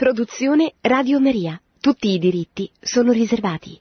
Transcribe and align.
Produzione 0.00 0.80
Radio 0.80 1.20
Maria. 1.20 1.60
Tutti 1.78 2.08
i 2.08 2.18
diritti 2.18 2.72
sono 2.80 3.12
riservati. 3.12 3.76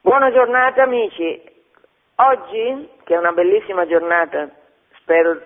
Buona 0.00 0.32
giornata 0.32 0.82
amici. 0.82 1.40
Oggi, 2.16 2.88
che 3.04 3.14
è 3.14 3.18
una 3.18 3.30
bellissima 3.30 3.86
giornata, 3.86 4.50
spero 4.98 5.40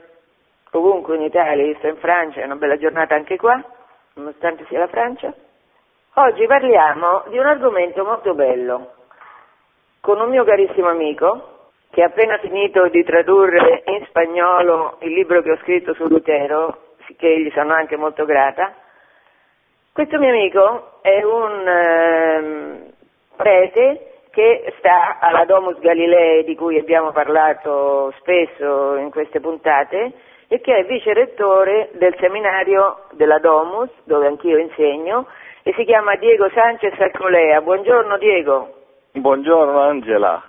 ovunque 0.71 1.17
in 1.17 1.25
Italia, 1.25 1.67
io 1.67 1.77
sto 1.77 1.89
in 1.89 1.99
Francia, 1.99 2.41
è 2.41 2.47
una 2.47 2.57
bella 2.57 2.79
giornata 2.79 3.17
anche 3.17 3.37
qua, 3.37 3.63
nonostante 4.15 4.65
sia 4.71 4.79
la 4.79 4.89
Francia. 4.89 5.35
Oggi 6.15 6.47
parliamo 6.47 7.25
di 7.29 7.37
un 7.37 7.45
argomento 7.45 8.03
molto 8.03 8.33
bello, 8.33 8.95
con 10.01 10.19
un 10.19 10.31
mio 10.31 10.45
carissimo 10.45 10.89
amico, 10.89 11.69
che 11.91 12.03
ha 12.03 12.07
appena 12.07 12.39
finito 12.39 12.89
di 12.89 13.05
tradurre 13.05 13.83
in 13.85 14.07
spagnolo 14.07 14.97
il 15.03 15.13
libro 15.13 15.43
che 15.43 15.51
ho 15.51 15.59
scritto 15.59 15.93
su 15.93 16.07
Lutero, 16.09 16.95
che 17.19 17.43
gli 17.43 17.51
sono 17.51 17.75
anche 17.75 17.99
molto 17.99 18.25
grata, 18.25 18.75
questo 19.97 20.19
mio 20.19 20.29
amico 20.29 20.99
è 21.01 21.23
un 21.23 21.67
eh, 21.67 22.93
prete 23.35 24.19
che 24.31 24.75
sta 24.77 25.19
alla 25.21 25.47
Domus 25.47 25.79
Galilei 25.79 26.45
di 26.45 26.55
cui 26.55 26.79
abbiamo 26.79 27.13
parlato 27.13 28.13
spesso 28.19 28.97
in 28.97 29.11
queste 29.11 29.41
puntate 29.41 30.13
e 30.49 30.61
che 30.61 30.77
è 30.77 30.85
vice 30.85 31.15
rettore 31.15 31.89
del 31.95 32.15
seminario 32.21 33.05
della 33.13 33.39
Domus 33.39 33.89
dove 34.05 34.27
anch'io 34.27 34.59
insegno 34.59 35.29
e 35.63 35.73
si 35.73 35.85
chiama 35.87 36.17
Diego 36.17 36.51
Sanchez 36.51 37.01
Alcolea. 37.01 37.63
Buongiorno 37.63 38.19
Diego. 38.19 38.75
Buongiorno 39.13 39.81
Angela. 39.81 40.43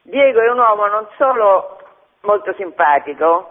Diego 0.00 0.40
è 0.40 0.50
un 0.50 0.58
uomo 0.58 0.86
non 0.86 1.06
solo 1.18 1.80
molto 2.22 2.54
simpatico, 2.54 3.50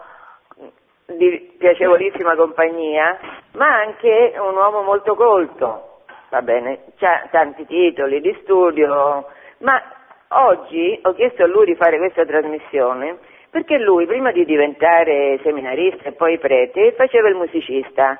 di 1.16 1.54
piacevolissima 1.58 2.34
compagnia, 2.36 3.18
ma 3.52 3.66
anche 3.80 4.34
un 4.38 4.54
uomo 4.54 4.82
molto 4.82 5.14
colto, 5.14 6.02
va 6.28 6.42
bene, 6.42 6.84
ha 7.00 7.28
tanti 7.30 7.66
titoli 7.66 8.20
di 8.20 8.36
studio, 8.42 9.26
ma 9.58 9.82
oggi 10.28 10.98
ho 11.02 11.12
chiesto 11.14 11.44
a 11.44 11.46
lui 11.46 11.66
di 11.66 11.74
fare 11.74 11.98
questa 11.98 12.24
trasmissione 12.24 13.18
perché 13.50 13.78
lui 13.78 14.06
prima 14.06 14.30
di 14.30 14.44
diventare 14.44 15.40
seminarista 15.42 16.04
e 16.04 16.12
poi 16.12 16.38
prete 16.38 16.92
faceva 16.92 17.28
il 17.28 17.34
musicista 17.34 18.16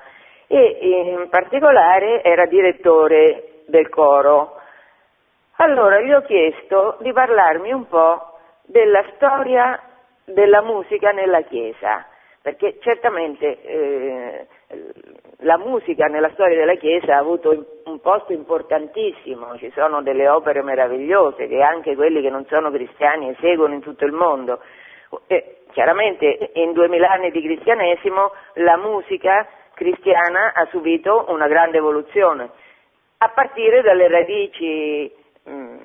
e 0.49 0.79
in 0.81 1.29
particolare 1.31 2.25
era 2.25 2.47
direttore 2.47 3.63
del 3.67 3.89
coro. 3.89 4.57
Allora 5.59 6.01
gli 6.01 6.13
ho 6.13 6.23
chiesto 6.23 6.97
di 7.01 7.13
parlarmi 7.13 7.71
un 7.71 7.87
po' 7.87 8.39
della 8.65 9.05
storia 9.15 9.81
della 10.25 10.63
musica 10.63 11.13
nella 11.13 11.43
Chiesa 11.43 12.07
perché 12.43 12.79
certamente 12.81 13.61
eh, 13.63 14.47
la 15.41 15.59
musica 15.59 16.07
nella 16.07 16.31
storia 16.31 16.57
della 16.57 16.77
Chiesa 16.77 17.17
ha 17.17 17.19
avuto 17.19 17.81
un 17.85 18.01
posto 18.01 18.33
importantissimo, 18.33 19.59
ci 19.59 19.71
sono 19.75 20.01
delle 20.03 20.27
opere 20.29 20.63
meravigliose 20.63 21.47
che 21.49 21.61
anche 21.61 21.95
quelli 21.95 22.23
che 22.23 22.31
non 22.31 22.47
sono 22.47 22.71
cristiani 22.71 23.31
eseguono 23.31 23.75
in 23.75 23.81
tutto 23.81 24.07
il 24.07 24.13
mondo. 24.13 24.61
E 25.27 25.59
chiaramente 25.73 26.51
in 26.55 26.73
duemila 26.73 27.11
anni 27.11 27.31
di 27.31 27.43
cristianesimo 27.43 28.33
la 28.55 28.77
musica 28.77 29.47
cristiana 29.75 30.53
ha 30.55 30.67
subito 30.71 31.27
una 31.29 31.47
grande 31.47 31.79
evoluzione, 31.79 32.51
a 33.19 33.29
partire 33.29 33.83
dalle 33.83 34.09
radici 34.09 35.13
mh, 35.43 35.77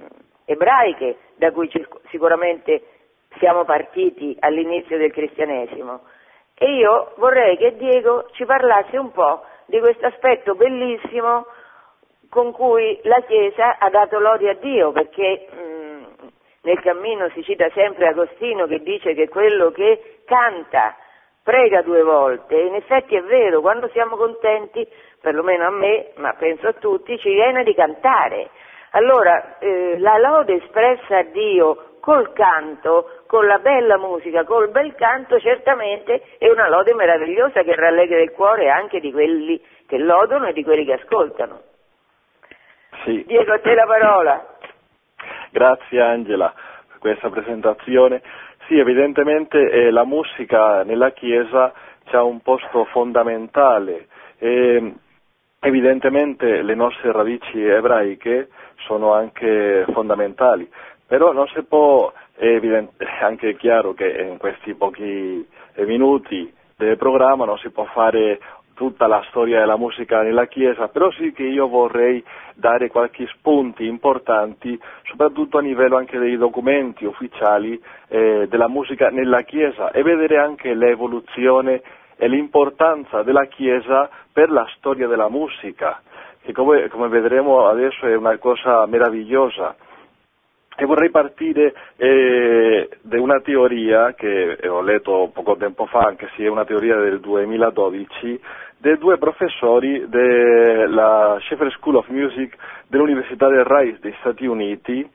ebraiche 0.45 1.17
da 1.35 1.51
cui 1.51 1.69
sicuramente 2.09 2.83
siamo 3.39 3.65
partiti 3.65 4.37
all'inizio 4.39 4.97
del 4.97 5.11
cristianesimo 5.11 6.01
e 6.57 6.75
io 6.75 7.11
vorrei 7.17 7.57
che 7.57 7.75
Diego 7.75 8.27
ci 8.31 8.45
parlasse 8.45 8.97
un 8.97 9.11
po' 9.11 9.43
di 9.65 9.79
questo 9.79 10.05
aspetto 10.05 10.55
bellissimo 10.55 11.45
con 12.29 12.51
cui 12.51 12.99
la 13.03 13.21
Chiesa 13.21 13.77
ha 13.77 13.89
dato 13.89 14.19
lode 14.19 14.49
a 14.49 14.53
Dio, 14.55 14.91
perché 14.91 15.47
mh, 15.49 15.57
mm, 15.57 16.03
nel 16.63 16.79
cammino 16.81 17.29
si 17.29 17.43
cita 17.43 17.69
sempre 17.71 18.07
Agostino 18.07 18.67
che 18.67 18.81
dice 18.81 19.13
che 19.13 19.29
quello 19.29 19.71
che 19.71 20.21
canta 20.25 20.95
prega 21.43 21.81
due 21.81 22.01
volte, 22.01 22.55
in 22.55 22.73
effetti 22.73 23.15
è 23.15 23.21
vero, 23.21 23.61
quando 23.61 23.87
siamo 23.89 24.15
contenti, 24.15 24.87
perlomeno 25.21 25.65
a 25.65 25.69
me, 25.69 26.11
ma 26.15 26.33
penso 26.33 26.67
a 26.67 26.73
tutti, 26.73 27.19
ci 27.19 27.29
viene 27.29 27.63
di 27.63 27.73
cantare. 27.75 28.49
Allora, 28.91 29.57
eh, 29.59 29.97
la 29.99 30.17
lode 30.17 30.55
espressa 30.55 31.17
a 31.17 31.23
Dio 31.23 31.94
col 32.05 32.33
canto, 32.33 33.23
con 33.25 33.47
la 33.47 33.57
bella 33.57 33.97
musica, 33.97 34.43
col 34.43 34.69
bel 34.69 34.93
canto, 34.93 35.39
certamente 35.39 36.21
è 36.37 36.47
una 36.51 36.69
lode 36.69 36.93
meravigliosa 36.93 37.63
che 37.63 37.73
rallegra 37.75 38.21
il 38.21 38.29
cuore 38.29 38.69
anche 38.69 38.99
di 38.99 39.11
quelli 39.11 39.59
che 39.87 39.97
lodono 39.97 40.45
e 40.45 40.53
di 40.53 40.63
quelli 40.63 40.85
che 40.85 40.93
ascoltano. 40.93 41.61
Sì. 43.03 43.23
Diego, 43.25 43.53
a 43.53 43.59
te 43.59 43.73
la 43.73 43.87
parola. 43.87 44.55
Grazie 45.49 45.99
Angela 45.99 46.53
per 46.89 46.99
questa 46.99 47.31
presentazione. 47.31 48.21
Sì, 48.67 48.77
evidentemente 48.77 49.57
eh, 49.57 49.89
la 49.89 50.05
musica 50.05 50.83
nella 50.83 51.09
Chiesa 51.09 51.73
ha 52.11 52.23
un 52.23 52.39
posto 52.41 52.85
fondamentale. 52.85 54.09
E, 54.37 54.93
evidentemente 55.59 56.61
le 56.61 56.75
nostre 56.75 57.11
radici 57.11 57.65
ebraiche 57.65 58.49
sono 58.85 59.11
anche 59.13 59.85
fondamentali. 59.91 60.69
Però 61.07 61.31
non 61.31 61.47
si 61.47 61.61
può, 61.63 62.11
è, 62.35 62.45
evidente, 62.45 63.05
anche 63.21 63.55
chiaro 63.55 63.93
che 63.93 64.07
in 64.29 64.37
questi 64.37 64.73
pochi 64.73 65.45
minuti 65.77 66.51
del 66.77 66.97
programma 66.97 67.45
non 67.45 67.57
si 67.57 67.69
può 67.69 67.85
fare 67.85 68.39
tutta 68.75 69.07
la 69.07 69.23
storia 69.29 69.59
della 69.59 69.77
musica 69.77 70.21
nella 70.21 70.45
Chiesa, 70.45 70.89
però 70.89 71.09
sì 71.11 71.31
che 71.31 71.43
io 71.43 71.67
vorrei 71.67 72.23
dare 72.53 72.89
qualche 72.89 73.25
spunti 73.27 73.85
importanti, 73.85 74.77
soprattutto 75.03 75.57
a 75.57 75.61
livello 75.61 75.95
anche 75.95 76.19
dei 76.19 76.37
documenti 76.37 77.05
ufficiali 77.05 77.81
eh, 78.09 78.47
della 78.47 78.67
musica 78.67 79.09
nella 79.09 79.41
Chiesa 79.41 79.91
e 79.91 80.03
vedere 80.03 80.37
anche 80.37 80.73
l'evoluzione 80.73 81.81
e 82.17 82.27
l'importanza 82.27 83.23
della 83.23 83.45
Chiesa 83.45 84.09
per 84.31 84.51
la 84.51 84.67
storia 84.75 85.07
della 85.07 85.29
musica, 85.29 86.01
che 86.41 86.51
come, 86.51 86.89
come 86.89 87.07
vedremo 87.07 87.67
adesso 87.67 88.05
è 88.05 88.15
una 88.15 88.37
cosa 88.37 88.85
meravigliosa. 88.85 89.75
E 90.77 90.85
vorrei 90.85 91.09
partire 91.09 91.73
eh, 91.95 92.89
da 93.01 93.21
una 93.21 93.39
teoria 93.39 94.13
che 94.13 94.57
ho 94.67 94.81
letto 94.81 95.29
poco 95.33 95.55
tempo 95.55 95.85
fa, 95.85 95.99
anche 95.99 96.29
se 96.35 96.43
è 96.43 96.49
una 96.49 96.65
teoria 96.65 96.97
del 96.97 97.21
2012, 97.21 98.41
dei 98.77 98.97
due 98.97 99.17
professori 99.17 100.05
della 100.09 101.37
Sheffer 101.41 101.71
School 101.71 101.95
of 101.95 102.07
Music 102.09 102.55
dell'Università 102.87 103.47
del 103.47 103.63
Rice 103.63 103.99
degli 104.01 104.15
Stati 104.19 104.45
Uniti. 104.45 105.09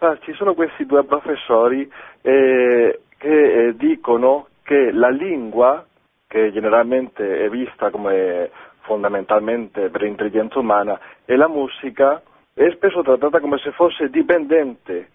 Ah, 0.00 0.16
ci 0.20 0.32
sono 0.34 0.52
questi 0.54 0.84
due 0.84 1.02
professori 1.04 1.90
eh, 2.20 3.00
che 3.16 3.66
eh, 3.66 3.76
dicono 3.76 4.48
che 4.62 4.92
la 4.92 5.08
lingua, 5.08 5.84
che 6.26 6.52
generalmente 6.52 7.44
è 7.44 7.48
vista 7.48 7.90
come 7.90 8.50
fondamentalmente 8.82 9.88
per 9.88 10.02
l'intelligenza 10.02 10.58
umana, 10.58 11.00
e 11.24 11.34
la 11.36 11.48
musica 11.48 12.22
è 12.66 12.72
spesso 12.72 13.02
trattata 13.02 13.38
come 13.38 13.58
se 13.58 13.70
fosse 13.70 14.10
dipendente 14.10 15.10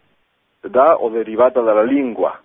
da 0.61 0.95
o 1.01 1.09
derivata 1.09 1.59
dalla 1.59 1.83
lingua. 1.83 2.39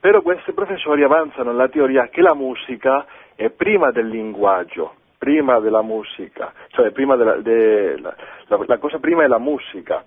Però 0.00 0.20
questi 0.20 0.52
professori 0.52 1.04
avanzano 1.04 1.52
la 1.52 1.68
teoria 1.68 2.08
che 2.08 2.20
la 2.22 2.34
musica 2.34 3.06
è 3.36 3.50
prima 3.50 3.92
del 3.92 4.08
linguaggio, 4.08 4.94
prima 5.16 5.60
della 5.60 5.82
musica, 5.82 6.52
cioè 6.68 6.90
prima 6.90 7.14
della, 7.14 7.36
de, 7.36 8.00
la, 8.00 8.16
la, 8.48 8.64
la, 8.66 8.78
cosa 8.78 8.98
prima 8.98 9.22
è 9.22 9.28
la 9.28 9.38
musica. 9.38 10.02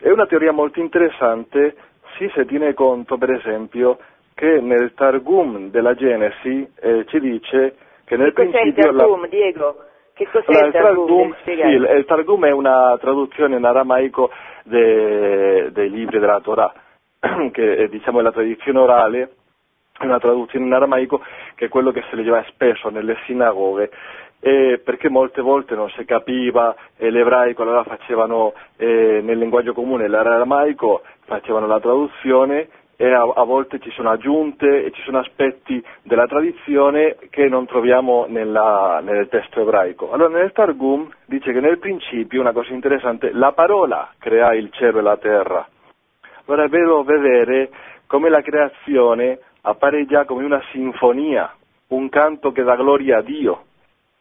È 0.00 0.10
una 0.10 0.26
teoria 0.26 0.52
molto 0.52 0.80
interessante 0.80 1.76
se 2.16 2.30
si 2.34 2.44
tiene 2.46 2.72
conto, 2.72 3.18
per 3.18 3.32
esempio, 3.32 3.98
che 4.34 4.60
nel 4.60 4.94
Targum 4.94 5.68
della 5.70 5.94
Genesi 5.94 6.66
eh, 6.80 7.04
ci 7.06 7.20
dice 7.20 7.76
che 8.04 8.16
nel 8.16 8.32
Cos'è 8.32 8.48
principio... 8.48 8.90
il 8.90 8.96
Targum, 8.96 9.20
la... 9.20 9.26
Diego? 9.26 9.87
Che 10.18 10.26
cos'è 10.32 10.46
allora, 10.48 10.66
il 10.66 10.72
Targum? 10.72 11.36
Sì, 11.44 11.50
il 11.52 12.04
Targum 12.04 12.44
è 12.44 12.50
una 12.50 12.98
traduzione 12.98 13.56
in 13.56 13.64
aramaico 13.64 14.32
de, 14.64 15.70
dei 15.70 15.88
libri 15.88 16.18
della 16.18 16.40
Torah, 16.40 16.72
che 17.52 17.76
è 17.76 17.86
diciamo, 17.86 18.20
la 18.20 18.32
tradizione 18.32 18.80
orale, 18.80 19.30
è 19.96 20.04
una 20.04 20.18
traduzione 20.18 20.66
in 20.66 20.72
aramaico 20.72 21.22
che 21.54 21.66
è 21.66 21.68
quello 21.68 21.92
che 21.92 22.02
si 22.10 22.16
leggeva 22.16 22.42
spesso 22.48 22.88
nelle 22.88 23.16
sinagoghe, 23.26 23.92
eh, 24.40 24.80
perché 24.84 25.08
molte 25.08 25.40
volte 25.40 25.76
non 25.76 25.88
si 25.90 26.04
capiva 26.04 26.74
eh, 26.96 27.10
l'ebraico, 27.10 27.62
allora 27.62 27.84
facevano 27.84 28.54
eh, 28.76 29.20
nel 29.22 29.38
linguaggio 29.38 29.72
comune 29.72 30.08
l'aramaico, 30.08 31.02
facevano 31.26 31.68
la 31.68 31.78
traduzione 31.78 32.68
e 33.00 33.12
a, 33.12 33.22
a, 33.22 33.44
volte 33.44 33.78
ci 33.78 33.92
sono 33.92 34.10
aggiunte 34.10 34.84
e 34.84 34.90
ci 34.90 35.00
sono 35.02 35.20
aspetti 35.20 35.80
della 36.02 36.26
tradizione 36.26 37.16
che 37.30 37.48
non 37.48 37.64
troviamo 37.64 38.26
nella, 38.28 38.98
nel 39.04 39.28
testo 39.28 39.60
ebraico. 39.60 40.10
Allora 40.10 40.36
nel 40.36 40.50
Targum 40.50 41.08
dice 41.24 41.52
che 41.52 41.60
nel 41.60 41.78
principio, 41.78 42.40
una 42.40 42.50
cosa 42.50 42.72
interessante, 42.72 43.30
la 43.32 43.52
parola 43.52 44.12
crea 44.18 44.52
il 44.52 44.72
cielo 44.72 44.98
e 44.98 45.02
la 45.02 45.16
terra. 45.16 45.64
Allora 46.46 46.64
è 46.64 46.68
vedere 46.68 47.70
come 48.08 48.30
la 48.30 48.42
creazione 48.42 49.38
appare 49.60 50.04
già 50.06 50.24
come 50.24 50.42
una 50.44 50.60
sinfonia, 50.72 51.54
un 51.88 52.08
canto 52.08 52.50
che 52.50 52.64
dà 52.64 52.74
gloria 52.74 53.18
a 53.18 53.22
Dio. 53.22 53.62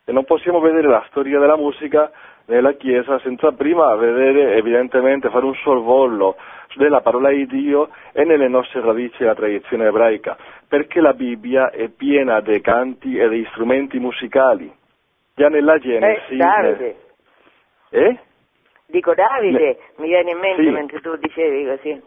E 0.06 0.12
non 0.12 0.23
possiamo 0.23 0.59
vedere 0.59 0.88
la 0.88 1.03
storia 1.07 1.39
della 1.39 1.57
musica 1.57 2.12
nella 2.47 2.73
Chiesa 2.73 3.19
senza 3.19 3.51
prima 3.51 3.95
vedere 3.95 4.55
evidentemente 4.55 5.29
fare 5.29 5.45
un 5.45 5.55
sorvollo 5.55 6.35
della 6.75 7.01
parola 7.01 7.29
di 7.29 7.45
Dio 7.47 7.89
e 8.11 8.23
nelle 8.23 8.47
nostre 8.47 8.81
radici 8.81 9.17
della 9.19 9.35
tradizione 9.35 9.88
ebraica, 9.88 10.38
perché 10.67 11.01
la 11.01 11.13
Bibbia 11.13 11.71
è 11.71 11.89
piena 11.89 12.39
di 12.41 12.59
canti 12.61 13.17
e 13.17 13.27
di 13.29 13.45
strumenti 13.51 13.99
musicali. 13.99 14.71
Già 15.35 15.49
nella 15.49 15.77
Genesi... 15.79 16.33
Eh, 16.33 16.38
Davide. 16.38 16.95
Eh? 17.89 18.19
Dico 18.88 19.13
Davide, 19.13 19.57
Ne- 19.59 19.77
mi 19.97 20.07
viene 20.07 20.31
in 20.31 20.38
mente 20.39 20.63
Sì. 20.63 20.69
mentre 20.69 20.99
tu 21.01 21.15
dicevi 21.15 21.65
così. 21.65 22.01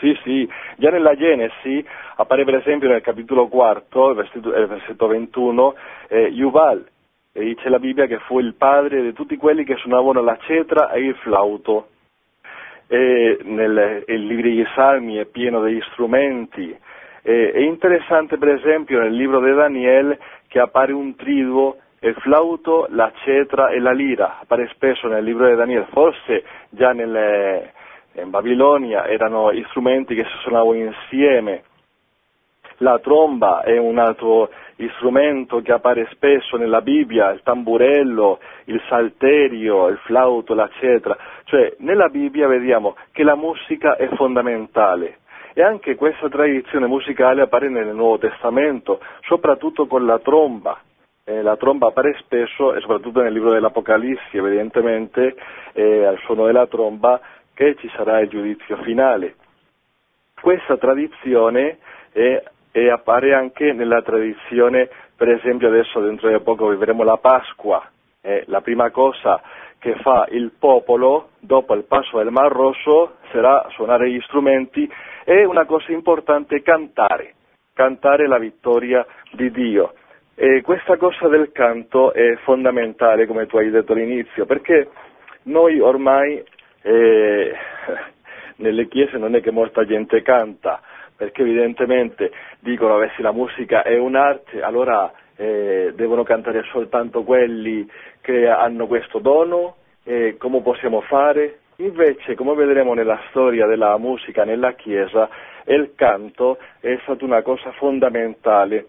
Sì, 0.00 0.16
sì, 0.22 0.48
già 0.76 0.90
nella 0.90 1.16
Genesi 1.16 1.84
appare 2.16 2.44
per 2.44 2.54
esempio 2.54 2.88
nel 2.88 3.00
capitolo 3.00 3.48
quarto, 3.48 4.10
il 4.10 4.16
versetto, 4.16 4.54
eh, 4.54 4.66
versetto 4.66 5.06
21, 5.08 5.74
eh, 6.08 6.28
Yuval, 6.28 6.86
e 7.38 7.44
dice 7.44 7.68
la 7.68 7.78
Bibbia 7.78 8.06
che 8.06 8.18
fu 8.18 8.40
il 8.40 8.54
padre 8.54 9.00
di 9.00 9.12
tutti 9.12 9.36
quelli 9.36 9.62
che 9.62 9.76
suonavano 9.76 10.20
la 10.22 10.36
cetra 10.40 10.90
e 10.90 11.00
il 11.02 11.14
flauto. 11.16 11.86
E 12.88 13.38
nel 13.44 14.02
il 14.08 14.26
libro 14.26 14.48
degli 14.48 14.66
Salmi 14.74 15.16
è 15.16 15.24
pieno 15.26 15.60
degli 15.60 15.80
strumenti. 15.92 16.76
E- 17.22 17.52
è 17.52 17.58
interessante 17.60 18.38
per 18.38 18.48
esempio 18.48 19.00
nel 19.00 19.12
libro 19.12 19.40
di 19.40 19.54
Daniele 19.54 20.18
che 20.48 20.58
appare 20.58 20.92
un 20.92 21.14
triduo, 21.14 21.76
il 22.00 22.14
flauto, 22.14 22.86
la 22.90 23.12
cetra 23.22 23.68
e 23.68 23.78
la 23.78 23.92
lira, 23.92 24.40
appare 24.40 24.68
spesso 24.72 25.06
nel 25.06 25.22
libro 25.22 25.48
di 25.48 25.54
Daniele, 25.54 25.86
forse 25.92 26.42
già 26.70 26.92
nelle- 26.92 27.72
in 28.14 28.30
Babilonia 28.30 29.06
erano 29.06 29.52
strumenti 29.68 30.16
che 30.16 30.24
si 30.24 30.38
suonavano 30.40 30.74
insieme. 30.74 31.62
La 32.78 32.98
tromba 33.00 33.62
è 33.62 33.76
un 33.76 33.98
altro 33.98 34.50
strumento 34.96 35.60
che 35.60 35.72
appare 35.72 36.08
spesso 36.12 36.56
nella 36.56 36.80
Bibbia, 36.80 37.30
il 37.30 37.42
tamburello, 37.42 38.38
il 38.64 38.80
salterio, 38.88 39.88
il 39.88 39.98
flauto, 39.98 40.54
la. 40.54 40.68
Cioè, 41.44 41.74
nella 41.78 42.08
Bibbia 42.08 42.46
vediamo 42.46 42.96
che 43.12 43.24
la 43.24 43.34
musica 43.34 43.96
è 43.96 44.08
fondamentale. 44.14 45.18
E 45.54 45.62
anche 45.62 45.96
questa 45.96 46.28
tradizione 46.28 46.86
musicale 46.86 47.42
appare 47.42 47.68
nel 47.68 47.92
Nuovo 47.92 48.18
Testamento, 48.18 49.00
soprattutto 49.22 49.86
con 49.86 50.06
la 50.06 50.20
tromba. 50.20 50.78
Eh, 51.24 51.42
la 51.42 51.56
tromba 51.56 51.88
appare 51.88 52.16
spesso, 52.20 52.74
e 52.74 52.80
soprattutto 52.80 53.20
nel 53.20 53.32
libro 53.32 53.50
dell'Apocalissi, 53.50 54.36
evidentemente, 54.36 55.34
eh, 55.72 56.04
al 56.04 56.18
suono 56.18 56.46
della 56.46 56.68
tromba, 56.68 57.20
che 57.54 57.74
ci 57.74 57.90
sarà 57.96 58.20
il 58.20 58.28
giudizio 58.28 58.76
finale. 58.82 59.34
Questa 60.40 60.76
tradizione 60.76 61.78
è, 62.12 62.40
e 62.72 62.90
appare 62.90 63.34
anche 63.34 63.72
nella 63.72 64.02
tradizione, 64.02 64.88
per 65.16 65.28
esempio 65.28 65.68
adesso 65.68 66.00
dentro 66.00 66.30
di 66.30 66.40
poco 66.42 66.68
vivremo 66.68 67.02
la 67.02 67.16
Pasqua, 67.16 67.82
eh, 68.20 68.44
la 68.46 68.60
prima 68.60 68.90
cosa 68.90 69.40
che 69.78 69.94
fa 70.02 70.26
il 70.30 70.52
popolo 70.58 71.30
dopo 71.38 71.74
il 71.74 71.84
passo 71.84 72.18
del 72.18 72.30
Mar 72.30 72.50
Rosso 72.50 73.16
sarà 73.30 73.66
suonare 73.70 74.10
gli 74.10 74.20
strumenti 74.22 74.90
e 75.24 75.44
una 75.44 75.64
cosa 75.64 75.92
importante 75.92 76.62
cantare, 76.62 77.34
cantare 77.74 78.26
la 78.26 78.38
vittoria 78.38 79.06
di 79.32 79.50
Dio. 79.50 79.94
E 80.34 80.62
questa 80.62 80.96
cosa 80.96 81.28
del 81.28 81.50
canto 81.52 82.12
è 82.12 82.36
fondamentale, 82.44 83.26
come 83.26 83.46
tu 83.46 83.56
hai 83.56 83.70
detto 83.70 83.92
all'inizio, 83.92 84.46
perché 84.46 84.88
noi 85.44 85.80
ormai 85.80 86.42
eh, 86.82 87.52
nelle 88.56 88.88
chiese 88.88 89.16
non 89.18 89.34
è 89.34 89.40
che 89.40 89.50
molta 89.50 89.84
gente 89.84 90.22
canta, 90.22 90.80
perché 91.18 91.42
evidentemente 91.42 92.30
dicono 92.60 92.96
che 93.00 93.10
se 93.16 93.22
la 93.22 93.32
musica 93.32 93.82
è 93.82 93.98
un'arte, 93.98 94.62
allora 94.62 95.12
eh, 95.34 95.92
devono 95.96 96.22
cantare 96.22 96.62
soltanto 96.70 97.24
quelli 97.24 97.84
che 98.20 98.46
hanno 98.46 98.86
questo 98.86 99.18
dono, 99.18 99.78
e 100.04 100.36
come 100.38 100.62
possiamo 100.62 101.00
fare? 101.00 101.58
Invece, 101.78 102.36
come 102.36 102.54
vedremo 102.54 102.94
nella 102.94 103.20
storia 103.30 103.66
della 103.66 103.98
musica 103.98 104.44
nella 104.44 104.74
Chiesa, 104.74 105.28
il 105.66 105.92
canto 105.96 106.58
è 106.78 106.96
stata 107.02 107.24
una 107.24 107.42
cosa 107.42 107.72
fondamentale. 107.72 108.86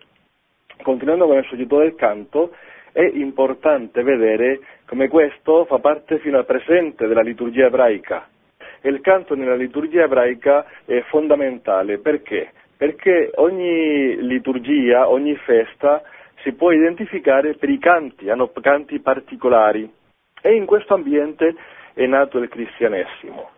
Continuando 0.83 1.25
con 1.25 1.37
il 1.37 1.45
soggetto 1.49 1.79
del 1.79 1.95
canto, 1.95 2.51
è 2.91 3.01
importante 3.01 4.03
vedere 4.03 4.59
come 4.85 5.07
questo 5.07 5.65
fa 5.65 5.79
parte 5.79 6.19
fino 6.19 6.37
al 6.37 6.45
presente 6.45 7.07
della 7.07 7.21
liturgia 7.21 7.65
ebraica. 7.65 8.27
E 8.81 8.89
il 8.89 9.01
canto 9.01 9.35
nella 9.35 9.55
liturgia 9.55 10.03
ebraica 10.03 10.65
è 10.85 11.01
fondamentale 11.09 11.99
perché? 11.99 12.51
Perché 12.77 13.31
ogni 13.35 14.15
liturgia, 14.25 15.09
ogni 15.09 15.35
festa 15.35 16.01
si 16.43 16.53
può 16.53 16.71
identificare 16.71 17.55
per 17.55 17.69
i 17.69 17.77
canti, 17.77 18.29
hanno 18.29 18.49
canti 18.61 18.99
particolari 18.99 19.89
e 20.41 20.55
in 20.55 20.65
questo 20.65 20.93
ambiente 20.93 21.53
è 21.93 22.05
nato 22.05 22.37
il 22.37 22.47
cristianesimo. 22.47 23.49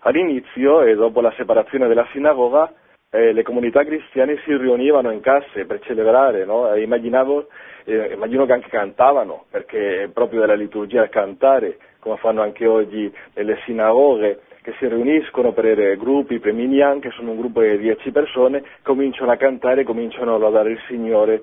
All'inizio 0.00 0.82
e 0.82 0.94
dopo 0.94 1.20
la 1.20 1.32
separazione 1.36 1.88
della 1.88 2.06
sinagoga 2.12 2.72
eh, 3.14 3.32
le 3.32 3.42
comunità 3.44 3.84
cristiane 3.84 4.38
si 4.44 4.56
riunivano 4.56 5.12
in 5.12 5.20
case 5.20 5.66
per 5.66 5.80
celebrare, 5.80 6.44
no? 6.44 6.72
E 6.72 6.82
immaginavo, 6.82 7.46
eh, 7.84 8.12
immagino 8.12 8.44
che 8.44 8.52
anche 8.52 8.68
cantavano, 8.68 9.44
perché 9.50 10.02
è 10.02 10.08
proprio 10.08 10.40
della 10.40 10.54
liturgia 10.54 11.08
cantare, 11.08 11.78
come 12.00 12.16
fanno 12.16 12.42
anche 12.42 12.66
oggi 12.66 13.12
nelle 13.34 13.60
sinagoghe, 13.64 14.40
che 14.64 14.72
si 14.78 14.88
riuniscono 14.88 15.52
per 15.52 15.98
gruppi, 15.98 16.38
per 16.38 16.54
minyan, 16.54 16.98
che 16.98 17.10
sono 17.10 17.32
un 17.32 17.36
gruppo 17.36 17.60
di 17.60 17.76
dieci 17.76 18.10
persone, 18.10 18.64
cominciano 18.80 19.30
a 19.30 19.36
cantare, 19.36 19.84
cominciano 19.84 20.34
a 20.34 20.38
lodare 20.38 20.70
il 20.70 20.80
Signore. 20.88 21.42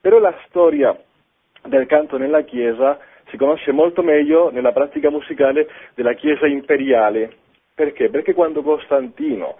Però 0.00 0.20
la 0.20 0.32
storia 0.46 0.96
del 1.64 1.86
canto 1.86 2.16
nella 2.16 2.42
Chiesa 2.42 2.96
si 3.30 3.36
conosce 3.36 3.72
molto 3.72 4.04
meglio 4.04 4.52
nella 4.52 4.70
pratica 4.70 5.10
musicale 5.10 5.68
della 5.96 6.12
Chiesa 6.12 6.46
imperiale. 6.46 7.32
Perché? 7.74 8.08
Perché 8.08 8.34
quando 8.34 8.62
Costantino 8.62 9.56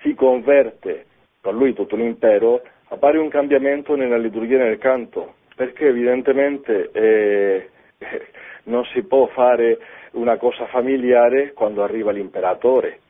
si 0.00 0.14
converte, 0.14 1.04
con 1.42 1.54
lui 1.56 1.74
tutto 1.74 1.94
l'impero, 1.94 2.62
appare 2.88 3.18
un 3.18 3.28
cambiamento 3.28 3.94
nella 3.96 4.16
liturgia 4.16 4.54
e 4.54 4.64
nel 4.64 4.78
canto, 4.78 5.34
perché 5.54 5.88
evidentemente 5.88 6.88
eh, 6.90 7.68
non 8.64 8.84
si 8.86 9.02
può 9.02 9.26
fare 9.26 9.78
una 10.12 10.36
cosa 10.36 10.66
familiare 10.66 11.52
quando 11.52 11.82
arriva 11.82 12.10
l'imperatore. 12.10 13.00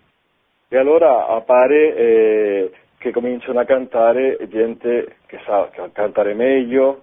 E 0.69 0.77
allora 0.77 1.27
appare 1.27 1.97
eh, 1.97 2.71
che 2.99 3.11
cominciano 3.11 3.59
a 3.59 3.65
cantare 3.65 4.39
gente 4.49 5.17
che 5.27 5.41
sa 5.45 5.71
cantare 5.93 6.35
meglio, 6.35 7.03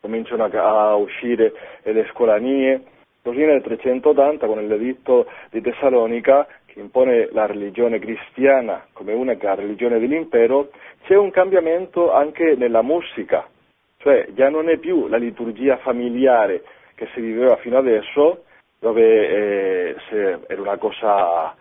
cominciano 0.00 0.44
a, 0.44 0.94
uscire 0.94 1.52
le 1.82 2.06
scolanie. 2.10 2.82
Così 3.22 3.44
nel 3.44 3.62
380, 3.62 4.46
con 4.46 4.66
l'editto 4.66 5.26
di 5.50 5.60
Tessalonica, 5.60 6.46
che 6.66 6.80
impone 6.80 7.28
la 7.32 7.46
religione 7.46 7.98
cristiana 7.98 8.86
come 8.92 9.12
unica 9.12 9.54
religione 9.54 9.98
dell'impero, 9.98 10.70
c'è 11.04 11.16
un 11.16 11.30
cambiamento 11.30 12.12
anche 12.12 12.54
nella 12.56 12.82
musica, 12.82 13.46
cioè 13.98 14.28
già 14.34 14.48
non 14.48 14.68
è 14.68 14.76
più 14.76 15.08
la 15.08 15.16
liturgia 15.16 15.78
familiare 15.78 16.62
che 16.98 17.08
si 17.14 17.20
viveva 17.20 17.54
fino 17.58 17.78
adesso, 17.78 18.42
dove 18.80 19.02
eh, 19.04 19.96
se, 20.08 20.40
era 20.48 20.60
una 20.60 20.76
cosa, 20.78 21.54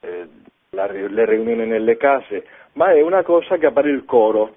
eh, 0.00 0.28
la, 0.70 0.86
le 0.86 1.26
riunioni 1.26 1.66
nelle 1.66 1.96
case, 1.96 2.46
ma 2.74 2.92
è 2.92 3.02
una 3.02 3.24
cosa 3.24 3.56
che 3.56 3.66
appare 3.66 3.90
il 3.90 4.04
coro, 4.04 4.54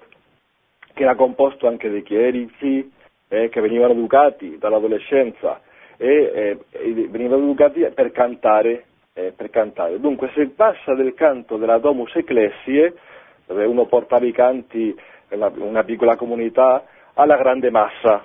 che 0.94 1.02
era 1.02 1.16
composto 1.16 1.66
anche 1.66 1.90
dei 1.90 2.04
chierici, 2.04 2.88
eh, 3.26 3.48
che 3.48 3.60
venivano 3.60 3.94
educati 3.94 4.58
dall'adolescenza 4.58 5.60
e 5.96 6.58
eh, 6.72 7.06
venivano 7.08 7.42
educati 7.42 7.80
per 7.92 8.12
cantare, 8.12 8.84
eh, 9.14 9.32
per 9.36 9.50
cantare. 9.50 9.98
Dunque 9.98 10.30
si 10.34 10.46
passa 10.54 10.94
del 10.94 11.14
canto 11.14 11.56
della 11.56 11.78
Domus 11.78 12.14
Ecclesiae, 12.14 12.94
dove 13.46 13.64
uno 13.64 13.86
portava 13.86 14.24
i 14.24 14.32
canti 14.32 14.94
in 15.30 15.52
una 15.56 15.82
piccola 15.82 16.14
comunità, 16.14 16.84
alla 17.14 17.36
grande 17.36 17.70
massa. 17.70 18.24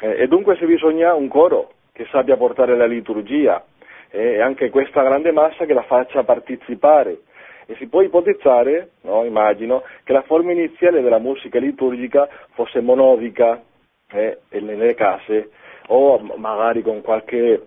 E 0.00 0.26
dunque 0.28 0.56
se 0.56 0.66
bisogna 0.66 1.14
un 1.14 1.28
coro 1.28 1.72
che 1.92 2.06
sappia 2.10 2.36
portare 2.36 2.76
la 2.76 2.86
liturgia 2.86 3.62
e 4.10 4.40
anche 4.40 4.70
questa 4.70 5.02
grande 5.02 5.32
massa 5.32 5.66
che 5.66 5.74
la 5.74 5.82
faccia 5.82 6.24
partecipare. 6.24 7.20
E 7.66 7.76
si 7.76 7.86
può 7.86 8.00
ipotizzare, 8.02 8.90
no, 9.02 9.24
immagino, 9.24 9.84
che 10.02 10.12
la 10.12 10.22
forma 10.22 10.50
iniziale 10.50 11.02
della 11.02 11.18
musica 11.18 11.60
liturgica 11.60 12.28
fosse 12.54 12.80
monodica, 12.80 13.62
eh, 14.12 14.38
nelle 14.48 14.94
case 14.94 15.50
o 15.88 16.18
magari 16.36 16.82
con 16.82 17.00
qualche, 17.00 17.66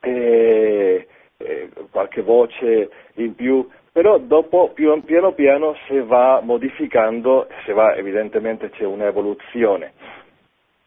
eh, 0.00 1.06
eh, 1.36 1.68
qualche 1.90 2.22
voce 2.22 2.90
in 3.14 3.34
più, 3.34 3.68
però 3.92 4.18
dopo 4.18 4.72
piano 4.74 5.32
piano 5.32 5.74
si 5.86 5.98
va 6.00 6.40
modificando, 6.42 7.48
si 7.64 7.72
va, 7.72 7.94
evidentemente 7.94 8.70
c'è 8.70 8.84
un'evoluzione. 8.84 9.92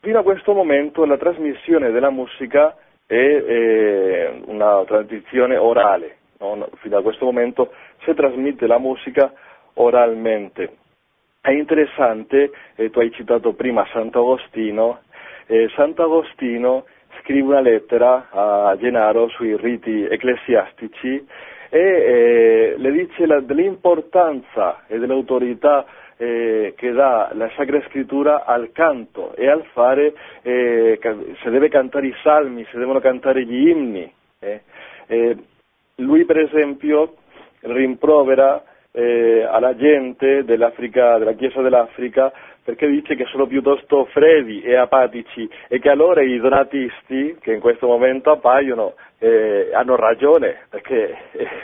Fino 0.03 0.19
a 0.19 0.23
questo 0.23 0.53
momento 0.53 1.05
la 1.05 1.15
trasmissione 1.15 1.89
della 1.91 2.09
musica 2.09 2.75
è 3.05 4.33
una 4.47 4.83
tradizione 4.83 5.55
orale, 5.55 6.17
no? 6.39 6.67
fino 6.81 6.97
a 6.97 7.01
questo 7.01 7.23
momento 7.23 7.71
si 8.03 8.13
trasmette 8.13 8.67
la 8.67 8.79
musica 8.79 9.31
oralmente. 9.75 10.75
È 11.39 11.51
interessante, 11.51 12.51
e 12.75 12.89
tu 12.89 12.99
hai 12.99 13.11
citato 13.11 13.53
prima 13.53 13.87
Sant'Agostino, 13.93 15.03
eh, 15.47 15.69
Sant'Agostino 15.73 16.83
scrive 17.21 17.47
una 17.47 17.61
lettera 17.61 18.27
a 18.29 18.75
Gennaro 18.77 19.29
sui 19.29 19.55
riti 19.55 20.03
ecclesiastici 20.03 21.25
e 21.69 21.79
eh, 21.79 22.73
le 22.75 22.91
dice 22.91 23.25
la, 23.25 23.39
dell'importanza 23.39 24.83
e 24.85 24.99
dell'autorità 24.99 25.85
eh, 26.17 26.73
che 26.75 26.91
dà 26.91 27.31
la 27.33 27.49
Sacra 27.55 27.81
Scrittura 27.87 28.45
al 28.45 28.71
canto 28.71 29.35
e 29.35 29.47
al 29.49 29.63
fare, 29.73 30.13
eh, 30.41 30.99
se 31.41 31.49
deve 31.49 31.69
cantare 31.69 32.07
i 32.07 32.15
salmi, 32.21 32.65
si 32.69 32.77
devono 32.77 32.99
cantare 32.99 33.45
gli 33.45 33.67
inni. 33.67 34.13
Eh. 34.39 35.37
Lui 35.97 36.25
per 36.25 36.39
esempio 36.39 37.15
rimprovera 37.61 38.63
eh, 38.91 39.43
alla 39.43 39.75
gente 39.75 40.43
della 40.43 40.71
Chiesa 40.71 41.61
dell'Africa 41.61 42.31
perché 42.63 42.87
dice 42.87 43.15
che 43.15 43.25
sono 43.25 43.45
piuttosto 43.45 44.05
freddi 44.05 44.61
e 44.61 44.75
apatici 44.75 45.49
e 45.67 45.79
che 45.79 45.89
allora 45.89 46.21
i 46.21 46.39
donatisti 46.39 47.37
che 47.41 47.53
in 47.53 47.59
questo 47.59 47.87
momento 47.87 48.31
appaiono 48.31 48.93
eh, 49.19 49.69
hanno 49.73 49.95
ragione 49.95 50.65
perché 50.69 51.15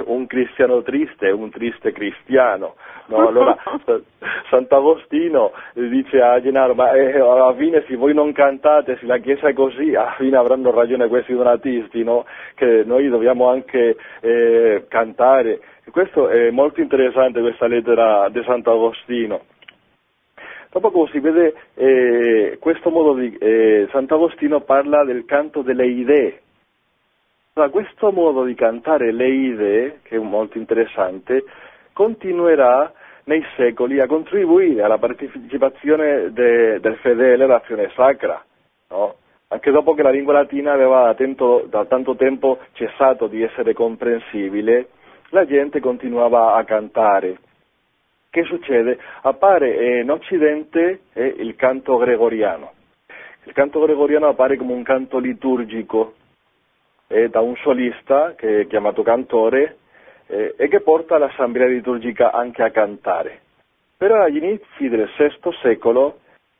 un 0.05 0.27
cristiano 0.27 0.81
triste 0.81 1.27
è 1.27 1.31
un 1.31 1.49
triste 1.49 1.91
cristiano. 1.91 2.75
No? 3.07 3.27
Allora 3.27 3.57
Sant'Agostino 4.49 5.51
dice 5.73 6.21
a 6.21 6.39
Gennaro 6.41 6.73
ma 6.75 6.91
eh, 6.91 7.19
alla 7.19 7.53
fine 7.55 7.83
se 7.87 7.95
voi 7.95 8.13
non 8.13 8.31
cantate, 8.33 8.97
se 8.97 9.05
la 9.05 9.17
Chiesa 9.17 9.47
è 9.47 9.53
così, 9.53 9.95
alla 9.95 10.15
fine 10.17 10.37
avranno 10.37 10.71
ragione 10.71 11.07
questi 11.07 11.33
donatisti, 11.33 12.03
no? 12.03 12.25
che 12.55 12.83
noi 12.85 13.09
dobbiamo 13.09 13.49
anche 13.49 13.97
eh, 14.21 14.85
cantare. 14.87 15.59
E 15.85 15.91
questo 15.91 16.27
è 16.27 16.51
molto 16.51 16.81
interessante 16.81 17.41
questa 17.41 17.67
lettera 17.67 18.29
di 18.29 18.41
Sant'Agostino. 18.43 19.41
Dopo 20.71 21.07
si 21.07 21.19
vede 21.19 21.55
eh, 21.73 22.57
questo 22.59 22.91
modo 22.91 23.15
di 23.15 23.35
eh, 23.39 23.87
Sant'Agostino 23.91 24.61
parla 24.61 25.03
del 25.03 25.25
canto 25.25 25.63
delle 25.63 25.87
idee. 25.87 26.41
Allora, 27.53 27.71
questo 27.71 28.11
modo 28.11 28.43
di 28.43 28.53
cantare 28.53 29.11
le 29.11 29.27
idee, 29.27 29.99
che 30.03 30.17
è 30.17 30.19
molto 30.19 30.59
interessante, 30.59 31.43
continuerà 31.91 32.93
nei 33.23 33.43
secoli 33.55 33.99
a 33.99 34.05
contribuire 34.05 34.83
alla 34.83 34.99
partecipazione 34.99 36.31
de, 36.31 36.79
del 36.79 36.95
fedele 36.97 37.43
all'azione 37.43 37.91
sacra, 37.95 38.43
no? 38.89 39.15
anche 39.47 39.71
dopo 39.71 39.95
che 39.95 40.03
la 40.03 40.11
lingua 40.11 40.33
latina 40.33 40.73
aveva 40.73 41.13
tento, 41.15 41.65
da 41.67 41.85
tanto 41.85 42.15
tempo 42.15 42.59
cessato 42.73 43.25
di 43.25 43.41
essere 43.41 43.73
comprensibile, 43.73 44.89
la 45.29 45.45
gente 45.45 45.79
continuava 45.79 46.53
a 46.53 46.63
cantare. 46.63 47.37
Che 48.31 48.43
succede? 48.43 48.99
Appare 49.23 49.75
eh, 49.75 49.99
in 50.01 50.11
Occidente 50.11 50.99
eh, 51.13 51.33
il 51.37 51.55
canto 51.55 51.97
gregoriano. 51.97 52.73
Il 53.45 53.53
canto 53.53 53.79
gregoriano 53.79 54.27
appare 54.27 54.55
come 54.55 54.73
un 54.73 54.83
canto 54.83 55.17
liturgico 55.17 56.13
eh, 57.07 57.29
da 57.29 57.39
un 57.39 57.55
solista 57.55 58.35
che 58.35 58.61
è 58.61 58.67
chiamato 58.67 59.01
cantore 59.01 59.77
eh, 60.27 60.53
e 60.55 60.67
che 60.67 60.81
porta 60.81 61.17
l'assemblea 61.17 61.65
liturgica 61.65 62.31
anche 62.31 62.61
a 62.61 62.69
cantare. 62.69 63.39
Però 63.97 64.21
agli 64.21 64.37
inizi 64.37 64.87
del 64.89 65.09
VI 65.17 65.51
secolo 65.63 66.19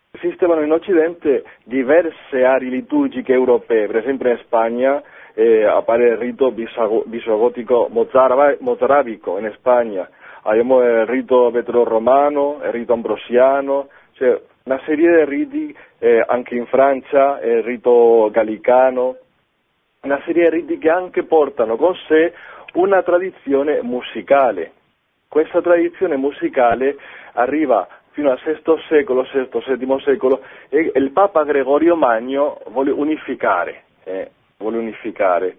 esistevano 0.10 0.62
in 0.62 0.72
Occidente 0.72 1.44
diverse 1.66 2.44
aree 2.44 2.70
liturgiche 2.70 3.32
europee, 3.32 3.86
per 3.86 3.98
esempio 3.98 4.32
in 4.32 4.40
Spagna 4.40 5.04
eh, 5.36 5.66
appare 5.66 6.10
il 6.10 6.18
rito 6.18 6.52
bisogotico 6.52 7.90
mozarabico 7.92 9.38
in 9.38 9.52
Spagna, 9.56 10.10
abbiamo 10.44 10.82
il 10.82 11.06
rito 11.06 11.50
vetro-romano, 11.52 12.60
il 12.64 12.72
rito 12.72 12.94
ambrosiano, 12.94 13.90
cioè 14.14 14.40
una 14.64 14.80
serie 14.86 15.26
di 15.26 15.30
riti 15.30 15.78
eh, 16.00 16.24
anche 16.28 16.56
in 16.56 16.66
Francia, 16.68 17.40
il 17.42 17.64
rito 17.64 18.30
gallicano, 18.32 19.18
una 20.02 20.22
serie 20.26 20.50
di 20.50 20.58
riti 20.58 20.78
che 20.78 20.90
anche 20.90 21.24
portano 21.24 21.76
con 21.76 21.96
sé 22.08 22.34
una 22.74 23.02
tradizione 23.02 23.82
musicale. 23.82 24.74
Questa 25.28 25.62
tradizione 25.62 26.18
musicale 26.18 26.98
arriva 27.34 27.88
fino 28.12 28.32
al 28.32 28.40
VI 28.44 28.82
secolo, 28.88 29.28
VI-VII 29.32 30.02
secolo 30.02 30.42
e 30.70 30.92
il 30.94 31.12
Papa 31.12 31.44
Gregorio 31.44 31.96
Magno 31.96 32.60
vuole 32.70 32.92
unificare, 32.92 33.84
eh, 34.04 34.32
vuole 34.58 34.78
unificare 34.78 35.58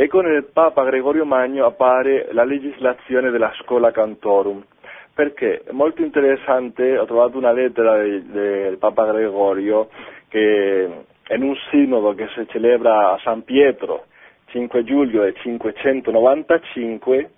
e 0.00 0.06
con 0.06 0.24
il 0.26 0.44
Papa 0.52 0.84
Gregorio 0.84 1.24
Magno 1.24 1.66
appare 1.66 2.28
la 2.30 2.44
legislazione 2.44 3.32
della 3.32 3.52
Scola 3.62 3.90
Cantorum. 3.90 4.64
Perché? 5.12 5.64
Molto 5.72 6.02
interessante, 6.02 6.96
ho 6.96 7.04
trovato 7.04 7.36
una 7.36 7.50
lettera 7.50 7.96
del 7.96 8.78
Papa 8.78 9.06
Gregorio 9.06 9.88
che 10.28 10.88
in 11.30 11.42
un 11.42 11.56
sinodo 11.70 12.14
che 12.14 12.28
si 12.28 12.46
celebra 12.46 13.10
a 13.10 13.18
San 13.24 13.42
Pietro, 13.42 14.04
5 14.50 14.84
giugno 14.84 15.22
del 15.22 15.34
595, 15.34 17.30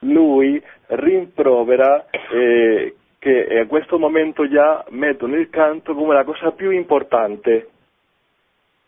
lui 0.00 0.62
rimprovera 0.88 2.04
eh, 2.10 2.96
che 3.18 3.60
a 3.60 3.66
questo 3.66 3.98
momento 3.98 4.46
già 4.46 4.84
mettono 4.90 5.36
il 5.36 5.48
canto 5.48 5.94
come 5.94 6.12
la 6.12 6.24
cosa 6.24 6.50
più 6.50 6.68
importante. 6.68 7.68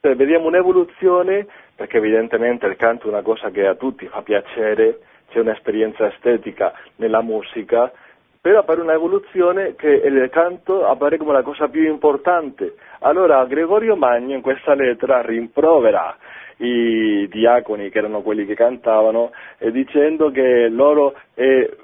Cioè, 0.03 0.15
vediamo 0.17 0.49
un'evoluzione 0.49 1.47
perché 1.77 1.99
evidentemente 1.99 2.67
il 2.67 2.77
canto 2.77 3.07
è 3.07 3.11
una 3.11 3.23
cosa 3.23 3.51
che 3.51 3.67
a 3.67 3.75
tutti 3.75 4.07
fa 4.07 4.23
piacere, 4.23 5.01
c'è 5.29 5.41
un'esperienza 5.41 6.07
estetica 6.07 6.73
nella 6.97 7.21
musica, 7.21 7.93
però 8.41 8.65
per 8.65 8.79
una 8.79 8.95
evoluzione 8.95 9.75
che 9.75 9.89
il 9.89 10.29
canto 10.31 10.87
appare 10.87 11.19
come 11.19 11.33
la 11.33 11.43
cosa 11.43 11.69
più 11.69 11.83
importante. 11.83 12.77
Allora 13.01 13.45
Gregorio 13.45 13.95
Magno 13.95 14.35
in 14.35 14.41
questa 14.41 14.75
lettera 14.75 15.21
rimprovera 15.21 16.17
i 16.59 17.29
diaconi, 17.29 17.91
che 17.91 17.99
erano 17.99 18.23
quelli 18.23 18.47
che 18.47 18.55
cantavano, 18.55 19.33
dicendo 19.59 20.31
che 20.31 20.69
loro 20.69 21.15
eh, 21.35 21.77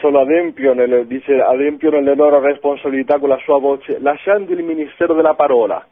solo 0.00 0.20
adempiono, 0.20 1.04
dice, 1.04 1.40
adempiono 1.40 2.00
le 2.00 2.16
loro 2.16 2.40
responsabilità 2.40 3.18
con 3.18 3.28
la 3.28 3.38
sua 3.38 3.58
voce, 3.58 4.00
lasciando 4.00 4.52
il 4.52 4.64
ministero 4.64 5.14
della 5.14 5.34
parola 5.34 5.86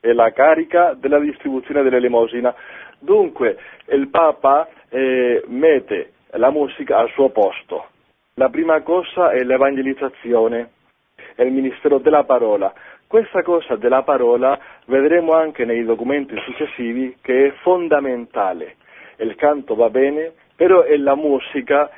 e 0.00 0.12
la 0.12 0.32
carica 0.32 0.94
della 0.94 1.18
distribuzione 1.18 1.82
dell'elemosina. 1.82 2.54
Dunque 2.98 3.56
il 3.88 4.08
Papa 4.08 4.68
eh, 4.88 5.42
mette 5.46 6.12
la 6.32 6.50
musica 6.50 6.98
al 6.98 7.10
suo 7.10 7.30
posto. 7.30 7.86
La 8.34 8.48
prima 8.48 8.82
cosa 8.82 9.30
è 9.30 9.42
l'evangelizzazione, 9.42 10.70
è 11.34 11.42
il 11.42 11.52
ministero 11.52 11.98
della 11.98 12.24
parola. 12.24 12.72
Questa 13.06 13.42
cosa 13.42 13.76
della 13.76 14.02
parola 14.02 14.58
vedremo 14.86 15.32
anche 15.32 15.64
nei 15.64 15.84
documenti 15.84 16.34
successivi 16.44 17.16
che 17.22 17.46
è 17.46 17.52
fondamentale. 17.62 18.76
Il 19.18 19.34
canto 19.36 19.74
va 19.74 19.88
bene, 19.88 20.32
però 20.56 20.84
la 20.98 21.14
musica 21.14 21.90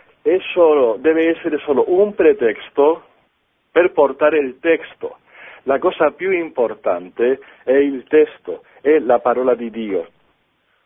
solo, 0.52 0.96
deve 0.98 1.30
essere 1.30 1.58
solo 1.58 1.84
un 1.88 2.14
pretesto 2.14 3.04
per 3.70 3.92
portare 3.92 4.38
il 4.38 4.58
testo. 4.60 5.18
La 5.68 5.78
cosa 5.78 6.12
più 6.12 6.30
importante 6.30 7.40
è 7.62 7.74
il 7.74 8.04
testo, 8.08 8.62
è 8.80 8.98
la 9.00 9.18
parola 9.18 9.54
di 9.54 9.68
Dio. 9.68 10.08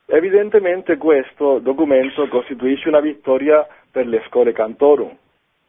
Evidentemente 0.06 0.96
questo 0.96 1.60
documento 1.60 2.26
costituisce 2.26 2.88
una 2.88 2.98
vittoria 2.98 3.64
per 3.88 4.08
le 4.08 4.24
scuole 4.26 4.50
cantorum, 4.50 5.16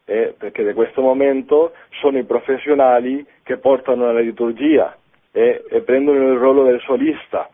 eh, 0.06 0.34
perché 0.36 0.64
da 0.64 0.74
questo 0.74 1.02
momento 1.02 1.74
sono 2.02 2.18
i 2.18 2.24
professionali 2.24 3.24
che 3.44 3.58
portano 3.58 4.12
la 4.12 4.20
liturgia 4.20 4.98
eh, 5.32 5.64
e 5.70 5.82
prendono 5.82 6.32
il 6.32 6.40
ruolo 6.40 6.64
del 6.64 6.82
solista. 6.82 7.48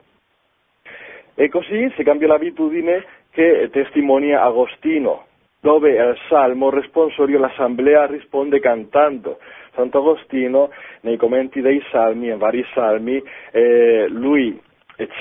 E 1.35 1.49
così 1.49 1.91
si 1.97 2.03
cambia 2.03 2.29
l'abitudine 2.29 3.03
che 3.31 3.67
testimonia 3.69 4.43
Agostino, 4.43 5.25
dove 5.59 5.99
al 5.99 6.17
salmo 6.27 6.69
responsorio 6.69 7.39
l'assemblea 7.39 8.05
risponde 8.05 8.59
cantando. 8.59 9.39
Sant'Agostino 9.73 10.71
nei 11.01 11.17
commenti 11.17 11.61
dei 11.61 11.81
salmi, 11.91 12.27
in 12.27 12.37
vari 12.37 12.65
salmi, 12.73 13.21
eh, 13.51 14.07
lui 14.09 14.59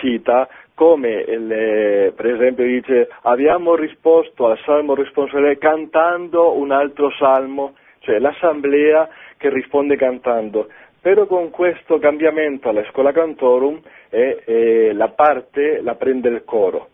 cita 0.00 0.48
come 0.74 1.24
le, 1.24 2.12
per 2.14 2.26
esempio 2.26 2.64
dice 2.64 3.08
abbiamo 3.22 3.74
risposto 3.74 4.46
al 4.46 4.58
salmo 4.64 4.94
responsoriale 4.94 5.58
cantando 5.58 6.56
un 6.56 6.70
altro 6.70 7.10
salmo, 7.18 7.74
cioè 8.00 8.18
l'assemblea 8.18 9.08
che 9.36 9.50
risponde 9.50 9.96
cantando. 9.96 10.68
Però 11.00 11.26
con 11.26 11.50
questo 11.50 11.98
cambiamento 11.98 12.68
alla 12.68 12.84
scuola 12.90 13.12
cantorum 13.12 13.80
eh, 14.10 14.42
eh, 14.44 14.92
la 14.92 15.08
parte 15.08 15.80
la 15.80 15.94
prende 15.94 16.28
il 16.28 16.44
coro. 16.44 16.88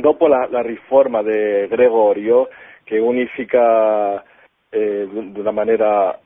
Dopo 0.00 0.26
la, 0.26 0.46
la 0.50 0.62
riforma 0.62 1.22
di 1.22 1.66
Gregorio, 1.68 2.48
che 2.84 2.98
unifica 2.98 4.22
eh, 4.70 5.08
di 5.10 5.38
una 5.38 5.50
maniera 5.50 6.18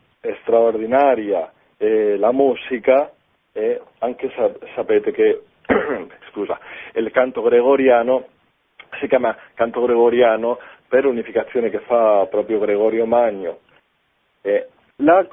straordinaria 0.42 1.52
eh, 1.76 2.16
la 2.16 2.32
musica, 2.32 3.10
e 3.52 3.80
anche 3.98 4.30
sa- 4.34 4.52
sapete 4.74 5.12
che 5.12 5.42
scusa, 6.30 6.58
il 6.94 7.10
canto 7.10 7.42
gregoriano 7.42 8.28
si 9.00 9.08
chiama 9.08 9.36
canto 9.54 9.82
gregoriano 9.82 10.58
per 10.88 11.04
l'unificazione 11.04 11.68
che 11.68 11.80
fa 11.80 12.26
proprio 12.30 12.58
Gregorio 12.60 13.06
Magno. 13.06 13.58
Eh, 14.42 14.68
la, 14.96 15.26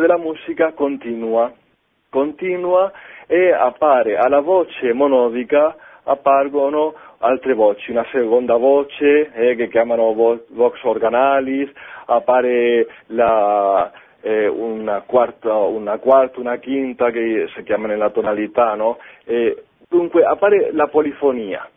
della 0.00 0.18
musica 0.18 0.72
continua 0.72 1.52
continua 2.10 2.90
e 3.26 3.52
appare 3.52 4.16
alla 4.16 4.40
voce 4.40 4.92
monodica 4.92 5.76
appargono 6.08 6.94
altre 7.18 7.54
voci, 7.54 7.90
una 7.90 8.06
seconda 8.10 8.56
voce 8.56 9.30
eh, 9.32 9.54
che 9.56 9.68
chiamano 9.68 10.12
vox 10.14 10.82
organalis, 10.82 11.70
appare 12.06 12.86
la, 13.08 13.90
eh, 14.20 14.46
una, 14.46 15.02
quarta, 15.02 15.54
una, 15.54 15.98
quarta, 15.98 16.40
una 16.40 16.58
quinta 16.58 17.10
che 17.10 17.48
si 17.54 17.62
chiama 17.62 17.86
nella 17.86 18.10
tonalità, 18.10 18.74
no? 18.74 18.98
E, 19.24 19.64
dunque 19.88 20.24
appare 20.24 20.70
la 20.72 20.86
polifonia. 20.86 21.68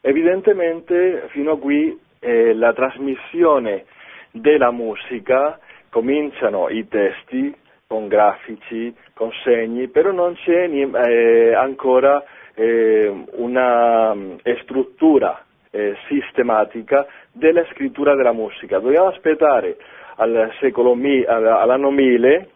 Evidentemente 0.00 1.28
fino 1.28 1.52
a 1.52 1.58
qui 1.58 1.98
eh, 2.20 2.54
la 2.54 2.72
trasmissione 2.72 3.84
della 4.30 4.70
musica 4.70 5.58
cominciano 5.90 6.68
i 6.68 6.86
testi 6.88 7.54
con 7.86 8.06
grafici, 8.06 8.94
con 9.14 9.30
segni, 9.42 9.88
però 9.88 10.12
non 10.12 10.34
c'è 10.36 10.68
eh, 10.70 11.54
ancora 11.54 12.22
eh, 12.60 13.24
una 13.32 14.14
eh, 14.42 14.58
struttura 14.64 15.42
eh, 15.70 15.96
sistematica 16.08 17.06
della 17.32 17.64
scrittura 17.72 18.14
della 18.14 18.32
musica. 18.32 18.78
Dobbiamo 18.78 19.08
aspettare 19.08 19.78
al 20.16 20.50
mi, 20.94 21.24
all'anno 21.24 21.90
1000 21.90 22.48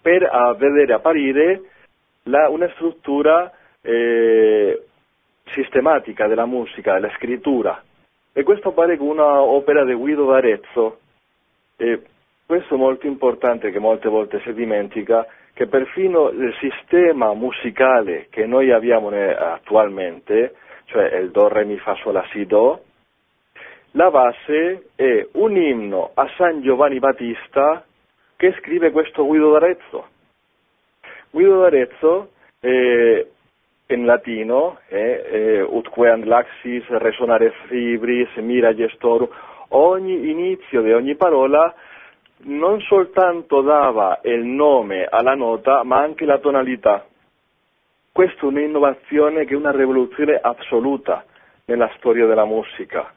per 0.00 0.30
vedere 0.56 0.92
apparire 0.92 1.62
la, 2.24 2.48
una 2.48 2.68
struttura 2.74 3.52
eh, 3.82 4.84
sistematica 5.46 6.28
della 6.28 6.46
musica, 6.46 6.94
della 6.94 7.12
scrittura. 7.16 7.82
E 8.32 8.42
questo 8.44 8.70
pare 8.70 8.96
che 8.96 9.02
una 9.02 9.40
opera 9.40 9.84
di 9.84 9.94
Guido 9.94 10.26
d'Arezzo. 10.26 10.98
E 11.76 12.00
questo 12.46 12.74
è 12.74 12.78
molto 12.78 13.06
importante 13.08 13.72
che 13.72 13.80
molte 13.80 14.08
volte 14.08 14.40
si 14.44 14.52
dimentica, 14.52 15.26
che 15.56 15.68
perfino 15.68 16.28
il 16.28 16.54
sistema 16.60 17.32
musicale 17.32 18.26
che 18.28 18.44
noi 18.44 18.70
abbiamo 18.72 19.08
attualmente, 19.08 20.54
cioè 20.84 21.16
il 21.16 21.30
Do, 21.30 21.48
Re, 21.48 21.64
Mi, 21.64 21.78
Fa, 21.78 21.94
Sol, 21.94 22.12
La, 22.12 22.26
Si, 22.30 22.44
Do, 22.44 22.82
la 23.92 24.10
base 24.10 24.88
è 24.94 25.26
un 25.32 25.56
inno 25.56 26.10
a 26.12 26.28
San 26.36 26.60
Giovanni 26.60 26.98
Battista 26.98 27.82
che 28.36 28.54
scrive 28.58 28.90
questo 28.90 29.24
Guido 29.24 29.52
d'Arezzo. 29.52 30.06
Guido 31.30 31.62
d'Arezzo 31.62 32.32
eh, 32.60 33.30
in 33.86 34.04
latino 34.04 34.80
eh, 34.88 35.24
eh, 35.26 35.60
utqueant 35.62 36.26
laxis 36.26 36.86
resonare 36.98 37.54
fibris 37.66 38.28
mira 38.36 38.74
gestorum 38.74 39.28
ogni 39.68 40.28
inizio 40.28 40.82
di 40.82 40.92
ogni 40.92 41.14
parola 41.14 41.74
non 42.44 42.80
soltanto 42.82 43.60
dava 43.62 44.20
il 44.24 44.44
nome 44.44 45.04
alla 45.04 45.34
nota 45.34 45.82
ma 45.84 45.98
anche 45.98 46.24
la 46.24 46.38
tonalità. 46.38 47.04
Questa 48.12 48.42
è 48.42 48.44
un'innovazione 48.44 49.44
che 49.44 49.54
è 49.54 49.56
una 49.56 49.72
rivoluzione 49.72 50.38
assoluta 50.40 51.24
nella 51.66 51.90
storia 51.96 52.26
della 52.26 52.44
musica 52.44 53.12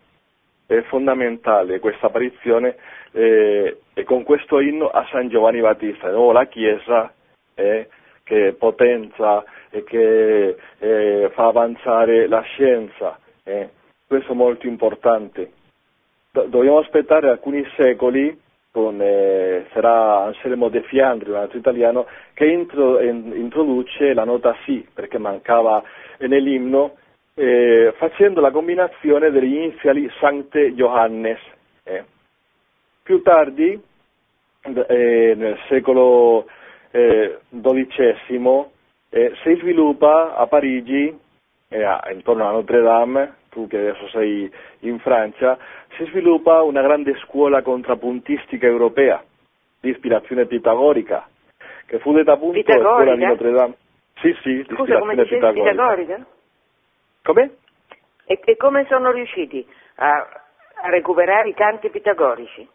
è 0.75 0.83
fondamentale 0.83 1.79
questa 1.79 2.05
apparizione 2.07 2.75
eh, 3.11 3.79
e 3.91 4.03
con 4.03 4.21
questo 4.21 4.59
inno 4.59 4.87
a 4.89 5.03
San 5.09 5.27
Giovanni 5.27 5.61
Battista, 5.61 6.11
no? 6.11 6.31
la 6.31 6.45
Chiesa 6.45 7.11
eh, 7.55 7.89
che 8.23 8.53
potenza 8.57 9.43
e 9.71 9.83
che 9.83 10.55
eh, 10.77 11.31
fa 11.33 11.47
avanzare 11.47 12.27
la 12.27 12.41
scienza, 12.41 13.17
eh. 13.43 13.69
questo 14.05 14.33
è 14.33 14.35
molto 14.35 14.67
importante. 14.67 15.51
Do- 16.31 16.43
dobbiamo 16.43 16.77
aspettare 16.77 17.29
alcuni 17.29 17.65
secoli 17.75 18.39
con, 18.71 19.01
eh, 19.01 19.65
sarà 19.73 20.25
Anselmo 20.25 20.69
De 20.69 20.81
Fiandri, 20.83 21.29
un 21.29 21.37
altro 21.37 21.57
italiano, 21.57 22.05
che 22.33 22.45
intro- 22.45 23.01
introduce 23.01 24.13
la 24.13 24.23
nota 24.23 24.55
Si, 24.63 24.87
perché 24.93 25.17
mancava 25.17 25.81
nell'inno 26.19 26.95
eh, 27.33 27.93
facendo 27.97 28.41
la 28.41 28.51
combinazione 28.51 29.31
degli 29.31 29.55
iniziali 29.55 30.09
Sancte 30.19 30.73
Johannes. 30.73 31.39
Eh. 31.83 32.03
Più 33.01 33.21
tardi, 33.21 33.81
eh, 34.61 35.33
nel 35.35 35.57
secolo 35.67 36.45
XII, 36.91 38.65
eh, 39.09 39.31
si 39.41 39.55
sviluppa 39.55 40.35
a 40.35 40.47
Parigi, 40.47 41.17
intorno 42.11 42.47
a 42.47 42.51
Notre 42.51 42.81
Dame, 42.81 43.35
tu 43.49 43.67
che 43.67 43.77
adesso 43.77 44.07
sei 44.09 44.51
in 44.79 44.99
Francia, 44.99 45.57
si 45.97 46.05
sviluppa 46.05 46.61
una 46.61 46.81
grande 46.81 47.15
scuola 47.25 47.61
contrapuntistica 47.61 48.65
europea 48.65 49.23
di 49.79 49.89
ispirazione 49.89 50.45
pitagorica, 50.45 51.27
che 51.85 51.99
fu 51.99 52.13
detta 52.13 52.33
appunto 52.33 52.61
la 52.65 52.79
scuola 52.79 53.15
di 53.15 53.25
Notre 53.25 53.51
Dame. 53.51 53.73
Sì, 54.21 54.35
sì, 54.41 54.55
di 54.55 54.63
Scusa, 54.63 54.97
ispirazione 54.97 55.25
pitagorica. 55.25 55.69
pitagorica? 55.71 56.25
Come? 57.23 57.51
E, 58.25 58.39
e 58.43 58.57
come 58.57 58.85
sono 58.87 59.11
riusciti 59.11 59.65
a, 59.95 60.27
a, 60.81 60.89
recuperare 60.89 61.49
i 61.49 61.53
canti 61.53 61.89
pitagorici? 61.89 62.67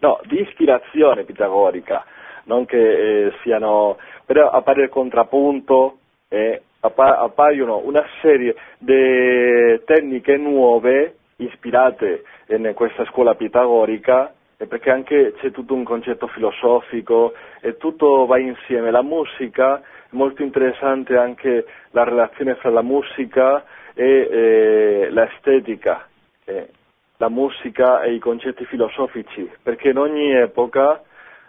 No, 0.00 0.20
di 0.24 0.40
ispirazione 0.40 1.24
pitagorica, 1.24 2.04
non 2.44 2.64
che 2.64 3.26
eh, 3.26 3.32
siano... 3.42 3.98
però 4.24 4.50
appare 4.50 4.84
il 4.84 4.88
contrappunto, 4.90 5.98
eh, 6.28 6.62
appa- 6.62 6.67
appaiono 6.80 7.78
una 7.84 8.04
serie 8.20 8.54
di 8.78 9.80
tecniche 9.84 10.36
nuove 10.36 11.14
ispirate 11.36 12.24
in 12.48 12.72
questa 12.74 13.04
scuola 13.06 13.34
pitagorica 13.34 14.32
perché 14.66 14.90
anche 14.90 15.34
c'è 15.38 15.52
tutto 15.52 15.74
un 15.74 15.84
concetto 15.84 16.26
filosofico 16.28 17.32
e 17.60 17.76
tutto 17.76 18.26
va 18.26 18.38
insieme. 18.38 18.90
La 18.90 19.02
musica, 19.02 19.78
è 19.78 19.82
molto 20.10 20.42
interessante 20.42 21.16
anche 21.16 21.64
la 21.90 22.02
relazione 22.02 22.56
fra 22.56 22.70
la 22.70 22.82
musica 22.82 23.64
e 23.94 24.28
eh, 24.30 25.08
l'estetica, 25.10 26.08
eh, 26.44 26.68
la 27.18 27.28
musica 27.28 28.02
e 28.02 28.14
i 28.14 28.18
concetti 28.18 28.64
filosofici, 28.64 29.48
perché 29.62 29.90
in 29.90 29.98
ogni 29.98 30.32
epoca 30.34 31.02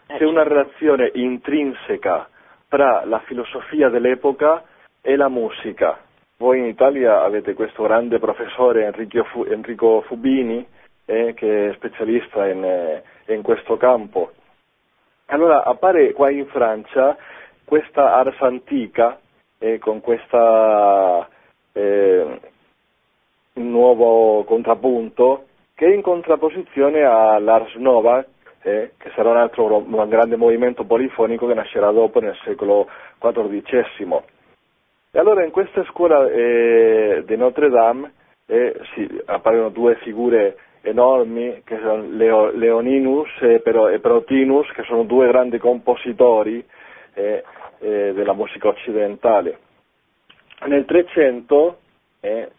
c'è 0.06 0.24
una 0.24 0.44
relazione 0.44 1.10
intrinseca 1.14 2.28
tra 2.68 3.04
la 3.06 3.20
filosofia 3.26 3.90
dell'epoca 3.90 4.64
e 5.02 5.16
la 5.16 5.30
musica. 5.30 6.00
Voi 6.38 6.60
in 6.60 6.66
Italia 6.66 7.24
avete 7.24 7.54
questo 7.54 7.84
grande 7.84 8.20
professore 8.20 8.86
Enrico, 8.86 10.02
Fubini, 10.02 10.66
eh, 11.06 11.34
che 11.34 11.70
è 11.70 11.74
specialista 11.74 12.48
in, 12.48 12.64
eh, 12.64 13.04
in, 13.34 13.42
questo 13.42 13.78
campo. 13.78 14.32
Allora 15.28 15.64
appare 15.64 16.14
qua 16.14 16.30
in 16.30 16.48
Francia 16.48 17.18
questa 17.66 18.16
ars 18.16 18.40
antica 18.42 19.20
eh, 19.58 19.80
con 19.80 20.02
questa 20.02 21.28
eh, 21.74 22.40
nuovo 23.54 24.44
contrappunto 24.44 25.46
che 25.76 25.86
è 25.86 25.94
in 25.94 26.02
contrapposizione 26.02 27.04
all'ars 27.04 27.74
nova 27.76 28.26
eh, 28.62 28.92
che 28.98 29.12
sarà 29.16 29.30
un 29.30 29.38
altro 29.38 29.78
un 29.78 30.10
grande 30.10 30.36
movimento 30.36 30.84
polifonico 30.84 31.48
che 31.48 31.54
nascerà 31.54 31.92
dopo 31.92 32.20
nel 32.20 32.36
secolo 32.44 32.88
XIV. 33.20 34.22
E 35.12 35.18
allora 35.18 35.44
in 35.44 35.50
questa 35.50 35.84
scuola 35.86 36.30
eh, 36.30 37.24
di 37.26 37.36
Notre 37.36 37.70
Dame 37.70 38.14
eh, 38.46 38.80
sì, 38.94 39.10
appaiono 39.26 39.70
due 39.70 39.96
figure 40.04 40.56
enormi 40.82 41.62
che 41.66 41.78
sono 41.80 42.06
Leo, 42.12 42.52
Leoninus 42.52 43.28
e, 43.42 43.60
Protinus, 44.00 44.72
che 44.74 44.84
sono 44.84 45.04
due 45.06 45.26
grandi 45.28 45.58
compositori 45.58 46.64
eh, 47.16 47.44
eh, 47.80 48.14
della 48.14 48.34
musica 48.34 48.68
occidentale. 48.68 49.58
Nel 50.68 50.86
300, 50.86 51.78
eh, 52.20 52.52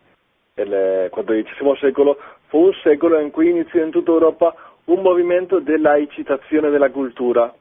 nel 0.54 1.08
XIV 1.08 1.76
secolo, 1.76 2.18
fu 2.48 2.64
un 2.64 2.72
secolo 2.82 3.20
in 3.20 3.30
cui 3.30 3.50
iniziò 3.50 3.80
in 3.80 3.90
tutta 3.90 4.10
Europa 4.10 4.54
un 4.86 5.02
movimento 5.02 5.60
della 5.60 5.96
incitazione 5.98 6.70
della 6.70 6.90
cultura 6.90 7.54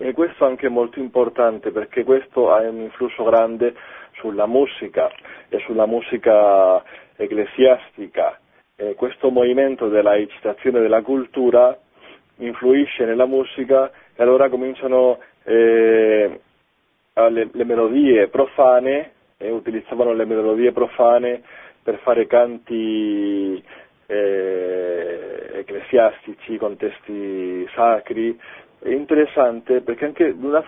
e 0.00 0.12
questo 0.12 0.44
è 0.44 0.48
anche 0.48 0.68
molto 0.68 1.00
importante 1.00 1.72
perché 1.72 2.04
questo 2.04 2.52
ha 2.52 2.60
un 2.60 2.82
influsso 2.82 3.24
grande 3.24 3.74
sulla 4.18 4.46
musica 4.46 5.10
e 5.48 5.58
sulla 5.66 5.86
musica 5.86 6.82
ecclesiastica 7.16 8.38
eh, 8.80 8.94
questo 8.94 9.30
movimento 9.30 9.88
della 9.88 10.16
eccitazione 10.16 10.78
della 10.80 11.02
cultura 11.02 11.76
influisce 12.36 13.04
nella 13.04 13.26
musica 13.26 13.90
e 14.14 14.22
allora 14.22 14.48
cominciano 14.48 15.18
eh, 15.42 16.40
le, 17.14 17.48
le, 17.52 17.64
melodie 17.64 18.28
profane, 18.28 19.12
eh, 19.38 19.50
utilizzavano 19.50 20.12
le 20.12 20.24
melodie 20.24 20.70
profane 20.70 21.42
per 21.82 21.98
fare 22.04 22.28
canti 22.28 23.60
eh, 24.06 25.50
ecclesiastici 25.54 26.56
con 26.56 26.76
testi 26.76 27.66
sacri. 27.74 28.38
È 28.78 28.90
interessante 28.90 29.80
perché 29.80 30.04
anche 30.04 30.36
di 30.36 30.44
una, 30.46 30.64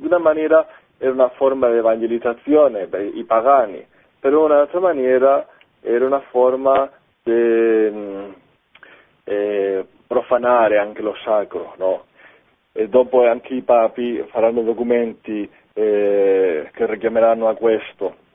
una 0.00 0.18
maniera 0.18 0.64
era 0.98 1.12
una 1.12 1.28
forma 1.30 1.70
di 1.70 1.76
evangelizzazione 1.78 2.86
per 2.86 3.02
i 3.02 3.24
pagani, 3.24 3.84
però 4.18 4.46
in 4.46 4.52
un'altra 4.52 4.80
maniera 4.80 5.46
era 5.80 6.04
una 6.04 6.20
forma 6.30 6.90
eh, 7.22 8.34
eh, 9.24 9.86
profanare 10.06 10.78
anche 10.78 11.02
lo 11.02 11.14
sacro, 11.24 11.74
no? 11.78 12.04
E 12.72 12.88
dopo 12.88 13.26
anche 13.26 13.54
i 13.54 13.62
papi 13.62 14.24
faranno 14.28 14.62
documenti 14.62 15.48
eh, 15.74 16.68
che 16.72 16.86
richiameranno 16.86 17.48
a 17.48 17.54
questo. 17.54 18.26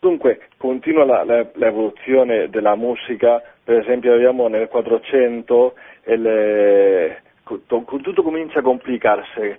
Dunque, 0.00 0.48
continua 0.56 1.04
la, 1.04 1.24
la, 1.24 1.46
l'evoluzione 1.54 2.48
della 2.48 2.74
musica, 2.74 3.42
per 3.62 3.78
esempio 3.78 4.14
abbiamo 4.14 4.48
nel 4.48 4.68
400 4.68 5.74
il, 6.06 7.16
tutto 7.44 8.22
comincia 8.22 8.60
a 8.60 8.62
complicarsi, 8.62 9.58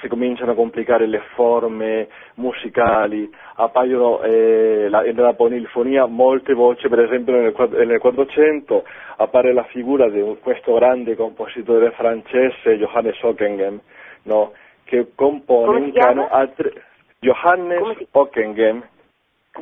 si 0.00 0.08
cominciano 0.08 0.52
a 0.52 0.54
complicare 0.54 1.06
le 1.06 1.20
forme 1.34 2.08
musicali, 2.34 3.30
appaiono 3.56 4.22
eh, 4.22 4.88
la, 4.88 5.02
nella 5.02 5.34
polifonia 5.34 6.06
molte 6.06 6.54
voci, 6.54 6.88
per 6.88 7.00
esempio 7.00 7.34
nel, 7.34 7.86
nel 7.86 7.98
400 7.98 8.84
appare 9.16 9.52
la 9.52 9.64
figura 9.64 10.08
di 10.08 10.22
questo 10.42 10.74
grande 10.74 11.14
compositore 11.14 11.90
francese, 11.90 12.78
Johannes 12.78 13.22
Ockenghem, 13.22 13.80
no? 14.22 14.52
che 14.84 15.12
compone 15.14 15.78
un 15.78 15.92
cano 15.92 16.28
a 16.28 16.46
tre, 16.46 16.72
Johannes 17.20 18.06
Ockenghem, 18.10 18.82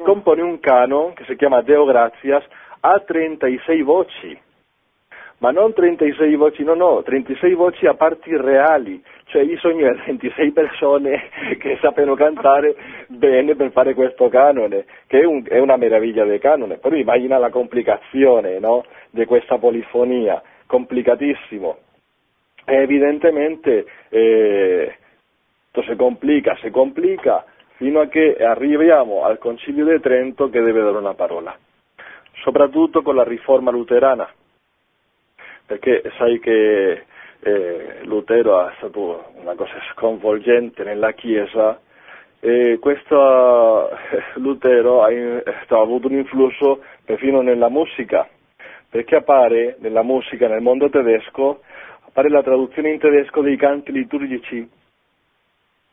compone 0.04 0.42
un 0.42 0.60
cano 0.60 1.12
che 1.14 1.24
si 1.24 1.34
chiama 1.34 1.60
Deo 1.62 1.84
Gratias 1.84 2.44
a 2.80 3.00
36 3.00 3.82
voci 3.82 4.46
ma 5.38 5.50
non 5.50 5.72
36 5.72 6.34
voci, 6.34 6.64
no, 6.64 6.74
no, 6.74 7.02
36 7.02 7.54
voci 7.54 7.86
a 7.86 7.94
parti 7.94 8.36
reali, 8.36 9.02
cioè 9.26 9.42
io 9.42 9.56
sogno 9.58 9.92
26 10.06 10.50
persone 10.50 11.28
che 11.58 11.78
sappiano 11.80 12.14
cantare 12.14 12.74
bene 13.06 13.54
per 13.54 13.70
fare 13.70 13.94
questo 13.94 14.28
canone, 14.28 14.84
che 15.06 15.20
è, 15.20 15.24
un, 15.24 15.44
è 15.46 15.58
una 15.58 15.76
meraviglia 15.76 16.24
del 16.24 16.40
canone, 16.40 16.78
però 16.78 16.96
immagina 16.96 17.38
la 17.38 17.50
complicazione 17.50 18.58
no, 18.58 18.84
di 19.10 19.24
questa 19.26 19.58
polifonia, 19.58 20.42
complicatissimo. 20.66 21.76
E 22.64 22.74
evidentemente 22.74 23.86
eh, 24.10 24.96
si 25.72 25.96
complica, 25.96 26.56
si 26.60 26.70
complica, 26.70 27.44
fino 27.76 28.00
a 28.00 28.08
che 28.08 28.36
arriviamo 28.36 29.22
al 29.22 29.38
Concilio 29.38 29.86
di 29.86 30.00
Trento 30.00 30.50
che 30.50 30.60
deve 30.60 30.82
dare 30.82 30.98
una 30.98 31.14
parola, 31.14 31.56
soprattutto 32.42 33.02
con 33.02 33.14
la 33.14 33.22
riforma 33.22 33.70
luterana 33.70 34.28
perché 35.68 36.02
sai 36.16 36.40
che 36.40 37.04
eh, 37.40 37.98
Lutero 38.04 38.58
ha 38.58 38.72
stato 38.78 39.32
una 39.34 39.54
cosa 39.54 39.74
sconvolgente 39.92 40.82
nella 40.82 41.12
Chiesa 41.12 41.78
e 42.40 42.78
questo 42.80 43.90
Lutero 44.36 45.02
ha, 45.02 45.08
ha 45.08 45.80
avuto 45.80 46.06
un 46.06 46.14
influsso 46.14 46.82
perfino 47.04 47.42
nella 47.42 47.68
musica, 47.68 48.26
perché 48.88 49.16
appare 49.16 49.76
nella 49.80 50.02
musica 50.02 50.48
nel 50.48 50.62
mondo 50.62 50.88
tedesco, 50.88 51.60
appare 52.06 52.30
la 52.30 52.42
traduzione 52.42 52.90
in 52.90 52.98
tedesco 52.98 53.42
dei 53.42 53.58
canti 53.58 53.92
liturgici, 53.92 54.66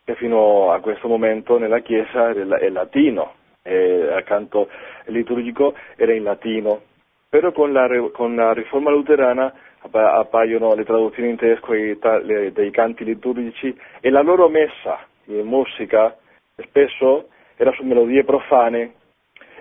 che 0.05 0.15
fino 0.15 0.71
a 0.71 0.79
questo 0.79 1.09
momento 1.09 1.57
nella 1.57 1.79
Chiesa 1.79 2.29
è 2.29 2.69
latino, 2.69 3.33
il 3.63 4.23
canto 4.25 4.69
liturgico 5.07 5.75
era 5.97 6.13
in 6.13 6.23
latino. 6.23 6.81
Però 7.27 7.51
con 7.51 7.73
la, 7.73 7.89
con 8.13 8.33
la 8.35 8.53
riforma 8.53 8.91
luterana 8.91 9.53
appaiono 9.91 10.73
le 10.75 10.83
traduzioni 10.83 11.29
in 11.29 11.37
tedesco 11.37 11.73
dei, 11.73 12.71
canti 12.71 13.03
liturgici 13.03 13.75
e 13.99 14.09
la 14.09 14.21
loro 14.21 14.49
messa 14.49 14.99
in 15.25 15.45
musica 15.45 16.15
spesso 16.57 17.27
era 17.55 17.71
su 17.73 17.83
melodie 17.83 18.23
profane 18.23 18.93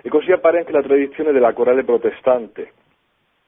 e 0.01 0.09
così 0.09 0.31
appare 0.31 0.59
anche 0.59 0.71
la 0.71 0.81
tradizione 0.81 1.31
della 1.31 1.53
corale 1.53 1.83
protestante. 1.83 2.71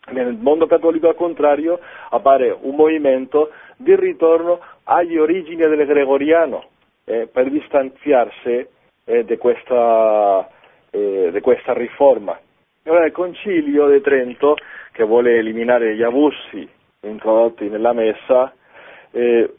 Nel 0.10 0.38
mondo 0.40 0.68
cattolico 0.68 1.10
al 1.10 1.16
contrario 1.16 1.80
appare 2.10 2.56
un 2.62 2.76
movimento 2.76 3.52
di 3.76 3.96
ritorno 3.96 4.60
agli 4.84 5.18
origini 5.18 5.58
del 5.58 5.86
gregoriano 5.86 6.66
eh, 7.04 7.28
per 7.28 7.50
distanziarsi 7.50 8.66
eh, 9.06 9.24
di 9.26 9.38
questa, 9.38 10.50
eh, 10.92 11.38
questa 11.42 11.74
riforma. 11.74 12.40
Allora 12.88 13.06
il 13.06 13.12
Concilio 13.12 13.90
di 13.90 14.00
Trento, 14.00 14.56
che 14.94 15.04
vuole 15.04 15.36
eliminare 15.36 15.94
gli 15.94 16.04
abusi 16.04 16.66
introdotti 17.02 17.68
nella 17.68 17.92
messa, 17.92 18.54
eh, 19.12 19.54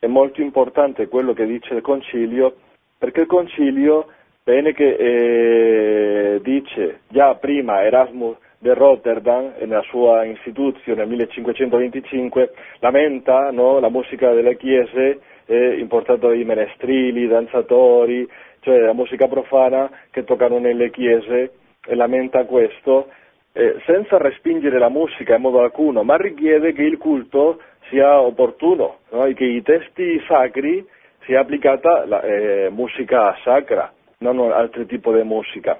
è 0.00 0.06
molto 0.08 0.40
importante 0.40 1.06
quello 1.06 1.34
che 1.34 1.46
dice 1.46 1.74
il 1.74 1.82
Concilio, 1.82 2.56
perché 2.98 3.20
il 3.20 3.26
Concilio, 3.28 4.08
bene 4.42 4.72
che 4.72 4.96
eh, 4.96 6.40
dice, 6.42 7.02
già 7.10 7.36
prima 7.36 7.84
Erasmus 7.84 8.36
di 8.58 8.70
Rotterdam, 8.70 9.52
nella 9.60 9.82
sua 9.82 10.24
istituzione 10.24 10.98
nel 10.98 11.08
1525, 11.10 12.54
lamenta 12.80 13.52
no, 13.52 13.78
la 13.78 13.88
musica 13.88 14.32
delle 14.32 14.56
chiese, 14.56 15.20
eh, 15.46 15.78
importata 15.78 16.26
dai 16.26 16.42
menestrili, 16.42 17.28
danzatori, 17.28 18.28
cioè 18.62 18.78
la 18.78 18.94
musica 18.94 19.28
profana 19.28 19.88
che 20.10 20.24
toccano 20.24 20.58
nelle 20.58 20.90
chiese, 20.90 21.52
e 21.84 21.94
lamenta 21.94 22.44
questo, 22.44 23.08
eh, 23.52 23.76
senza 23.84 24.16
respingere 24.18 24.78
la 24.78 24.88
musica 24.88 25.36
in 25.36 25.42
modo 25.42 25.60
alcuno, 25.60 26.02
ma 26.02 26.16
richiede 26.16 26.72
che 26.72 26.82
il 26.82 26.98
culto 26.98 27.60
sia 27.88 28.20
opportuno 28.20 28.98
no? 29.10 29.26
e 29.26 29.34
che 29.34 29.44
i 29.44 29.62
testi 29.62 30.20
sacri 30.26 30.84
sia 31.24 31.40
applicata 31.40 32.06
la 32.06 32.22
eh, 32.22 32.68
musica 32.70 33.36
sacra, 33.42 33.92
non 34.18 34.38
altro 34.52 34.84
tipo 34.86 35.12
di 35.12 35.22
musica. 35.22 35.78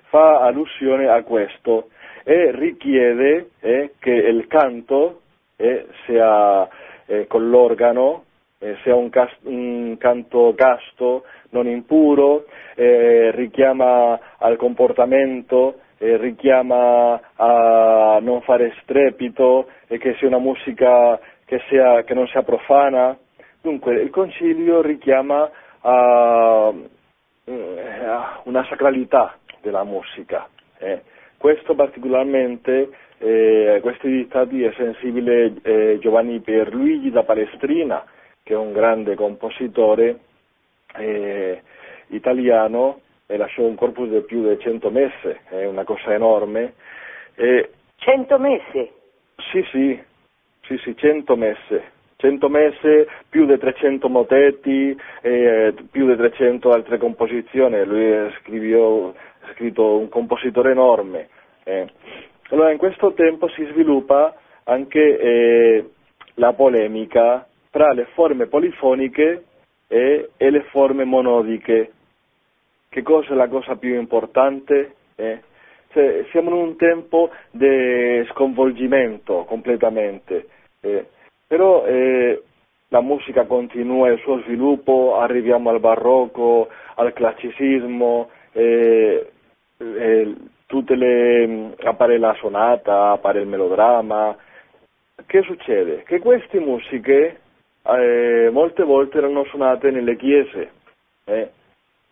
fa 0.09 0.41
allusione 0.41 1.07
a 1.07 1.23
questo 1.23 1.89
e 2.27 2.49
richiede 2.51 3.51
eh, 3.59 3.93
che 3.99 4.09
il 4.09 4.47
canto 4.47 5.21
eh, 5.57 5.85
sia 6.05 6.67
eh, 7.05 7.27
con 7.27 7.49
l'organo, 7.51 8.23
eh, 8.57 8.75
sia 8.81 8.95
un, 8.95 9.11
cast- 9.11 9.43
un, 9.43 9.95
canto 9.99 10.55
casto, 10.55 11.25
non 11.51 11.67
impuro, 11.67 12.45
eh, 12.73 13.29
richiama 13.31 14.19
al 14.39 14.57
comportamento, 14.57 15.79
richiama 15.97 17.19
a 17.35 18.19
non 18.21 18.41
fare 18.41 18.73
strepito 18.81 19.69
e 19.87 19.97
che 19.97 20.13
sia 20.15 20.27
una 20.27 20.39
musica 20.39 21.17
che, 21.45 21.61
sia, 21.69 22.03
che 22.03 22.13
non 22.13 22.27
sia 22.27 22.43
profana. 22.43 23.17
Dunque 23.61 23.93
il 24.01 24.09
concilio 24.09 24.81
richiama 24.81 25.49
a 25.81 26.73
una 28.43 28.65
sacralità 28.67 29.37
della 29.61 29.83
musica. 29.85 30.47
Eh. 30.79 31.01
Questo 31.45 31.75
particolarmente, 31.75 32.89
eh, 33.19 33.77
questi 33.83 34.09
dittati 34.09 34.63
è 34.63 34.73
sensibile 34.75 35.53
eh, 35.61 35.99
Giovanni 36.01 36.39
Pierluigi 36.39 37.11
da 37.11 37.21
Palestrina, 37.21 38.03
che 38.41 38.53
è 38.53 38.57
un 38.57 38.73
grande 38.73 39.13
compositore 39.13 40.21
eh, 40.97 41.61
italiano 42.07 43.01
e 43.27 43.37
lasciò 43.37 43.61
un 43.61 43.75
corpus 43.75 44.09
di 44.09 44.21
più 44.21 44.41
di 44.49 44.57
100 44.57 44.89
messe, 44.89 45.41
è 45.49 45.65
una 45.65 45.83
cosa 45.83 46.15
enorme. 46.15 46.73
E... 47.35 47.69
100 47.97 48.39
messe? 48.39 48.91
Sì, 49.51 49.63
sì, 49.69 50.01
sì, 50.63 50.77
sì, 50.79 50.97
100 50.97 51.35
messe. 51.35 51.91
100 52.15 52.49
messe, 52.49 53.07
più 53.29 53.45
di 53.45 53.55
300 53.55 54.09
motetti, 54.09 54.99
eh, 55.21 55.75
più 55.91 56.07
di 56.07 56.15
300 56.15 56.71
altre 56.71 56.97
composizioni, 56.97 57.85
lui 57.85 58.33
scrivió, 58.39 59.09
ha 59.09 59.51
scritto 59.53 59.97
un 59.99 60.09
compositore 60.09 60.71
enorme. 60.71 61.29
Eh. 61.67 61.87
Allora 62.49 62.71
in 62.71 62.77
questo 62.77 63.13
tempo 63.13 63.47
si 63.49 63.65
sviluppa 63.71 64.35
anche 64.65 65.17
eh, 65.17 65.89
la 66.35 66.53
polemica 66.53 67.47
tra 67.71 67.91
le 67.91 68.05
forme 68.13 68.45
polifoniche 68.45 69.43
e, 69.87 70.29
e, 70.37 70.49
le 70.49 70.61
forme 70.69 71.03
monodiche. 71.05 71.91
Che 72.87 73.01
cosa 73.01 73.33
è 73.33 73.35
la 73.35 73.47
cosa 73.47 73.75
più 73.75 73.99
importante? 73.99 74.93
Eh? 75.15 75.41
Cioè, 75.91 76.25
siamo 76.29 76.51
in 76.51 76.55
un 76.57 76.75
tempo 76.75 77.31
di 77.49 78.23
sconvolgimento 78.31 79.45
completamente, 79.45 80.47
eh. 80.81 81.07
però 81.47 81.85
eh, 81.85 82.43
la 82.89 83.01
musica 83.01 83.45
continua 83.45 84.09
il 84.09 84.19
suo 84.19 84.39
sviluppo, 84.41 85.17
arriviamo 85.17 85.69
al 85.69 85.79
barocco, 85.79 86.69
al 86.95 87.11
classicismo, 87.13 88.29
eh, 88.51 89.31
eh, 89.77 90.35
tutte 90.65 90.95
le, 90.95 91.73
appare 91.83 92.17
la 92.17 92.35
sonata, 92.39 93.11
appare 93.11 93.41
il 93.41 93.47
melodramma. 93.47 94.35
Che 95.25 95.41
succede? 95.43 96.03
Che 96.03 96.19
queste 96.19 96.59
musiche 96.59 97.39
eh, 97.83 98.49
molte 98.51 98.83
volte 98.83 99.17
erano 99.17 99.43
suonate 99.45 99.91
nelle 99.91 100.15
chiese. 100.15 100.71
Eh. 101.25 101.49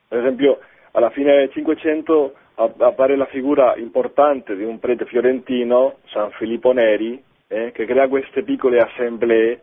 Per 0.08 0.20
esempio, 0.20 0.60
alla 0.92 1.10
fine 1.10 1.36
del 1.36 1.52
Cinquecento 1.52 2.36
appare 2.56 3.16
la 3.16 3.26
figura 3.26 3.76
importante 3.78 4.56
di 4.56 4.64
un 4.64 4.80
prete 4.80 5.06
fiorentino, 5.06 5.96
San 6.06 6.30
Filippo 6.32 6.72
Neri, 6.72 7.22
eh, 7.48 7.72
che 7.72 7.86
crea 7.86 8.08
queste 8.08 8.44
piccole 8.44 8.78
assemblee 8.78 9.62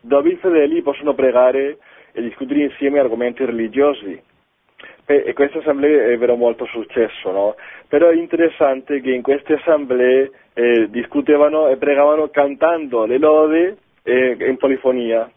dove 0.00 0.30
i 0.30 0.36
fedeli 0.36 0.82
possono 0.82 1.14
pregare 1.14 1.78
e 2.12 2.20
discutere 2.20 2.64
insieme 2.64 2.98
argomenti 2.98 3.44
religiosi. 3.44 4.20
E 5.20 5.32
queste 5.34 5.58
assemblee 5.58 6.12
ebbero 6.12 6.36
molto 6.36 6.64
successo, 6.66 7.30
no? 7.30 7.56
Però 7.88 8.08
è 8.08 8.14
interessante 8.14 9.00
che 9.00 9.10
in 9.10 9.22
queste 9.22 9.54
assemblee 9.54 10.30
eh, 10.54 10.88
discutevano 10.90 11.68
e 11.68 11.76
pregavano 11.76 12.28
cantando 12.28 13.04
le 13.04 13.18
lodi 13.18 13.76
eh, 14.02 14.36
in 14.38 14.56
polifonia. 14.56 15.30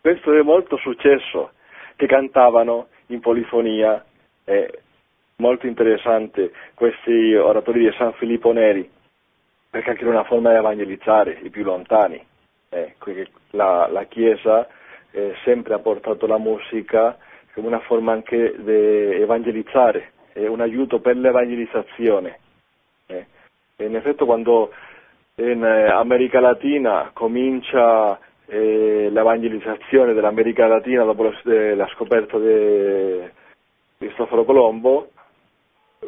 Questo 0.00 0.32
è 0.32 0.42
molto 0.42 0.76
successo, 0.76 1.52
che 1.96 2.06
cantavano 2.06 2.88
in 3.08 3.20
polifonia. 3.20 4.04
È 4.44 4.70
molto 5.36 5.66
interessante 5.66 6.52
questi 6.74 7.34
oratori 7.34 7.80
di 7.80 7.94
San 7.96 8.12
Filippo 8.14 8.52
Neri, 8.52 8.88
perché 9.70 9.90
anche 9.90 10.04
è 10.04 10.08
una 10.08 10.24
forma 10.24 10.50
di 10.50 10.56
evangelizzare 10.56 11.38
i 11.42 11.50
più 11.50 11.64
lontani. 11.64 12.24
Eh, 12.70 12.94
la, 13.50 13.88
la 13.90 14.04
Chiesa 14.04 14.68
eh, 15.10 15.34
sempre 15.44 15.74
ha 15.74 15.78
portato 15.80 16.26
la 16.26 16.38
musica 16.38 17.18
come 17.54 17.66
una 17.66 17.80
forma 17.80 18.12
anche 18.12 18.54
di 18.58 18.72
evangelizzare, 19.22 20.12
è 20.32 20.46
un 20.46 20.60
aiuto 20.60 21.00
per 21.00 21.16
l'evangelizzazione. 21.16 22.38
Eh. 23.06 23.26
In 23.78 23.96
effetti 23.96 24.24
quando 24.24 24.70
in 25.36 25.64
eh, 25.64 25.88
America 25.88 26.40
Latina 26.40 27.10
comincia 27.12 28.18
eh, 28.46 29.08
l'evangelizzazione 29.10 30.12
dell'America 30.12 30.66
Latina 30.66 31.04
dopo 31.04 31.32
la 31.44 31.88
scoperta 31.94 32.38
di 32.38 33.28
Cristoforo 33.98 34.44
Colombo, 34.44 35.10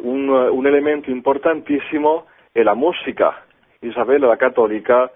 un, 0.03 0.29
un, 0.29 0.67
elemento 0.67 1.11
importantissimo 1.11 2.27
è 2.51 2.63
la 2.63 2.75
musica. 2.75 3.45
Isabella 3.81 4.27
la 4.27 4.37
cattolica 4.37 5.11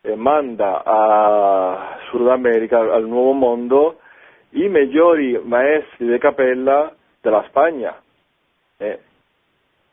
eh, 0.00 0.14
manda 0.16 0.82
a 0.84 1.98
Sud 2.08 2.26
America, 2.28 2.78
al 2.78 3.06
Nuovo 3.06 3.32
Mondo, 3.32 4.00
i 4.52 4.68
migliori 4.68 5.40
maestri 5.42 6.06
di 6.06 6.18
cappella 6.18 6.94
della 7.20 7.44
Spagna. 7.48 8.00
Eh, 8.76 8.98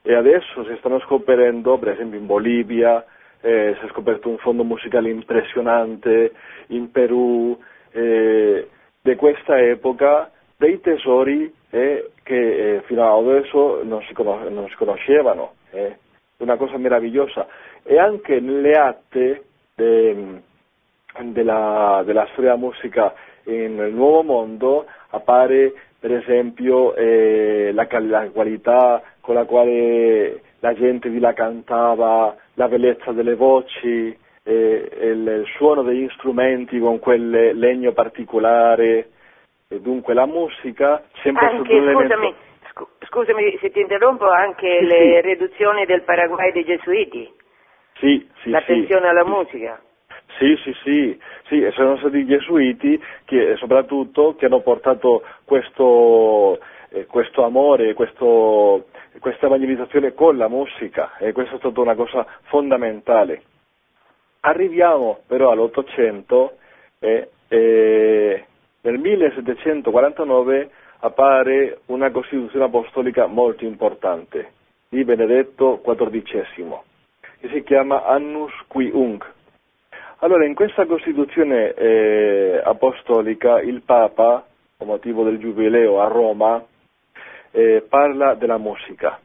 e 0.01 0.13
adesso 0.13 0.63
si 0.65 0.75
stanno 0.79 0.99
scoprendo, 1.01 1.77
per 1.77 1.89
esempio 1.89 2.19
in 2.19 2.25
Bolivia, 2.25 3.05
eh, 3.41 3.75
si 3.79 3.85
è 3.85 3.89
scoperto 3.89 4.29
un 4.29 4.37
fondo 4.37 4.63
musicale 4.63 5.09
impressionante, 5.09 6.33
in 6.67 6.91
Perù, 6.91 7.57
eh, 7.91 8.67
di 9.01 9.15
questa 9.15 9.59
epoca, 9.59 10.31
dei 10.57 10.79
tesori 10.81 11.51
eh, 11.69 12.11
che 12.23 12.75
eh, 12.75 12.81
fino 12.81 13.03
ad 13.03 13.27
adesso 13.27 13.83
non 13.83 14.01
si, 14.03 14.13
conos- 14.13 14.49
non 14.49 14.67
si 14.67 14.75
conoscevano. 14.75 15.53
Eh. 15.71 15.97
una 16.37 16.55
cosa 16.55 16.77
meravigliosa. 16.77 17.47
E 17.83 17.97
anche 17.99 18.39
nelle 18.39 18.71
atte 18.71 19.43
de, 19.75 20.41
della, 21.19 22.01
della 22.05 22.27
storia 22.31 22.51
della 22.51 22.55
musica 22.55 23.13
nel 23.51 23.93
Nuovo 23.93 24.23
Mondo 24.23 24.85
appare 25.09 25.73
per 25.99 26.13
esempio 26.13 26.95
eh, 26.95 27.71
la, 27.73 27.87
la, 27.99 28.29
qualità 28.29 29.01
con 29.19 29.35
la 29.35 29.45
quale 29.45 30.41
la 30.59 30.73
gente 30.73 31.09
vi 31.09 31.19
la 31.19 31.33
cantava, 31.33 32.35
la 32.53 32.67
bellezza 32.67 33.11
delle 33.11 33.35
voci, 33.35 34.17
eh, 34.43 34.89
il, 35.01 35.43
suono 35.57 35.83
degli 35.83 36.07
strumenti 36.11 36.79
con 36.79 36.99
quel 36.99 37.57
legno 37.57 37.91
particolare, 37.91 39.09
e 39.67 39.79
dunque 39.81 40.13
la 40.13 40.25
musica 40.25 41.03
sempre 41.21 41.45
anche, 41.45 41.93
scusami, 41.93 42.35
scusami 43.07 43.57
se 43.61 43.69
ti 43.71 43.79
interrompo, 43.81 44.27
anche 44.27 44.79
sì, 44.79 44.85
le 44.85 45.21
sì. 45.21 45.27
riduzioni 45.27 45.85
del 45.85 46.01
Paraguay 46.01 46.51
dei 46.51 46.63
Gesuiti. 46.63 47.31
Sì, 47.99 48.27
sì, 48.41 48.49
L'attenzione 48.49 49.01
sì, 49.01 49.07
alla 49.07 49.25
musica. 49.25 49.81
Sì, 50.37 50.55
sì, 50.63 50.73
sì, 50.83 51.19
sì, 51.47 51.67
sono 51.73 51.97
stati 51.97 52.17
i 52.19 52.25
gesuiti 52.25 53.01
che 53.25 53.55
soprattutto 53.57 54.35
che 54.35 54.45
hanno 54.45 54.61
portato 54.61 55.23
questo, 55.43 56.59
eh, 56.89 57.05
questo 57.07 57.43
amore, 57.43 57.93
questo, 57.93 58.87
questa 59.19 59.47
evangelizzazione 59.47 60.13
con 60.13 60.37
la 60.37 60.47
musica 60.47 61.17
e 61.17 61.31
questa 61.33 61.55
è 61.55 61.57
stata 61.57 61.81
una 61.81 61.95
cosa 61.95 62.25
fondamentale. 62.43 63.41
Arriviamo 64.41 65.19
però 65.27 65.51
all'Ottocento 65.51 66.57
e 66.99 67.31
eh, 67.49 68.45
nel 68.81 68.97
1749 68.97 70.69
appare 70.99 71.79
una 71.87 72.11
Costituzione 72.11 72.65
apostolica 72.65 73.25
molto 73.25 73.65
importante 73.65 74.51
di 74.89 75.03
Benedetto 75.03 75.81
XIV 75.83 76.87
che 77.39 77.49
si 77.49 77.63
chiama 77.63 78.05
Annus 78.05 78.51
Qui 78.67 78.89
Ung. 78.93 79.23
Allora, 80.21 80.45
in 80.45 80.53
questa 80.53 80.85
Costituzione 80.85 81.73
eh, 81.73 82.61
apostolica 82.61 83.61
il 83.61 83.83
Papa, 83.83 84.45
a 84.77 84.83
motivo 84.83 85.23
del 85.23 85.39
Giubileo 85.39 86.01
a 86.01 86.07
Roma, 86.07 86.61
eh, 87.51 87.85
parla 87.87 88.33
della 88.33 88.57
musica 88.57 89.17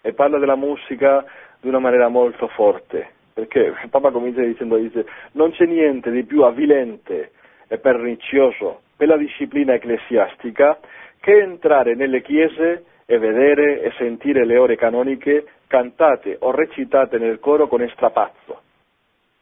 e 0.00 0.12
parla 0.12 0.38
della 0.38 0.54
musica 0.54 1.24
di 1.60 1.66
una 1.66 1.80
maniera 1.80 2.06
molto 2.06 2.46
forte, 2.46 3.08
perché 3.34 3.58
il 3.58 3.88
Papa 3.90 4.12
comincia 4.12 4.40
dicendo 4.40 4.76
dice, 4.76 5.04
non 5.32 5.50
c'è 5.50 5.64
niente 5.64 6.12
di 6.12 6.22
più 6.22 6.42
avvilente 6.42 7.32
e 7.66 7.78
pernicioso 7.78 8.82
per 8.96 9.08
la 9.08 9.16
disciplina 9.16 9.74
ecclesiastica 9.74 10.78
che 11.18 11.40
entrare 11.40 11.96
nelle 11.96 12.22
chiese 12.22 12.84
e 13.04 13.18
vedere 13.18 13.82
e 13.82 13.90
sentire 13.98 14.44
le 14.44 14.58
ore 14.58 14.76
canoniche 14.76 15.44
cantate 15.66 16.36
o 16.38 16.52
recitate 16.52 17.18
nel 17.18 17.40
coro 17.40 17.66
con 17.66 17.84
strapazzo. 17.92 18.60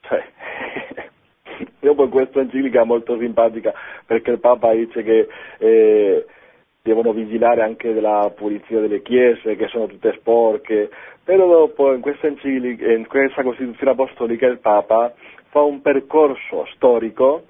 Cioè, 0.09 0.25
io 1.81 1.95
questa 1.95 2.41
enciclica 2.41 2.83
è 2.83 2.85
molto 2.85 3.19
simpatica 3.19 3.73
perché 4.07 4.31
il 4.31 4.41
Papa 4.41 4.73
dice 4.73 5.03
che 5.03 5.29
eh, 5.59 6.27
devono 6.83 7.13
vigilare 7.13 7.63
anche 7.63 7.93
della 7.93 8.31
pulizia 8.35 8.81
delle 8.81 9.03
chiese, 9.03 9.57
che 9.57 9.69
sono 9.69 9.87
tutte 9.87 10.15
sporche, 10.19 10.91
però 11.25 11.47
dopo 11.47 11.93
in 11.93 12.01
questa, 12.01 12.27
enciclica, 12.27 12.93
in 12.93 13.07
questa 13.07 13.43
Costituzione 13.43 13.93
Apostolica 13.93 14.47
il 14.47 14.59
Papa 14.59 15.15
fa 15.49 15.63
un 15.63 15.81
percorso 15.81 16.67
storico 16.75 17.45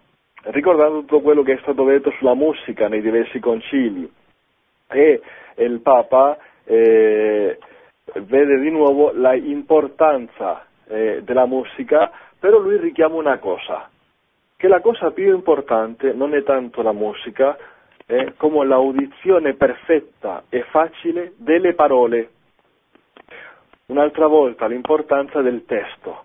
ricordando 0.44 1.00
tutto 1.00 1.20
quello 1.20 1.42
che 1.42 1.54
è 1.54 1.58
stato 1.62 1.84
detto 1.84 2.12
sulla 2.18 2.34
musica 2.34 2.88
nei 2.88 3.00
diversi 3.00 3.40
concili. 3.40 4.10
E 4.88 5.20
il 5.56 5.80
Papa 5.80 6.36
eh, 6.64 7.58
vede 8.12 8.60
di 8.60 8.70
nuovo 8.70 9.10
l'importanza 9.12 10.66
eh, 10.86 11.22
della 11.24 11.46
musica, 11.46 12.10
però 12.44 12.58
lui 12.58 12.76
richiama 12.76 13.14
una 13.14 13.38
cosa, 13.38 13.88
che 14.54 14.68
la 14.68 14.82
cosa 14.82 15.12
più 15.12 15.34
importante 15.34 16.12
non 16.12 16.34
è 16.34 16.42
tanto 16.42 16.82
la 16.82 16.92
musica, 16.92 17.56
eh, 18.04 18.34
come 18.36 18.66
l'audizione 18.66 19.54
perfetta 19.54 20.44
e 20.50 20.62
facile 20.64 21.32
delle 21.38 21.72
parole. 21.72 22.28
Un'altra 23.86 24.26
volta 24.26 24.66
l'importanza 24.66 25.40
del 25.40 25.64
testo, 25.64 26.24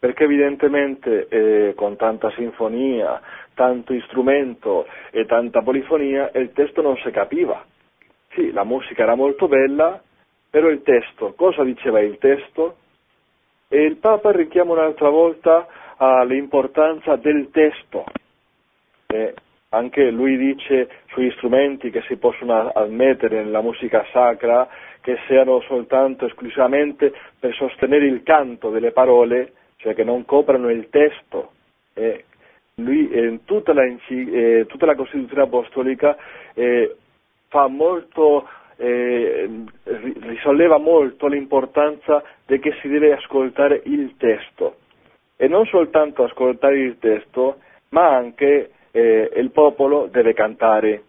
perché 0.00 0.24
evidentemente 0.24 1.28
eh, 1.28 1.74
con 1.76 1.94
tanta 1.94 2.32
sinfonia, 2.32 3.20
tanto 3.54 3.96
strumento 4.08 4.88
e 5.12 5.24
tanta 5.24 5.62
polifonia 5.62 6.32
il 6.34 6.50
testo 6.52 6.82
non 6.82 6.96
si 6.96 7.12
capiva. 7.12 7.64
Sì, 8.30 8.50
la 8.50 8.64
musica 8.64 9.04
era 9.04 9.14
molto 9.14 9.46
bella, 9.46 10.02
però 10.50 10.66
il 10.68 10.82
testo, 10.82 11.34
cosa 11.34 11.62
diceva 11.62 12.00
il 12.00 12.18
testo? 12.18 12.78
E 13.68 13.82
il 13.82 13.96
Papa 13.96 14.32
richiama 14.32 14.72
un'altra 14.72 15.10
volta 15.10 15.66
all'importanza 15.96 17.16
del 17.16 17.50
testo. 17.50 18.04
E 19.06 19.34
anche 19.70 20.10
lui 20.10 20.36
dice 20.38 20.88
sugli 21.08 21.30
strumenti 21.32 21.90
che 21.90 22.00
si 22.02 22.16
possono 22.16 22.70
ammettere 22.72 23.42
nella 23.42 23.60
musica 23.60 24.06
sacra 24.12 24.66
che 25.02 25.18
siano 25.26 25.60
soltanto 25.62 26.26
esclusivamente 26.26 27.12
per 27.38 27.54
sostenere 27.54 28.06
il 28.06 28.22
canto 28.22 28.70
delle 28.70 28.92
parole, 28.92 29.52
cioè 29.76 29.94
che 29.94 30.04
non 30.04 30.24
coprano 30.24 30.70
il 30.70 30.88
testo. 30.88 31.52
E 31.94 32.24
lui 32.76 33.10
in 33.12 33.44
tutta 33.44 33.72
la, 33.72 33.84
eh, 33.84 34.64
tutta 34.66 34.86
la 34.86 34.94
Costituzione 34.94 35.42
apostolica 35.42 36.16
eh, 36.54 36.96
fa 37.48 37.66
molto, 37.66 38.48
eh, 38.78 39.64
risolleva 40.20 40.78
molto 40.78 41.26
l'importanza 41.26 42.22
di 42.46 42.58
che 42.60 42.72
si 42.80 42.88
deve 42.88 43.12
ascoltare 43.12 43.82
il 43.84 44.14
testo. 44.16 44.76
E 45.36 45.48
non 45.48 45.66
soltanto 45.66 46.24
ascoltare 46.24 46.78
il 46.78 46.98
testo, 46.98 47.58
ma 47.90 48.14
anche 48.14 48.70
eh, 48.92 49.30
il 49.36 49.50
popolo 49.50 50.06
deve 50.06 50.32
cantare, 50.32 51.02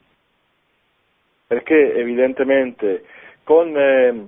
perché 1.47 1.95
evidentemente 1.95 3.03
con 3.43 3.75
eh, 3.75 4.27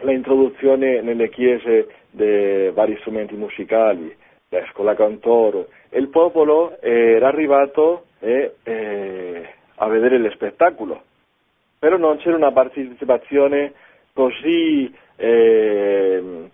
l'introduzione 0.00 1.00
nelle 1.00 1.28
chiese 1.30 1.88
dei 2.10 2.70
vari 2.70 2.96
strumenti 3.00 3.34
musicali, 3.34 4.16
la 4.50 4.64
scuola 4.70 4.94
cantoro, 4.94 5.68
il 5.90 6.08
popolo 6.08 6.80
era 6.80 7.28
arrivato 7.28 8.06
eh, 8.20 8.54
a 9.74 9.86
vedere 9.88 10.18
lo 10.18 10.30
spettacolo 10.30 11.02
però 11.78 11.96
non 11.96 12.18
c'era 12.18 12.36
una 12.36 12.52
partecipazione 12.52 13.72
così 14.12 14.92
eh, 15.16 16.48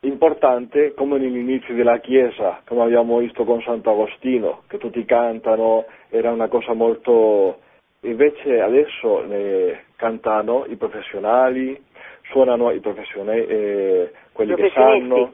importante 0.00 0.94
come 0.94 1.18
nell'inizio 1.18 1.74
della 1.74 1.98
Chiesa, 1.98 2.60
come 2.66 2.82
abbiamo 2.82 3.18
visto 3.18 3.44
con 3.44 3.60
Sant'Agostino, 3.62 4.62
che 4.68 4.78
tutti 4.78 5.04
cantano, 5.04 5.86
era 6.08 6.30
una 6.30 6.48
cosa 6.48 6.72
molto, 6.72 7.60
invece 8.00 8.60
adesso 8.60 9.24
ne 9.26 9.84
cantano 9.96 10.64
i 10.68 10.76
professionali, 10.76 11.82
suonano 12.30 12.70
i 12.70 12.80
professioni, 12.80 13.44
eh, 13.46 14.12
quelli 14.32 14.54
che 14.54 14.70
sanno, 14.74 15.32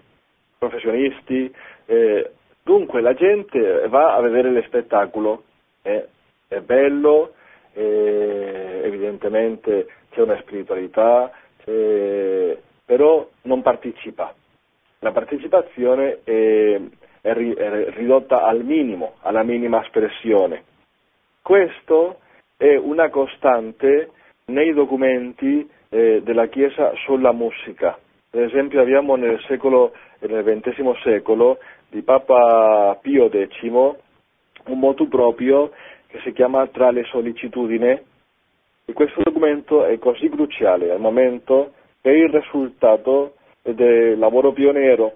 professionisti, 0.59 1.53
eh, 1.87 2.31
dunque 2.63 3.01
la 3.01 3.15
gente 3.15 3.89
va 3.89 4.15
a 4.15 4.21
vedere 4.21 4.51
lo 4.51 4.63
spettacolo, 4.63 5.45
eh, 5.83 6.07
è 6.49 6.61
bello, 6.61 7.35
evidentemente 7.73 9.87
c'è 10.11 10.23
una 10.23 10.39
spiritualità, 10.41 11.31
però 12.85 13.29
non 13.43 13.63
partecipa. 13.63 14.35
La 15.01 15.13
partecipazione 15.13 16.21
è, 16.25 16.81
è, 17.21 17.29
è 17.29 17.91
ridotta 17.91 18.43
al 18.43 18.65
minimo, 18.65 19.15
alla 19.21 19.43
minima 19.43 19.83
espressione. 19.83 20.65
Questo 21.43 22.21
è 22.57 22.77
una 22.77 23.09
costante 23.09 24.11
nei 24.47 24.73
documenti 24.75 25.69
eh, 25.89 26.21
della 26.23 26.49
Chiesa 26.49 26.93
sulla 27.05 27.33
musica. 27.33 27.99
Per 28.29 28.43
esempio 28.43 28.81
abbiamo 28.81 29.17
nel, 29.17 29.41
secolo, 29.47 29.93
nel 30.21 30.45
XX 30.45 31.01
secolo 31.03 31.59
di 31.89 32.03
Papa 32.03 32.97
Pio 33.01 33.29
X 33.29 33.63
un 33.63 34.79
motu 34.79 35.09
proprio 35.09 35.73
che 36.11 36.21
si 36.23 36.33
chiama 36.33 36.67
Tra 36.67 36.91
le 36.91 37.05
sollecitudini 37.05 37.89
e 38.85 38.93
questo 38.93 39.23
documento 39.23 39.85
è 39.85 39.99
così 39.99 40.29
cruciale 40.29 40.91
al 40.91 41.01
momento 41.01 41.73
è 42.01 42.09
il 42.09 42.29
risultato 42.29 43.35
del 43.63 44.19
lavoro 44.19 44.53
pioniero 44.53 45.13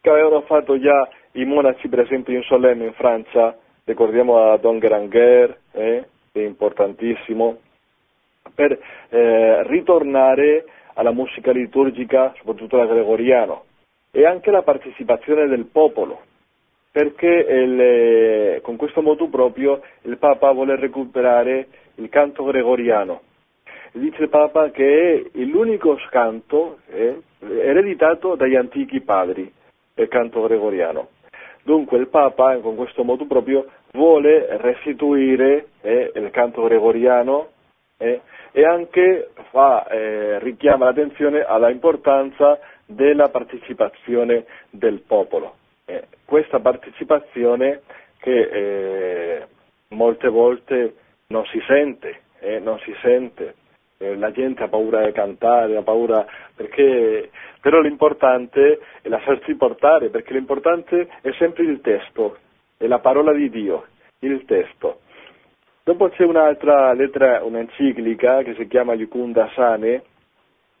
che 0.00 0.10
avevano 0.10 0.42
fatto 0.42 0.78
già 0.78 1.08
i 1.32 1.44
monaci 1.44 1.88
per 1.88 2.00
esempio 2.00 2.34
in 2.34 2.42
Solenne 2.42 2.86
in 2.86 2.92
Francia, 2.94 3.56
ricordiamo 3.84 4.50
a 4.50 4.56
Don 4.56 4.78
Granger, 4.78 5.58
eh, 5.72 6.06
è 6.32 6.38
importantissimo, 6.38 7.58
per 8.54 8.78
eh, 9.10 9.62
ritornare 9.68 10.64
alla 10.94 11.12
musica 11.12 11.52
liturgica, 11.52 12.32
soprattutto 12.38 12.76
la 12.76 12.86
gregoriano, 12.86 13.64
e 14.10 14.26
anche 14.26 14.50
la 14.50 14.62
partecipazione 14.62 15.46
del 15.46 15.66
popolo, 15.66 16.22
perché 16.92 17.26
il, 17.26 17.80
eh, 17.80 18.60
con 18.62 18.76
questo 18.76 19.00
modo 19.00 19.28
proprio 19.28 19.80
il 20.02 20.18
Papa 20.18 20.50
vuole 20.50 20.76
recuperare 20.76 21.68
il 21.96 22.08
canto 22.08 22.44
gregoriano. 22.44 23.22
Dice 23.92 24.22
il 24.22 24.28
Papa 24.28 24.70
che 24.70 25.30
è 25.32 25.38
l'unico 25.40 25.96
canto 26.10 26.78
eh, 26.88 27.20
ereditato 27.40 28.34
dagli 28.34 28.56
antichi 28.56 29.00
padri, 29.00 29.52
il 29.94 30.08
canto 30.08 30.42
gregoriano. 30.42 31.08
Dunque 31.62 31.98
il 31.98 32.08
Papa, 32.08 32.56
con 32.58 32.74
questo 32.76 33.04
modo 33.04 33.26
proprio, 33.26 33.66
vuole 33.92 34.56
restituire 34.58 35.68
eh, 35.82 36.12
il 36.14 36.30
canto 36.30 36.62
gregoriano 36.62 37.48
eh, 37.98 38.20
e 38.52 38.64
anche 38.64 39.30
fa, 39.50 39.86
eh, 39.88 40.38
richiama 40.40 40.86
l'attenzione 40.86 41.42
alla 41.42 41.70
importanza 41.70 42.58
della 42.86 43.28
partecipazione 43.28 44.44
del 44.70 45.02
popolo. 45.06 45.56
Eh, 45.90 46.06
questa 46.24 46.60
partecipazione 46.60 47.80
che 48.18 48.40
eh, 48.40 49.46
molte 49.88 50.28
volte 50.28 50.94
non 51.28 51.44
si 51.46 51.60
sente, 51.66 52.20
eh, 52.38 52.60
non 52.60 52.78
si 52.80 52.94
sente. 53.02 53.54
la 53.98 54.30
gente 54.30 54.62
ha 54.62 54.68
paura 54.68 55.04
di 55.04 55.12
cantare, 55.12 55.76
ha 55.76 55.82
paura 55.82 56.24
perché 56.54 57.28
però 57.60 57.80
l'importante 57.80 58.80
è 59.02 59.08
lasciarsi 59.08 59.54
portare, 59.56 60.08
perché 60.08 60.32
l'importante 60.32 61.08
è 61.20 61.32
sempre 61.32 61.64
il 61.64 61.80
testo, 61.82 62.38
è 62.78 62.86
la 62.86 63.00
parola 63.00 63.32
di 63.32 63.50
Dio, 63.50 63.86
il 64.20 64.44
testo. 64.46 65.00
Dopo 65.82 66.08
c'è 66.08 66.24
un'altra 66.24 66.94
lettera, 66.94 67.42
un'enciclica 67.42 68.42
che 68.42 68.54
si 68.54 68.66
chiama 68.68 68.94
Yukunda 68.94 69.50
Sane, 69.54 70.02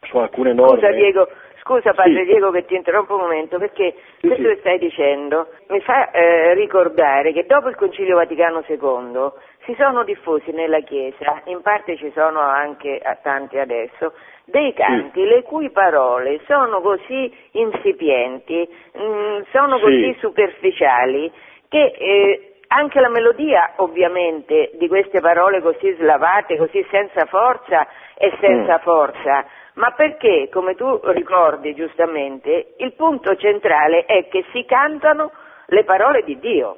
su 0.02 0.16
alcune 0.16 0.54
norme. 0.54 0.78
Scusa 0.78 0.92
Diego, 0.92 1.28
scusa 1.70 1.94
padre 1.94 2.24
sì. 2.24 2.24
Diego 2.24 2.50
che 2.50 2.64
ti 2.64 2.74
interrompo 2.74 3.14
un 3.14 3.20
momento, 3.20 3.58
perché 3.58 3.94
sì, 4.18 4.26
questo 4.26 4.42
sì. 4.42 4.48
che 4.48 4.56
stai 4.58 4.78
dicendo 4.78 5.46
mi 5.68 5.80
fa 5.80 6.10
eh, 6.10 6.54
ricordare 6.54 7.32
che 7.32 7.46
dopo 7.46 7.68
il 7.68 7.76
Concilio 7.76 8.16
Vaticano 8.16 8.64
II 8.66 9.30
si 9.64 9.76
sono 9.78 10.02
diffusi 10.02 10.50
nella 10.50 10.80
Chiesa, 10.80 11.42
in 11.44 11.62
parte 11.62 11.96
ci 11.96 12.10
sono 12.12 12.40
anche 12.40 13.00
tanti 13.22 13.56
adesso, 13.58 14.14
dei 14.46 14.72
canti 14.72 15.24
le 15.24 15.44
cui 15.44 15.70
parole 15.70 16.40
sono 16.46 16.80
così 16.80 17.32
insipienti, 17.52 18.68
mh, 18.94 19.02
mm, 19.02 19.40
sono 19.52 19.78
così 19.78 20.16
superficiali 20.18 21.30
che 21.68 21.84
eh, 21.96 22.54
anche 22.72 23.00
la 23.00 23.08
melodia, 23.08 23.74
ovviamente, 23.76 24.72
di 24.74 24.86
queste 24.88 25.20
parole 25.20 25.60
così 25.60 25.92
slavate, 25.98 26.56
così 26.56 26.84
senza 26.90 27.26
forza 27.26 27.86
e 28.16 28.32
senza 28.40 28.76
mm. 28.76 28.82
forza, 28.82 29.44
ma 29.80 29.92
perché, 29.92 30.50
come 30.52 30.74
tu 30.74 31.00
ricordi 31.04 31.74
giustamente, 31.74 32.74
il 32.76 32.92
punto 32.92 33.34
centrale 33.36 34.04
è 34.04 34.28
che 34.28 34.44
si 34.52 34.66
cantano 34.66 35.32
le 35.68 35.84
parole 35.84 36.22
di 36.22 36.38
Dio. 36.38 36.76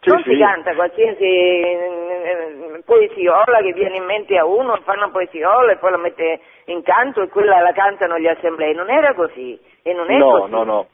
Sì, 0.00 0.10
non 0.10 0.20
sì. 0.24 0.30
si 0.32 0.38
canta 0.38 0.74
qualsiasi 0.74 1.22
eh, 1.22 2.82
poesiola 2.84 3.60
che 3.62 3.72
viene 3.72 3.98
in 3.98 4.04
mente 4.04 4.36
a 4.36 4.44
uno, 4.44 4.76
fa 4.82 4.94
una 4.94 5.10
poesiola 5.10 5.70
e 5.70 5.76
poi 5.76 5.92
la 5.92 5.98
mette 5.98 6.40
in 6.64 6.82
canto 6.82 7.22
e 7.22 7.28
quella 7.28 7.60
la 7.60 7.72
cantano 7.72 8.18
gli 8.18 8.26
assemblei. 8.26 8.74
Non 8.74 8.90
era 8.90 9.14
così. 9.14 9.56
E 9.82 9.92
non 9.92 10.10
è 10.10 10.16
no, 10.18 10.30
così. 10.40 10.50
no, 10.50 10.64
no, 10.64 10.86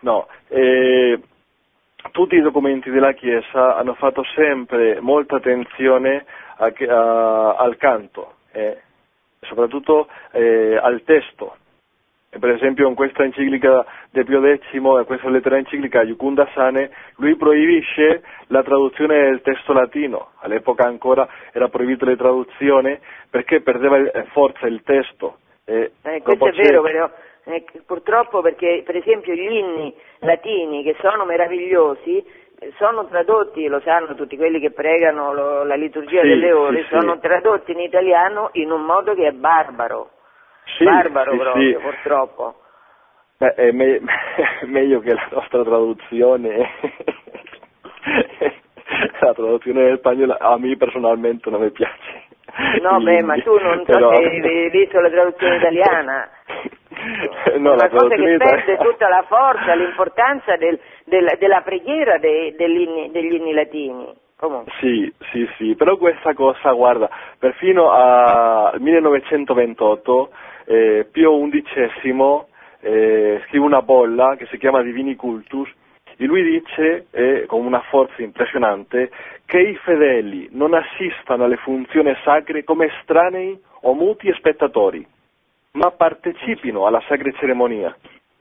no. 0.00 0.28
Eh, 0.48 1.18
tutti 2.12 2.36
i 2.36 2.40
documenti 2.40 2.88
della 2.90 3.12
Chiesa 3.14 3.74
hanno 3.74 3.94
fatto 3.94 4.22
sempre 4.36 5.00
molta 5.00 5.36
attenzione 5.36 6.24
a, 6.58 6.72
a, 6.88 7.54
al 7.56 7.76
canto, 7.78 8.34
eh, 8.52 8.80
soprattutto 9.44 10.08
eh, 10.32 10.76
al 10.76 11.02
testo. 11.04 11.56
E 12.30 12.38
per 12.40 12.50
esempio 12.50 12.88
in 12.88 12.96
questa 12.96 13.22
enciclica 13.22 13.86
di 14.10 14.24
Pio 14.24 14.40
X, 14.40 14.72
in 14.72 15.04
questa 15.06 15.28
lettera 15.28 15.56
enciclica 15.56 16.02
Iucunda 16.02 16.48
Sane, 16.52 16.90
lui 17.18 17.36
proibisce 17.36 18.24
la 18.48 18.64
traduzione 18.64 19.22
del 19.22 19.40
testo 19.40 19.72
latino. 19.72 20.30
All'epoca 20.40 20.84
ancora 20.84 21.28
era 21.52 21.68
proibita 21.68 22.06
la 22.06 22.16
traduzione 22.16 22.98
perché 23.30 23.60
perdeva 23.60 23.98
forza 24.32 24.66
il 24.66 24.82
testo. 24.82 25.38
Eh, 25.64 25.92
questo 26.22 26.48
è 26.48 26.52
vero, 26.52 26.82
però 26.82 27.08
eh, 27.44 27.64
purtroppo 27.86 28.40
perché 28.40 28.82
per 28.84 28.96
esempio 28.96 29.32
gli 29.34 29.52
inni 29.52 29.94
latini 30.20 30.82
che 30.82 30.96
sono 31.00 31.24
meravigliosi 31.24 32.24
sono 32.76 33.06
tradotti, 33.06 33.66
lo 33.66 33.80
sanno 33.80 34.14
tutti 34.14 34.36
quelli 34.36 34.60
che 34.60 34.70
pregano 34.70 35.32
lo, 35.32 35.64
la 35.64 35.74
liturgia 35.74 36.20
sì, 36.22 36.28
delle 36.28 36.52
ore, 36.52 36.82
sì, 36.82 36.88
sono 36.90 37.14
sì. 37.14 37.20
tradotti 37.20 37.72
in 37.72 37.80
italiano 37.80 38.50
in 38.52 38.70
un 38.70 38.82
modo 38.82 39.14
che 39.14 39.28
è 39.28 39.32
barbaro, 39.32 40.10
barbaro 40.78 41.36
proprio 41.36 41.80
purtroppo. 41.80 42.54
Beh, 43.36 43.54
è 43.54 43.72
me- 43.72 44.00
meglio 44.66 45.00
che 45.00 45.12
la 45.12 45.28
nostra 45.30 45.62
traduzione, 45.62 46.56
la 49.20 49.34
traduzione 49.34 49.84
del 49.84 49.98
spagnolo 49.98 50.36
a 50.38 50.56
me 50.58 50.76
personalmente 50.76 51.50
non 51.50 51.60
mi 51.60 51.70
piace. 51.70 52.22
No, 52.80 53.00
beh, 53.00 53.22
ma 53.22 53.34
tu 53.38 53.58
non 53.58 53.78
so 53.78 53.92
Però... 53.92 54.14
se 54.14 54.22
hai 54.22 54.70
visto 54.70 55.00
la 55.00 55.10
traduzione 55.10 55.56
italiana. 55.56 56.28
no, 57.58 57.72
una 57.72 57.88
cosa 57.88 58.14
che 58.14 58.36
perde 58.36 58.76
tutta 58.76 59.08
la 59.08 59.24
forza, 59.26 59.74
l'importanza 59.74 60.56
del, 60.56 60.78
del, 61.04 61.36
della 61.38 61.60
preghiera 61.62 62.18
de, 62.18 62.54
degli, 62.56 63.10
degli 63.10 63.34
inni 63.34 63.52
latini. 63.52 64.12
Comunque. 64.36 64.72
Sì, 64.80 65.12
sì, 65.30 65.48
sì, 65.56 65.74
però 65.74 65.96
questa 65.96 66.34
cosa, 66.34 66.72
guarda, 66.72 67.08
perfino 67.38 67.90
al 67.90 68.80
1928 68.80 70.30
eh, 70.66 71.06
Pio 71.10 71.48
XI 71.48 72.42
eh, 72.80 73.42
scrive 73.46 73.64
una 73.64 73.82
bolla 73.82 74.34
che 74.36 74.46
si 74.46 74.58
chiama 74.58 74.82
Divini 74.82 75.14
Cultus 75.16 75.70
e 76.16 76.26
lui 76.26 76.42
dice, 76.42 77.06
eh, 77.10 77.44
con 77.46 77.64
una 77.64 77.80
forza 77.88 78.22
impressionante, 78.22 79.10
che 79.46 79.58
i 79.58 79.76
fedeli 79.76 80.48
non 80.52 80.74
assistano 80.74 81.44
alle 81.44 81.56
funzioni 81.56 82.14
sacre 82.22 82.62
come 82.62 82.86
estranei 82.86 83.58
o 83.82 83.94
muti 83.94 84.32
spettatori, 84.34 85.04
ma 85.72 85.90
partecipino 85.90 86.86
alla 86.86 87.02
sacra 87.08 87.30
cerimonia. 87.32 87.94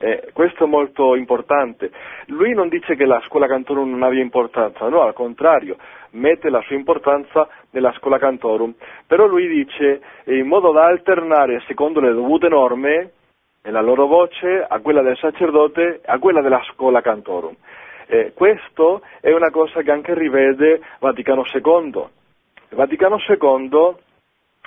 Eh, 0.04 0.32
questo 0.34 0.66
è 0.66 0.68
molto 0.68 1.16
importante. 1.16 1.90
Lui 2.26 2.54
non 2.54 2.68
dice 2.68 2.98
che 2.98 3.06
la 3.06 3.22
scuola 3.26 3.48
cantorum 3.48 3.90
non 3.90 4.04
abbia 4.04 4.22
importanza, 4.22 4.90
no, 4.90 5.02
al 5.04 5.14
contrario, 5.14 5.78
mette 6.12 6.50
la 6.50 6.60
sua 6.64 6.76
importanza 6.76 7.48
nella 7.70 7.94
scuola 7.94 8.18
cantorum, 8.18 8.74
però 9.08 9.28
lui 9.28 9.48
dice 9.48 10.02
eh, 10.26 10.40
in 10.40 10.48
modo 10.48 10.74
da 10.74 10.88
alternare 10.88 11.64
secondo 11.68 12.02
le 12.02 12.12
dovute 12.12 12.50
norme 12.50 13.12
la 13.62 13.80
loro 13.80 14.06
voce 14.06 14.66
a 14.68 14.78
quella 14.80 15.02
del 15.02 15.16
sacerdote 15.16 16.02
e 16.02 16.02
a 16.04 16.20
quella 16.20 16.42
della 16.42 16.62
scuola 16.74 17.00
cantorum. 17.00 17.56
Eh, 18.08 18.34
questo 18.36 19.04
è 19.22 19.32
una 19.32 19.52
cosa 19.52 19.84
che 19.84 19.92
anche 19.92 20.14
rivede 20.14 20.82
Vaticano 21.00 21.46
II. 21.46 22.04
Vaticano 22.72 23.20
II 23.26 23.94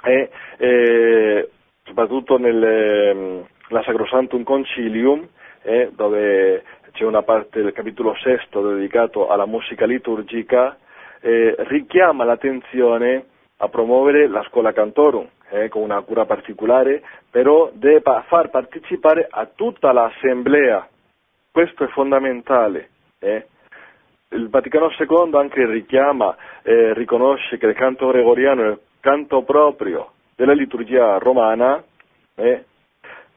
è 0.01 0.29
eh, 0.57 1.51
soprattutto 1.85 2.39
nella 2.39 3.45
mm, 3.73 3.79
Sacrosantum 3.83 4.43
Concilium, 4.43 5.27
eh, 5.63 5.91
dove 5.95 6.63
c'è 6.93 7.05
una 7.05 7.23
parte 7.23 7.63
del 7.63 7.73
capitolo 7.73 8.15
sesto 8.23 8.63
dedicato 8.75 9.29
alla 9.29 9.47
musica 9.47 9.85
liturgica, 9.85 10.77
eh, 11.21 11.55
richiama 11.59 12.25
l'attenzione 12.25 13.25
a 13.59 13.69
promuovere 13.69 14.29
la 14.29 14.43
scuola 14.49 14.73
cantorum 14.73 15.27
eh, 15.51 15.69
con 15.69 15.83
una 15.83 16.01
cura 16.03 16.25
particolare, 16.25 17.03
però 17.31 17.71
deve 17.73 18.01
far 18.27 18.51
partecipare 18.51 19.27
a 19.31 19.47
tutta 19.47 19.93
l'assemblea. 19.93 20.89
Questo 21.51 21.85
è 21.85 21.89
fondamentale. 21.89 22.91
Eh. 23.19 23.47
Il 24.31 24.49
Vaticano 24.49 24.91
II 24.91 25.31
anche 25.35 25.65
richiama, 25.67 26.37
eh, 26.63 26.93
riconosce 26.95 27.59
che 27.59 27.67
il 27.67 27.75
canto 27.75 28.09
gregoriano 28.09 28.63
è 28.63 28.69
il 28.69 28.81
canto 29.01 29.43
proprio 29.43 30.11
della 30.35 30.53
liturgia 30.53 31.17
romana, 31.19 31.83
eh, 32.35 32.65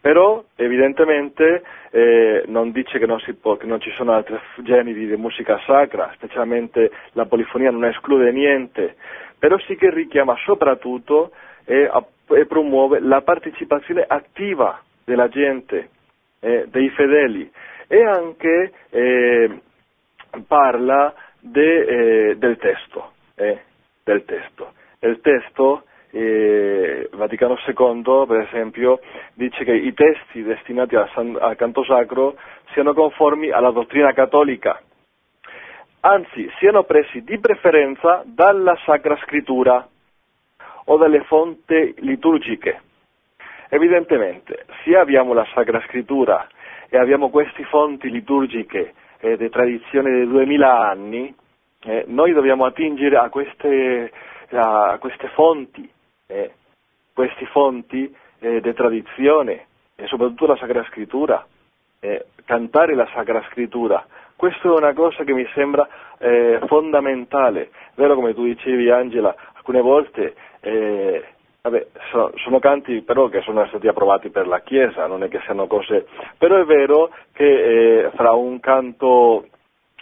però 0.01 0.43
evidentemente 0.55 1.63
eh, 1.91 2.43
non 2.47 2.71
dice 2.71 2.99
che 2.99 3.05
non, 3.05 3.19
può, 3.41 3.57
che 3.57 3.65
non, 3.65 3.81
ci 3.81 3.91
sono 3.91 4.13
altri 4.13 4.39
generi 4.63 5.07
di 5.07 5.15
musica 5.17 5.59
sacra, 5.65 6.11
specialmente 6.13 6.91
la 7.13 7.25
polifonia 7.25 7.71
non 7.71 7.85
esclude 7.85 8.31
niente, 8.31 8.95
però 9.37 9.57
sì 9.59 9.75
che 9.75 9.89
richiama 9.89 10.35
soprattutto 10.45 11.31
e, 11.65 11.89
e 12.27 12.45
promuove 12.45 12.99
la 12.99 13.21
partecipazione 13.21 14.03
attiva 14.07 14.81
della 15.03 15.27
gente, 15.27 15.89
eh, 16.39 16.65
dei 16.69 16.89
fedeli 16.89 17.51
e 17.87 18.03
anche 18.05 18.71
eh, 18.89 19.59
parla 20.47 21.13
de, 21.39 22.29
eh, 22.29 22.35
del 22.37 22.57
testo, 22.57 23.11
eh, 23.35 23.59
del 24.03 24.23
testo. 24.25 24.73
Il 25.01 25.19
testo 25.21 25.83
eh, 26.11 27.09
Vaticano 27.13 27.57
II, 27.65 28.25
per 28.27 28.41
esempio, 28.41 28.99
dice 29.33 29.63
che 29.63 29.73
i 29.73 29.93
testi 29.93 30.41
destinati 30.41 30.95
al, 30.95 31.09
al 31.39 31.55
canto 31.55 31.83
sacro 31.83 32.35
siano 32.73 32.93
conformi 32.93 33.51
alla 33.51 33.71
dottrina 33.71 34.11
cattolica, 34.13 34.81
anzi 36.01 36.49
siano 36.57 36.83
presi 36.83 37.23
di 37.23 37.39
preferenza 37.39 38.23
dalla 38.25 38.77
Sacra 38.85 39.17
Scrittura 39.17 39.87
o 40.85 40.97
dalle 40.97 41.23
fonti 41.23 41.93
liturgiche. 41.99 42.81
Evidentemente, 43.69 44.65
se 44.83 44.97
abbiamo 44.97 45.33
la 45.33 45.45
Sacra 45.53 45.79
Scrittura 45.81 46.47
e 46.89 46.97
abbiamo 46.97 47.29
queste 47.29 47.63
fonti 47.65 48.09
liturgiche 48.09 48.93
eh, 49.19 49.37
di 49.37 49.49
tradizione 49.49 50.21
di 50.21 50.27
duemila 50.27 50.89
anni, 50.89 51.33
eh, 51.83 52.05
noi 52.07 52.33
dobbiamo 52.33 52.65
attingere 52.65 53.17
a 53.17 53.29
queste, 53.29 54.11
a 54.51 54.97
queste 54.99 55.27
fonti 55.29 55.87
eh, 56.29 56.53
queste 57.13 57.45
fonti 57.47 58.15
eh, 58.39 58.61
di 58.61 58.73
tradizione 58.73 59.65
e 59.95 60.07
soprattutto 60.07 60.45
la 60.45 60.55
Sacra 60.57 60.83
Scrittura, 60.85 61.45
eh, 61.99 62.25
cantare 62.45 62.95
la 62.95 63.07
Sacra 63.13 63.43
Scrittura. 63.49 64.05
Questa 64.35 64.69
è 64.69 64.71
una 64.71 64.93
cosa 64.93 65.23
che 65.23 65.33
mi 65.33 65.45
sembra 65.53 65.87
eh, 66.17 66.61
fondamentale, 66.67 67.71
vero 67.95 68.15
come 68.15 68.33
tu 68.33 68.43
dicevi 68.45 68.89
Angela, 68.89 69.35
alcune 69.53 69.81
volte 69.81 70.33
eh, 70.61 71.23
vabbè, 71.61 71.87
so, 72.11 72.31
sono 72.37 72.59
canti 72.59 73.01
però 73.01 73.27
che 73.27 73.41
sono 73.41 73.65
stati 73.67 73.87
approvati 73.87 74.29
per 74.29 74.47
la 74.47 74.61
Chiesa, 74.61 75.07
non 75.07 75.23
è 75.23 75.27
che 75.27 75.41
siano 75.43 75.67
cose, 75.67 76.07
però 76.37 76.57
è 76.57 76.63
vero 76.63 77.11
che 77.33 78.05
eh, 78.05 78.11
fra 78.11 78.31
un 78.31 78.59
canto 78.59 79.47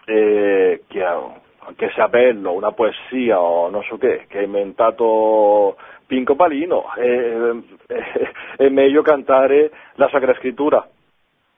che, 0.05 0.83
che 1.75 1.89
sia 1.91 2.07
bello, 2.07 2.53
una 2.53 2.71
poesia 2.71 3.39
o 3.39 3.69
non 3.69 3.83
so 3.83 3.97
che, 3.97 4.25
che 4.27 4.39
è 4.39 4.43
inventato 4.43 5.75
Pinco 6.05 6.35
Palino, 6.35 6.93
è, 6.95 7.39
è, 7.87 8.31
è 8.57 8.69
meglio 8.69 9.01
cantare 9.01 9.71
la 9.95 10.07
Sacra 10.09 10.33
Scrittura. 10.35 10.87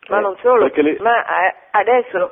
Ma 0.08 0.20
non 0.20 0.36
solo, 0.42 0.72
le... 0.74 0.98
ma 1.00 1.24
adesso 1.72 2.32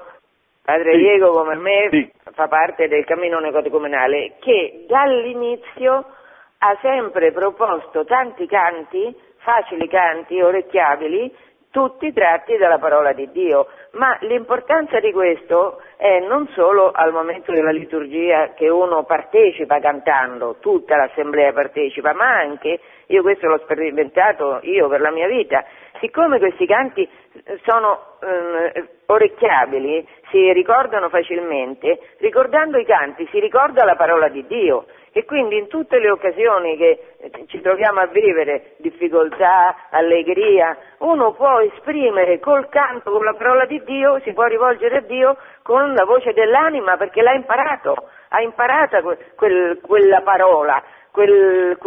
Padre 0.67 0.91
sì. 0.91 0.97
Diego 0.97 1.31
come 1.31 1.55
me 1.55 1.87
sì. 1.91 2.11
fa 2.33 2.49
parte 2.49 2.89
del 2.89 3.05
cammino 3.05 3.39
necoticomunale 3.39 4.33
che 4.39 4.85
dall'inizio 4.85 6.05
ha 6.57 6.77
sempre 6.81 7.31
proposto 7.31 8.03
tanti 8.03 8.47
canti, 8.47 9.15
facili 9.37 9.87
canti, 9.87 10.41
orecchiabili, 10.41 11.33
tutti 11.77 12.11
tratti 12.11 12.57
dalla 12.57 12.79
parola 12.79 13.13
di 13.13 13.29
Dio, 13.31 13.67
ma 13.91 14.17
l'importanza 14.21 14.99
di 14.99 15.11
questo 15.11 15.79
è 15.95 16.17
non 16.21 16.47
solo 16.55 16.89
al 16.89 17.11
momento 17.11 17.51
della 17.51 17.69
liturgia 17.69 18.53
che 18.55 18.67
uno 18.67 19.03
partecipa 19.03 19.79
cantando, 19.79 20.55
tutta 20.59 20.95
l'assemblea 20.95 21.53
partecipa, 21.53 22.13
ma 22.13 22.35
anche, 22.35 22.79
io 23.05 23.21
questo 23.21 23.45
l'ho 23.45 23.59
sperimentato 23.59 24.57
io 24.63 24.87
per 24.87 25.01
la 25.01 25.11
mia 25.11 25.27
vita, 25.27 25.63
siccome 25.99 26.39
questi 26.39 26.65
canti 26.65 27.07
sono 27.63 28.17
eh, 28.21 28.87
orecchiabili, 29.05 30.07
si 30.31 30.51
ricordano 30.53 31.09
facilmente, 31.09 31.99
ricordando 32.17 32.79
i 32.79 32.85
canti 32.85 33.27
si 33.29 33.39
ricorda 33.39 33.85
la 33.85 33.95
parola 33.95 34.29
di 34.29 34.43
Dio 34.47 34.87
e 35.11 35.25
quindi 35.25 35.57
in 35.57 35.67
tutte 35.67 35.99
le 35.99 36.09
occasioni 36.09 36.77
che 36.77 36.99
ci 37.47 37.59
troviamo 37.61 38.01
a 38.01 38.07
vivere, 38.07 38.75
difficoltà, 38.77 39.87
allegria, 39.89 40.77
uno 40.99 41.33
può 41.33 41.59
esprimere 41.59 42.39
col 42.39 42.69
canto, 42.69 43.11
con 43.11 43.23
la 43.23 43.33
parola 43.33 43.65
di 43.65 43.81
Dio, 43.83 44.19
si 44.19 44.33
può 44.33 44.45
rivolgere 44.45 44.97
a 44.97 45.01
Dio 45.01 45.37
con 45.63 45.93
la 45.93 46.05
voce 46.05 46.33
dell'anima 46.33 46.97
perché 46.97 47.21
l'ha 47.21 47.33
imparato, 47.33 47.95
ha 48.29 48.41
imparato 48.41 49.17
quel, 49.35 49.79
quella 49.81 50.21
parola, 50.21 50.83
quel, 51.11 51.77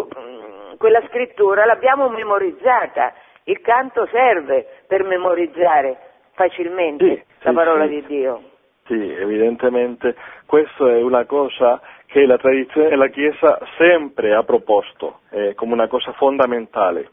quella 0.76 1.02
scrittura, 1.08 1.64
l'abbiamo 1.64 2.08
memorizzata. 2.08 3.14
Il 3.44 3.60
canto 3.60 4.06
serve 4.10 4.66
per 4.86 5.02
memorizzare 5.04 5.96
facilmente 6.32 7.04
sì, 7.04 7.22
la 7.40 7.52
parola 7.52 7.84
sì. 7.84 7.90
di 7.90 8.06
Dio. 8.06 8.49
Sì, 8.90 9.08
evidentemente 9.08 10.16
questa 10.46 10.90
è 10.90 11.00
una 11.00 11.24
cosa 11.24 11.80
che 12.06 12.26
la 12.26 12.38
tradizione 12.38 12.88
della 12.88 13.06
Chiesa 13.06 13.60
sempre 13.78 14.34
ha 14.34 14.42
proposto 14.42 15.20
eh, 15.30 15.54
come 15.54 15.74
una 15.74 15.86
cosa 15.86 16.10
fondamentale, 16.14 17.08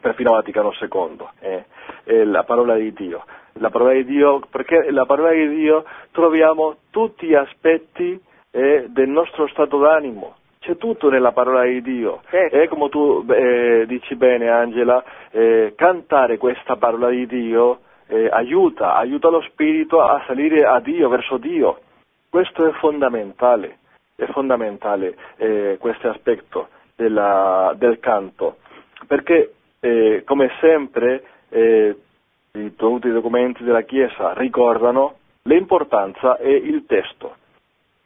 perfino 0.00 0.32
Vaticano 0.32 0.72
II, 0.80 1.28
eh, 1.40 1.64
è 2.04 2.24
la 2.24 2.44
parola 2.44 2.76
di 2.76 2.90
Dio. 2.94 3.22
La 3.56 3.68
parola 3.68 3.92
di 3.92 4.06
Dio, 4.06 4.40
perché 4.48 4.90
la 4.90 5.04
parola 5.04 5.32
di 5.32 5.46
Dio 5.56 5.84
troviamo 6.10 6.76
tutti 6.88 7.26
gli 7.26 7.34
aspetti 7.34 8.18
eh, 8.50 8.86
del 8.88 9.10
nostro 9.10 9.46
stato 9.48 9.76
d'animo, 9.76 10.36
c'è 10.60 10.78
tutto 10.78 11.10
nella 11.10 11.32
parola 11.32 11.64
di 11.64 11.82
Dio. 11.82 12.22
Certo. 12.30 12.56
E 12.56 12.66
come 12.68 12.88
tu 12.88 13.26
eh, 13.28 13.84
dici 13.86 14.14
bene, 14.14 14.48
Angela, 14.48 15.04
eh, 15.32 15.74
cantare 15.76 16.38
questa 16.38 16.76
parola 16.76 17.10
di 17.10 17.26
Dio 17.26 17.80
eh, 18.12 18.28
aiuta, 18.30 18.94
aiuta 18.96 19.28
lo 19.28 19.40
spirito 19.42 20.02
a 20.02 20.22
salire 20.26 20.64
a 20.64 20.80
Dio, 20.80 21.08
verso 21.08 21.38
Dio. 21.38 21.80
Questo 22.28 22.66
è 22.66 22.72
fondamentale 22.72 23.78
è 24.14 24.26
fondamentale 24.26 25.16
eh, 25.36 25.76
questo 25.80 26.08
aspetto 26.08 26.68
della, 26.96 27.74
del 27.76 27.98
canto, 27.98 28.58
perché 29.06 29.54
eh, 29.80 30.22
come 30.24 30.50
sempre 30.60 31.24
eh, 31.48 31.96
tutti 32.76 33.08
i 33.08 33.12
documenti 33.12 33.64
della 33.64 33.82
Chiesa 33.82 34.32
ricordano 34.34 35.16
l'importanza 35.42 36.36
è 36.36 36.48
il 36.48 36.84
testo. 36.86 37.36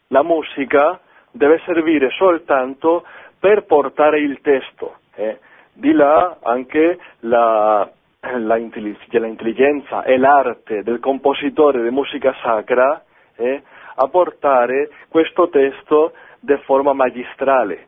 La 0.08 0.22
musica 0.22 1.00
deve 1.32 1.60
servire 1.64 2.10
soltanto 2.10 3.04
per 3.38 3.64
portare 3.64 4.20
il 4.20 4.40
testo. 4.40 4.98
Eh. 5.14 5.38
Di 5.72 5.92
là 5.92 6.38
anche 6.42 6.98
la, 7.20 7.90
la, 8.38 8.56
intelligenza 8.56 10.02
e 10.02 10.16
l'arte 10.18 10.82
del 10.82 11.00
compositore 11.00 11.82
di 11.82 11.90
musica 11.90 12.34
sacra 12.42 13.02
eh, 13.36 13.62
a 13.94 14.08
portare 14.08 14.90
questo 15.08 15.48
testo 15.48 16.12
di 16.40 16.56
forma 16.64 16.92
magistrale, 16.92 17.86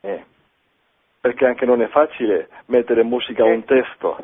eh, 0.00 0.24
perché 1.20 1.46
anche 1.46 1.66
non 1.66 1.82
è 1.82 1.88
facile 1.88 2.48
mettere 2.66 3.02
musica 3.02 3.42
a 3.42 3.46
un 3.46 3.64
testo, 3.64 4.18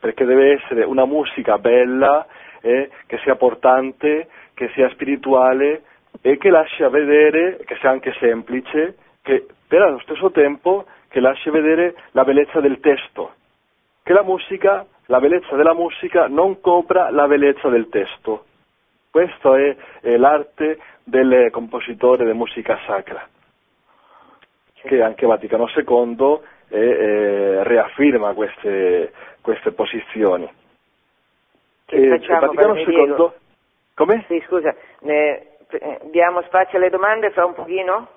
perché 0.00 0.24
deve 0.24 0.52
essere 0.52 0.84
una 0.84 1.04
musica 1.04 1.58
bella, 1.58 2.26
eh, 2.60 2.90
che 3.06 3.18
sia 3.18 3.36
portante, 3.36 4.28
che 4.54 4.70
sia 4.74 4.88
spirituale 4.90 5.82
e 6.22 6.38
che 6.38 6.48
lascia 6.48 6.88
vedere, 6.88 7.58
che 7.66 7.76
sia 7.76 7.90
anche 7.90 8.14
semplice, 8.18 8.96
che 9.22 9.46
però 9.66 9.86
allo 9.86 10.00
stesso 10.00 10.30
tempo 10.30 10.86
che 11.08 11.20
lasci 11.20 11.50
vedere 11.50 11.94
la 12.12 12.24
bellezza 12.24 12.60
del 12.60 12.80
testo, 12.80 13.34
che 14.04 14.12
la 14.12 14.22
musica, 14.22 14.86
la 15.06 15.18
bellezza 15.18 15.56
della 15.56 15.72
musica 15.72 16.28
non 16.28 16.60
copra 16.60 17.10
la 17.10 17.26
bellezza 17.26 17.68
del 17.70 17.88
testo. 17.88 18.44
Questa 19.10 19.56
è, 19.58 19.76
è 20.02 20.16
l'arte 20.16 20.78
del 21.02 21.50
compositore 21.50 22.26
di 22.26 22.32
musica 22.34 22.78
sacra, 22.86 23.26
che 24.74 25.02
anche 25.02 25.26
Vaticano 25.26 25.66
II 25.74 26.38
eh, 26.68 26.78
eh, 26.78 27.64
riafferma 27.64 28.34
queste, 28.34 29.12
queste 29.40 29.72
posizioni. 29.72 30.52
Che 31.86 31.96
e, 31.96 32.08
Vaticano 32.08 32.76
II... 32.76 33.30
Come? 33.94 34.24
Sì, 34.26 34.42
scusa, 34.46 34.74
ne, 35.00 35.56
eh, 35.70 36.00
diamo 36.10 36.42
spazio 36.42 36.76
alle 36.76 36.90
domande 36.90 37.30
fra 37.30 37.46
un 37.46 37.54
pochino? 37.54 38.08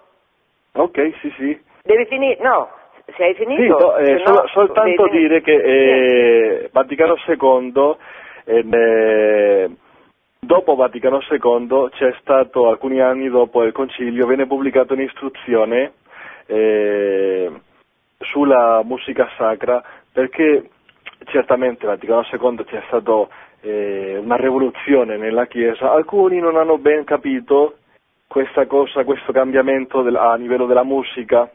Ok, 0.73 1.13
sì, 1.21 1.31
sì. 1.37 1.63
Devi 1.83 2.05
finire? 2.07 2.41
No, 2.41 2.69
se 3.15 3.23
hai 3.23 3.33
finito... 3.35 3.61
Sì, 3.61 3.67
no, 3.67 3.95
eh, 3.97 4.21
sol- 4.23 4.33
no, 4.33 4.47
soltanto 4.47 5.07
dire 5.09 5.41
che 5.41 5.53
eh, 5.53 6.69
Vaticano 6.71 7.15
II 7.27 7.95
eh, 8.45 9.69
Dopo 10.39 10.75
Vaticano 10.75 11.19
II 11.29 11.89
c'è 11.91 12.15
stato, 12.21 12.69
alcuni 12.69 13.01
anni 13.01 13.27
dopo 13.27 13.63
il 13.63 13.73
concilio, 13.73 14.27
venne 14.27 14.47
pubblicata 14.47 14.93
un'istruzione 14.93 15.91
eh, 16.45 17.51
sulla 18.19 18.81
musica 18.85 19.27
sacra 19.35 19.83
perché 20.09 20.69
certamente 21.25 21.85
Vaticano 21.85 22.25
II 22.31 22.63
c'è 22.63 22.81
stata 22.87 23.27
eh, 23.59 24.17
una 24.23 24.37
rivoluzione 24.37 25.17
nella 25.17 25.47
Chiesa, 25.47 25.91
alcuni 25.91 26.39
non 26.39 26.55
hanno 26.55 26.77
ben 26.77 27.03
capito 27.03 27.79
questa 28.27 28.67
cosa, 28.67 29.03
questo 29.03 29.33
cambiamento 29.33 30.01
del, 30.01 30.15
a 30.15 30.35
livello 30.35 30.65
della 30.65 30.83
musica, 30.83 31.51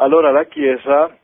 allora 0.00 0.30
la 0.30 0.44
Chiesa 0.44 1.14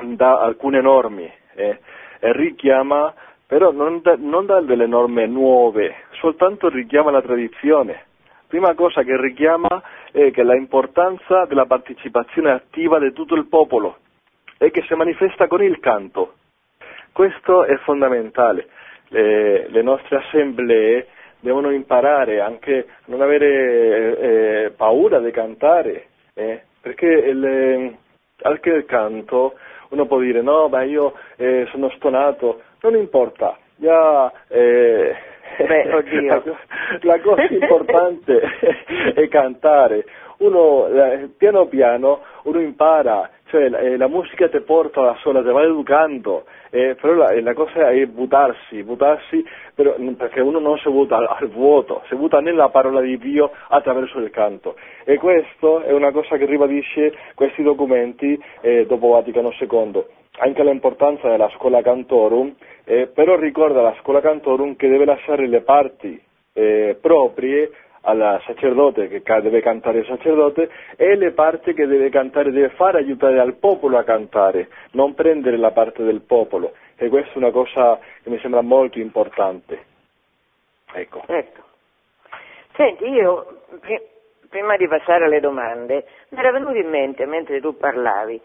dà 0.00 0.40
alcune 0.40 0.80
norme 0.80 1.34
eh, 1.54 1.78
e 2.20 2.32
richiama, 2.32 3.12
però 3.46 3.72
non 3.72 4.00
dà, 4.00 4.16
non 4.16 4.46
dà 4.46 4.60
delle 4.60 4.86
norme 4.86 5.26
nuove, 5.26 5.94
soltanto 6.20 6.68
richiama 6.68 7.10
la 7.10 7.22
tradizione. 7.22 8.04
Prima 8.46 8.74
cosa 8.74 9.02
che 9.02 9.20
richiama 9.20 9.82
è 10.12 10.30
che 10.30 10.44
l'importanza 10.44 11.46
della 11.46 11.66
partecipazione 11.66 12.52
attiva 12.52 12.98
di 13.00 13.12
tutto 13.12 13.34
il 13.34 13.46
popolo 13.46 13.98
e 14.58 14.70
che 14.70 14.82
si 14.82 14.94
manifesta 14.94 15.48
con 15.48 15.62
il 15.62 15.80
canto. 15.80 16.34
Questo 17.12 17.64
è 17.64 17.76
fondamentale. 17.78 18.68
Le, 19.08 19.68
le 19.68 19.82
nostre 19.82 20.18
assemblee 20.18 21.08
devono 21.40 21.70
imparare 21.70 22.40
anche 22.40 22.86
a 22.88 23.02
non 23.06 23.20
avere 23.20 24.18
eh, 24.18 24.70
paura 24.76 25.18
di 25.18 25.30
cantare, 25.32 26.06
eh, 26.34 26.62
perché 26.86 27.06
il, 27.06 27.96
anche 28.42 28.70
il 28.70 28.84
canto 28.84 29.54
uno 29.88 30.06
può 30.06 30.20
dire 30.20 30.40
no, 30.40 30.68
ma 30.68 30.82
io 30.84 31.14
eh, 31.34 31.66
sono 31.72 31.90
stonato, 31.96 32.62
non 32.82 32.94
importa, 32.94 33.58
già, 33.74 34.32
eh, 34.46 35.16
Beh, 35.66 35.90
oddio. 35.94 36.56
la 37.00 37.20
cosa 37.20 37.42
importante 37.50 38.40
è 39.14 39.26
cantare, 39.26 40.04
uno 40.38 40.86
eh, 40.86 41.28
piano 41.36 41.66
piano 41.66 42.20
uno 42.44 42.60
impara, 42.60 43.30
cioè 43.46 43.68
la, 43.68 43.78
eh, 43.78 43.96
la 43.96 44.08
musica 44.08 44.48
ti 44.48 44.60
porta 44.60 45.00
da 45.02 45.16
sola, 45.20 45.42
ti 45.42 45.50
va 45.50 45.62
educando, 45.62 46.44
eh, 46.70 46.96
però 47.00 47.14
la, 47.14 47.40
la, 47.40 47.54
cosa 47.54 47.90
è 47.90 48.06
buttarsi, 48.06 48.82
buttarsi 48.82 49.44
però, 49.74 49.94
perché 50.16 50.40
uno 50.40 50.58
non 50.58 50.78
si 50.78 50.90
butta 50.90 51.16
al, 51.16 51.26
al, 51.28 51.48
vuoto, 51.48 52.02
si 52.08 52.16
butta 52.16 52.40
nella 52.40 52.68
parola 52.68 53.00
di 53.00 53.16
Dio 53.18 53.52
attraverso 53.68 54.18
il 54.18 54.30
canto. 54.30 54.76
E 55.04 55.16
questo 55.18 55.82
è 55.82 55.92
una 55.92 56.10
cosa 56.10 56.36
che 56.36 56.46
ribadisce 56.46 57.14
questi 57.34 57.62
documenti 57.62 58.38
eh, 58.60 58.86
dopo 58.86 59.08
Vaticano 59.08 59.52
II. 59.58 60.04
Anche 60.38 60.62
l'importanza 60.64 61.28
della 61.28 61.48
scuola 61.56 61.80
cantorum, 61.82 62.54
eh, 62.84 63.06
però 63.06 63.36
ricorda 63.36 63.80
la 63.80 63.94
scuola 64.00 64.20
cantorum 64.20 64.76
che 64.76 64.88
deve 64.88 65.04
lasciare 65.06 65.46
le 65.46 65.62
parti 65.62 66.20
eh, 66.52 66.96
proprie 67.00 67.70
al 68.06 68.40
sacerdote 68.44 69.08
che 69.08 69.22
deve 69.40 69.60
cantare 69.60 69.98
il 69.98 70.06
sacerdote 70.06 70.70
e 70.96 71.16
le 71.16 71.32
parti 71.32 71.74
che 71.74 71.86
deve 71.86 72.08
cantare 72.08 72.52
deve 72.52 72.70
fare 72.70 72.98
aiutare 72.98 73.40
al 73.40 73.54
popolo 73.54 73.98
a 73.98 74.04
cantare, 74.04 74.68
non 74.92 75.14
prendere 75.14 75.56
la 75.56 75.72
parte 75.72 76.04
del 76.04 76.20
popolo 76.20 76.72
e 76.96 77.08
questa 77.08 77.32
è 77.32 77.38
una 77.38 77.50
cosa 77.50 77.98
che 78.22 78.30
mi 78.30 78.38
sembra 78.38 78.60
molto 78.60 78.98
importante. 78.98 79.84
Ecco. 80.92 81.24
ecco. 81.26 81.62
Senti, 82.76 83.08
io 83.08 83.62
prima 84.48 84.76
di 84.76 84.86
passare 84.86 85.24
alle 85.24 85.40
domande 85.40 86.06
mi 86.28 86.38
era 86.38 86.52
venuto 86.52 86.76
in 86.76 86.88
mente 86.88 87.26
mentre 87.26 87.60
tu 87.60 87.76
parlavi, 87.76 88.40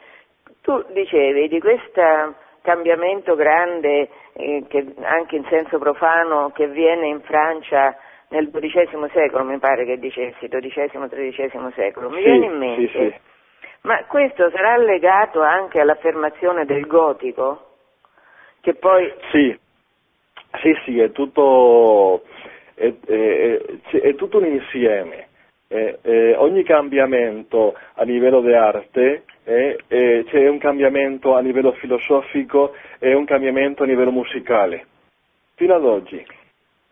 tu 0.62 0.84
dicevi 0.92 1.48
di 1.48 1.60
questo 1.60 2.36
cambiamento 2.62 3.36
grande 3.36 4.10
eh, 4.34 4.64
che, 4.68 4.94
anche 5.02 5.36
in 5.36 5.46
senso 5.50 5.78
profano 5.78 6.52
che 6.52 6.64
avviene 6.64 7.08
in 7.08 7.22
Francia 7.22 7.96
nel 8.32 8.50
XII 8.50 9.10
secolo, 9.14 9.44
mi 9.44 9.58
pare 9.60 9.86
che 9.86 9.98
dicessi, 10.00 10.48
XII-XIII 10.48 11.72
secolo, 11.76 12.10
mi 12.10 12.22
sì, 12.22 12.24
viene 12.24 12.46
in 12.46 12.58
mente, 12.58 12.88
sì, 12.88 12.98
sì. 12.98 13.14
ma 13.82 14.04
questo 14.06 14.50
sarà 14.52 14.78
legato 14.78 15.42
anche 15.42 15.80
all'affermazione 15.80 16.66
del 16.66 16.86
gotico? 16.88 17.68
Che 18.62 18.74
poi... 18.76 19.12
Sì, 19.32 19.58
sì, 20.62 20.74
sì, 20.86 21.00
è 21.00 21.12
tutto, 21.12 22.24
è, 22.74 22.94
è, 23.06 23.62
è 24.02 24.16
tutto 24.16 24.38
un 24.38 24.46
insieme. 24.46 25.28
ogni 26.38 26.64
cambiamento 26.64 27.76
a 27.96 28.04
livello 28.04 28.42
di 28.42 28.54
arte 28.54 29.24
c'è 29.44 30.48
un 30.48 30.58
cambiamento 30.58 31.36
a 31.36 31.42
livello 31.42 31.72
filosofico 31.74 32.76
e 33.00 33.14
un 33.14 33.26
cambiamento 33.26 33.84
a 33.84 33.86
livello 33.86 34.12
musicale, 34.12 34.86
fino 35.56 35.76
ad 35.76 35.84
oggi 35.84 36.40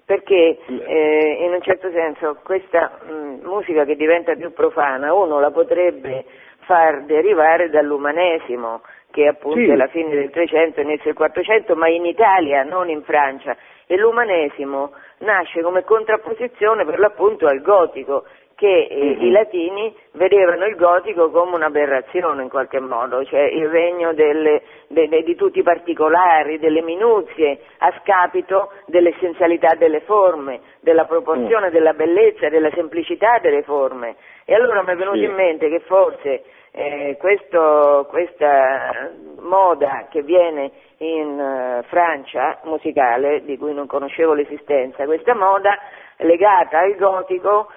perché 0.09 0.57
eh, 0.65 1.37
in 1.45 1.53
un 1.53 1.61
certo 1.61 1.91
senso 1.91 2.39
questa 2.43 2.97
mh, 3.03 3.45
musica 3.45 3.85
che 3.85 3.95
diventa 3.95 4.33
più 4.33 4.51
profana 4.53 5.13
uno 5.13 5.39
la 5.39 5.51
potrebbe 5.51 6.25
far 6.61 7.03
derivare 7.03 7.69
dall'umanesimo, 7.69 8.81
che 9.11 9.27
appunto 9.27 9.59
sì. 9.59 9.69
è 9.69 9.75
la 9.75 9.85
fine 9.85 10.09
del 10.09 10.31
300 10.31 10.81
inizio 10.81 11.05
del 11.05 11.13
400, 11.13 11.75
ma 11.75 11.89
in 11.89 12.05
Italia, 12.05 12.63
non 12.63 12.89
in 12.89 13.03
Francia. 13.03 13.55
E 13.85 13.97
l'umanesimo 13.97 14.93
nasce 15.19 15.61
come 15.61 15.83
contrapposizione 15.83 16.85
per 16.85 16.97
l'appunto 16.97 17.45
al 17.45 17.61
gotico, 17.61 18.25
che 18.59 18.87
eh, 18.89 19.15
Mhm. 19.15 19.21
i 19.25 19.31
latini 19.31 19.95
vedevano 20.11 20.65
il 20.65 20.75
gotico 20.75 21.31
come 21.31 21.55
un'aberrazione 21.55 22.43
in 22.43 22.49
qualche 22.49 22.81
modo, 22.81 23.23
cioè 23.23 23.39
il 23.39 23.69
regno 23.69 24.11
delle, 24.13 24.61
de- 24.89 25.07
de- 25.07 25.23
di 25.23 25.35
tutti 25.35 25.59
i 25.59 25.63
particolari, 25.63 26.59
delle 26.59 26.81
minuzie, 26.81 27.59
a 27.77 27.93
scapito 28.01 28.71
dell'essenzialità 28.87 29.75
delle 29.75 30.01
forme, 30.01 30.59
della 30.81 31.05
proporzione, 31.05 31.69
della 31.71 31.93
bellezza, 31.93 32.49
della 32.49 32.69
semplicità 32.71 33.39
delle 33.39 33.63
forme. 33.63 34.15
E 34.43 34.53
allora 34.53 34.81
mi 34.83 34.91
è 34.91 34.95
venuto 34.97 35.17
Sì. 35.19 35.23
in 35.23 35.33
mente 35.35 35.69
che 35.69 35.79
forse 35.79 36.43
eh, 36.71 37.15
questo- 37.17 38.05
questa 38.09 39.09
moda 39.39 40.05
che 40.11 40.21
viene 40.21 40.69
in 40.97 41.39
eh, 41.39 41.83
Francia 41.87 42.59
musicale, 42.65 43.43
di 43.43 43.57
cui 43.57 43.73
non 43.73 43.87
conoscevo 43.87 44.33
l'esistenza, 44.33 45.05
questa 45.05 45.33
moda 45.33 45.75
legata 46.17 46.79
al 46.79 46.95
gotico 46.95 47.71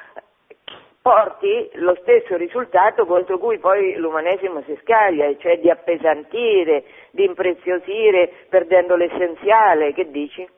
porti 1.02 1.68
lo 1.74 1.96
stesso 2.00 2.36
risultato 2.36 3.04
contro 3.04 3.36
cui 3.38 3.58
poi 3.58 3.96
l'umanesimo 3.96 4.62
si 4.62 4.78
scaglia, 4.82 5.36
cioè 5.38 5.58
di 5.58 5.68
appesantire, 5.68 6.84
di 7.10 7.24
impreziosire 7.24 8.30
perdendo 8.48 8.94
l'essenziale, 8.94 9.92
che 9.92 10.10
dici? 10.10 10.48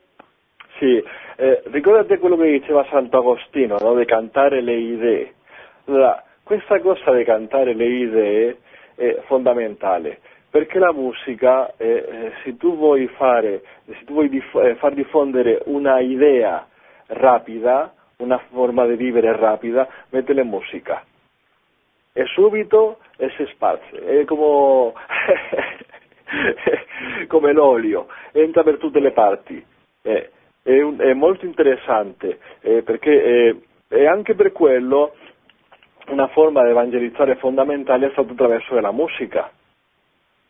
Sì, 0.78 1.02
eh, 1.36 1.62
ricordate 1.66 2.18
quello 2.18 2.36
che 2.36 2.50
diceva 2.50 2.84
Sant'Agostino, 2.90 3.78
no? 3.80 3.94
di 3.94 4.04
cantare 4.04 4.60
le 4.60 4.74
idee. 4.74 5.32
Allora, 5.86 6.22
questa 6.42 6.78
cosa 6.80 7.12
di 7.12 7.24
cantare 7.24 7.72
le 7.72 7.86
idee 7.86 8.56
è 8.96 9.22
fondamentale, 9.26 10.18
perché 10.50 10.78
la 10.78 10.92
musica, 10.92 11.72
eh, 11.76 11.86
eh, 11.86 12.32
se 12.42 12.56
tu 12.58 12.76
vuoi, 12.76 13.06
fare, 13.08 13.62
se 13.86 14.04
tu 14.04 14.12
vuoi 14.12 14.28
dif- 14.28 14.54
eh, 14.56 14.74
far 14.74 14.92
diffondere 14.92 15.62
una 15.66 16.00
idea 16.00 16.66
rapida, 17.06 17.94
una 18.24 18.38
forma 18.50 18.84
di 18.86 18.96
vivere 18.96 19.34
rapida, 19.36 19.88
mettele 20.10 20.42
in 20.42 20.48
musica. 20.48 21.04
E 22.12 22.24
subito 22.26 22.98
e 23.16 23.30
si 23.36 23.46
sparse, 23.52 24.04
è 24.04 24.24
come, 24.24 24.92
come 27.28 27.52
l'olio, 27.52 28.06
entra 28.32 28.62
per 28.62 28.78
tutte 28.78 29.00
le 29.00 29.12
parti. 29.12 29.64
Eh, 30.02 30.30
è, 30.62 30.80
un- 30.80 30.98
è 30.98 31.12
molto 31.12 31.44
interessante 31.44 32.38
eh, 32.60 32.82
perché 32.82 33.22
eh, 33.24 33.60
e 33.88 34.06
anche 34.06 34.34
per 34.34 34.52
quello 34.52 35.14
una 36.08 36.26
forma 36.28 36.62
di 36.64 36.70
evangelizzare 36.70 37.36
fondamentale 37.36 38.06
è 38.06 38.10
stata 38.10 38.32
attraverso 38.32 38.78
la 38.80 38.92
musica. 38.92 39.50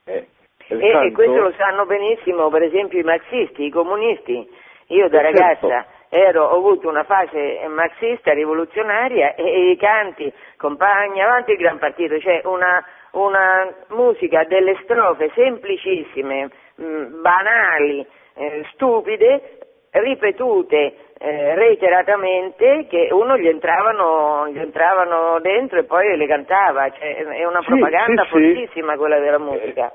Eh, 0.05 0.29
E, 0.67 0.77
e 0.79 0.91
canto- 0.93 1.15
questo 1.15 1.41
lo 1.41 1.53
sanno 1.59 1.85
benissimo 1.87 2.49
per 2.49 2.63
esempio 2.63 2.99
i 2.99 3.03
marxisti, 3.03 3.65
i 3.65 3.71
comunisti. 3.71 4.49
Io 4.89 5.09
da 5.09 5.29
Eh, 5.29 5.35
certo. 5.35 5.69
Ero, 6.15 6.45
ho 6.45 6.57
avuto 6.59 6.89
una 6.89 7.03
fase 7.03 7.61
marxista 7.69 8.33
rivoluzionaria 8.33 9.35
e, 9.35 9.71
i 9.71 9.77
canti, 9.77 10.33
compagni, 10.57 11.21
avanti 11.21 11.51
il 11.51 11.59
gran 11.59 11.79
partito, 11.79 12.19
cioè 12.21 12.41
una, 12.45 12.85
una 13.13 13.69
musica 13.89 14.45
delle 14.45 14.79
strofe 14.85 15.31
semplicissime, 15.35 16.51
mh, 16.77 17.21
banali, 17.21 18.07
eh, 18.37 18.65
stupide, 18.75 19.59
ripetute 19.91 20.95
eh, 21.19 21.55
reiteratamente 21.57 22.87
che 22.89 23.09
uno 23.11 23.37
gli 23.37 23.49
entravano, 23.49 24.49
gli 24.49 24.59
entravano 24.59 25.41
dentro 25.41 25.81
e 25.81 25.85
poi 25.85 26.17
le 26.17 26.27
cantava, 26.27 26.91
cioè, 26.91 27.17
è 27.17 27.45
una 27.45 27.61
Sì, 27.61 27.67
propaganda 27.67 28.23
sì, 28.23 28.29
sì. 28.29 28.33
fortissima 28.33 28.97
quella 28.97 29.19
della 29.19 29.39
musica. 29.39 29.93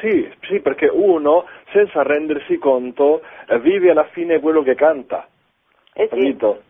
Sì, 0.00 0.30
sì, 0.42 0.60
perché 0.60 0.86
uno, 0.86 1.44
senza 1.72 2.02
rendersi 2.02 2.56
conto, 2.58 3.20
eh, 3.48 3.58
vive 3.58 3.90
alla 3.90 4.04
fine 4.12 4.38
quello 4.40 4.62
che 4.62 4.74
canta. 4.74 5.26
Eh 5.98 6.04
sì. 6.04 6.08
Capito? 6.08 6.62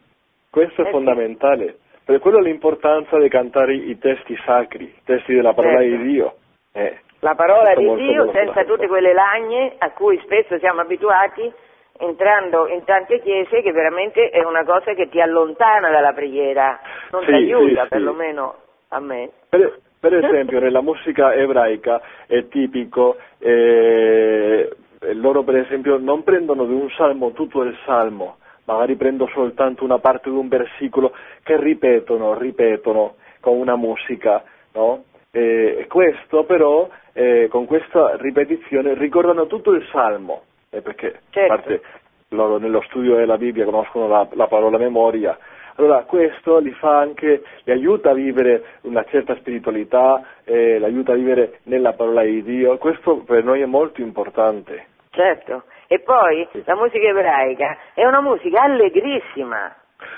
Questo 0.51 0.81
è 0.81 0.85
Eh 0.85 0.87
sì. 0.87 0.91
fondamentale. 0.91 1.76
Per 2.05 2.18
quello 2.20 2.39
l'importanza 2.41 3.18
di 3.18 3.29
cantare 3.29 3.74
i 3.74 3.99
testi 3.99 4.35
sacri, 4.47 4.85
i 4.85 5.01
testi 5.05 5.35
della 5.35 5.53
parola 5.53 5.81
Certo. 5.81 5.97
di 5.97 6.03
Dio. 6.09 6.35
Eh, 6.72 6.99
La 7.20 7.35
parola 7.35 7.74
di 7.74 7.95
Dio 7.97 8.31
senza 8.33 8.64
tutte 8.64 8.87
quelle 8.87 9.12
lagne 9.12 9.74
a 9.76 9.91
cui 9.91 10.18
spesso 10.24 10.57
siamo 10.59 10.81
abituati 10.81 11.53
entrando 11.99 12.68
in 12.68 12.85
tante 12.85 13.20
chiese 13.20 13.61
che 13.61 13.72
veramente 13.72 14.31
è 14.31 14.43
una 14.45 14.64
cosa 14.64 14.95
che 14.95 15.09
ti 15.09 15.20
allontana 15.20 15.91
dalla 15.91 16.12
preghiera, 16.12 16.79
non 17.11 17.22
Sì, 17.22 17.26
ti 17.26 17.33
aiuta 17.35 17.81
sì, 17.83 17.83
sì. 17.83 17.89
perlomeno 17.89 18.55
a 18.91 19.01
me. 19.01 19.31
Per, 19.51 19.81
Per 20.01 20.14
esempio 20.14 20.61
nella 20.61 20.81
musica 20.81 21.35
ebraica 21.35 22.01
è 22.29 22.47
tipico, 22.47 23.16
eh, 23.41 24.70
loro 25.14 25.43
per 25.43 25.57
esempio 25.57 25.99
non 25.99 26.22
prendono 26.22 26.64
di 26.66 26.72
un 26.72 26.89
salmo 26.91 27.33
tutto 27.33 27.62
il 27.62 27.76
salmo, 27.85 28.37
magari 28.69 28.97
prendono 28.97 29.31
soltanto 29.31 29.83
una 29.83 29.99
parte 29.99 30.29
di 30.29 30.37
un 30.37 30.49
versicolo 30.49 31.12
che 31.43 31.59
ripetono, 31.59 32.39
ripetono 32.39 33.14
con 33.41 33.57
una 33.57 33.77
musica, 33.77 34.45
no? 34.75 35.05
E 35.31 35.87
questo 35.89 36.45
però, 36.45 36.89
eh, 37.12 37.49
con 37.51 37.64
questa 37.64 38.16
ripetizione, 38.16 38.95
ricordano 38.95 39.47
tutto 39.47 39.73
il 39.73 39.87
salmo, 39.91 40.43
eh, 40.71 40.83
perché 40.83 41.21
Certo. 41.31 41.55
parte 41.55 41.83
loro 42.31 42.59
nello 42.59 42.83
studio 42.83 43.16
della 43.16 43.39
Bibbia 43.39 43.64
conoscono 43.64 44.07
la, 44.07 44.29
la 44.33 44.47
parola 44.47 44.77
memoria, 44.77 45.37
allora 45.77 46.03
questo 46.03 46.59
li 46.59 46.73
fa 46.73 46.99
anche, 46.99 47.43
li 47.64 47.73
aiuta 47.73 48.11
a 48.11 48.14
vivere 48.14 48.64
una 48.83 49.05
certa 49.05 49.35
spiritualità, 49.37 50.23
eh, 50.45 50.79
li 50.79 50.85
aiuta 50.85 51.12
a 51.12 51.16
vivere 51.16 51.61
nella 51.64 51.95
parola 51.95 52.23
di 52.23 52.43
Dio, 52.43 52.77
questo 52.77 53.19
per 53.19 53.45
noi 53.45 53.62
è 53.62 53.66
molto 53.66 54.03
importante. 54.03 54.87
Certo. 55.11 55.62
E 55.89 56.01
poi 56.01 56.47
Sì. 56.53 56.62
la 56.66 56.74
musica 56.76 57.09
ebraica 57.09 57.76
è 57.95 58.05
una 58.05 58.20
musica 58.20 58.61
allegrissima, 58.62 59.74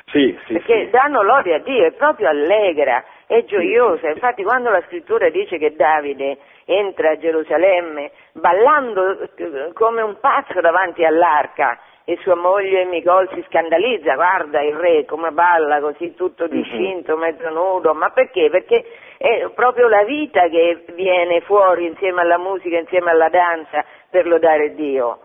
Sì, 0.07 0.37
sì, 0.47 0.53
perché 0.55 0.85
sì. 0.87 0.91
danno 0.91 1.23
lode 1.23 1.55
a 1.55 1.59
Dio, 1.61 1.85
è 1.87 1.93
proprio 1.93 2.29
allegra, 2.29 3.05
è 3.27 3.45
gioiosa. 3.45 4.11
Infatti 4.11 4.43
quando 4.43 4.69
la 4.71 4.83
scrittura 4.89 5.29
dice 5.31 5.59
che 5.59 5.77
Davide 5.77 6.39
entra 6.65 7.11
a 7.11 7.19
Gerusalemme 7.19 8.11
ballando 8.33 9.21
eh, 9.37 9.71
come 9.75 10.03
un 10.03 10.19
pazzo 10.21 10.61
davanti 10.61 11.05
all'arca 11.05 11.79
e 12.05 12.17
sua 12.23 12.35
moglie 12.35 12.85
Micol 12.87 13.29
si 13.33 13.45
scandalizza, 13.49 14.15
guarda 14.17 14.61
il 14.63 14.75
re 14.75 15.05
come 15.05 15.31
balla 15.31 15.79
così 15.81 16.15
tutto 16.17 16.45
Mhm. 16.47 16.51
discinto, 16.51 17.17
mezzo 17.17 17.49
nudo, 17.51 17.95
ma 17.95 18.11
perché? 18.11 18.51
Perché 18.51 18.85
è 19.19 19.49
proprio 19.55 19.87
la 19.87 20.03
vita 20.03 20.49
che 20.49 20.85
viene 20.95 21.41
fuori 21.43 21.87
insieme 21.87 22.23
alla 22.23 22.39
musica, 22.39 22.77
insieme 22.77 23.11
alla 23.13 23.29
danza 23.29 23.85
per 24.11 24.27
lodare 24.27 24.75
Dio. 24.75 25.21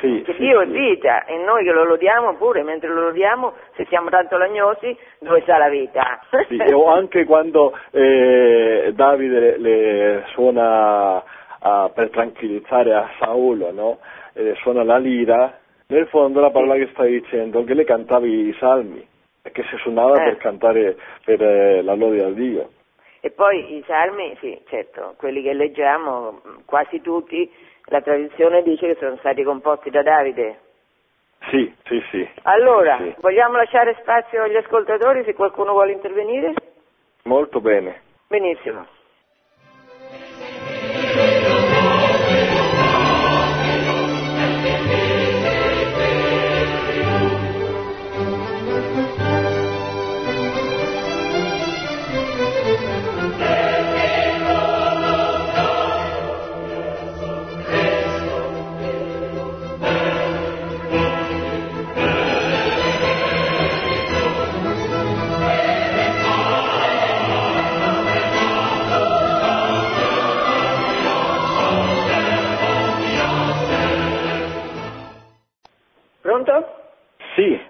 Sì, 0.00 0.22
che 0.24 0.32
sì, 0.34 0.38
Dio 0.38 0.60
è 0.60 0.66
sì. 0.66 0.72
vita 0.72 1.24
e 1.24 1.36
noi 1.38 1.64
che 1.64 1.72
lo 1.72 1.84
lodiamo 1.84 2.34
pure, 2.34 2.62
mentre 2.62 2.88
lo 2.88 3.02
lodiamo, 3.02 3.54
se 3.74 3.86
siamo 3.86 4.10
tanto 4.10 4.36
lagnosi, 4.36 4.96
dove 5.18 5.40
sta 5.42 5.58
la 5.58 5.68
vita? 5.68 6.20
Sì, 6.48 6.58
o 6.72 6.86
anche 6.88 7.24
quando 7.24 7.76
eh, 7.90 8.92
Davide 8.94 9.40
le, 9.40 9.58
le 9.58 10.24
suona 10.32 11.22
ah, 11.60 11.90
per 11.94 12.10
tranquillizzare 12.10 12.94
a 12.94 13.08
Saulo, 13.18 13.72
no? 13.72 13.98
Eh, 14.34 14.54
suona 14.56 14.84
la 14.84 14.98
lira, 14.98 15.58
nel 15.88 16.06
fondo 16.08 16.40
la 16.40 16.50
parola 16.50 16.74
che 16.74 16.88
stai 16.92 17.20
dicendo 17.20 17.64
che 17.64 17.74
le 17.74 17.84
cantavi 17.84 18.48
i 18.48 18.56
salmi, 18.58 19.06
e 19.42 19.50
che 19.50 19.62
si 19.64 19.76
suonava 19.78 20.20
Eh. 20.20 20.24
per 20.24 20.36
cantare 20.36 20.96
per 21.24 21.42
eh, 21.42 21.82
la 21.82 21.94
lode 21.94 22.22
a 22.22 22.30
Dio. 22.30 22.70
E 23.20 23.30
poi 23.30 23.76
i 23.76 23.82
salmi, 23.84 24.36
sì, 24.38 24.56
certo, 24.68 25.14
quelli 25.16 25.42
che 25.42 25.52
leggiamo, 25.52 26.40
quasi 26.64 27.00
tutti, 27.00 27.50
la 27.88 28.00
tradizione 28.00 28.62
dice 28.62 28.86
che 28.86 28.96
sono 28.98 29.16
stati 29.16 29.42
composti 29.42 29.90
da 29.90 30.02
Davide. 30.02 30.60
Sì, 31.50 31.72
sì, 31.84 32.02
sì. 32.10 32.28
Allora, 32.42 32.96
Sì. 32.98 33.14
vogliamo 33.20 33.56
lasciare 33.56 33.96
spazio 34.00 34.42
agli 34.42 34.56
ascoltatori 34.56 35.24
se 35.24 35.34
qualcuno 35.34 35.72
vuole 35.72 35.92
intervenire? 35.92 36.52
Molto 37.24 37.60
bene. 37.60 38.02
Benissimo. 38.26 38.86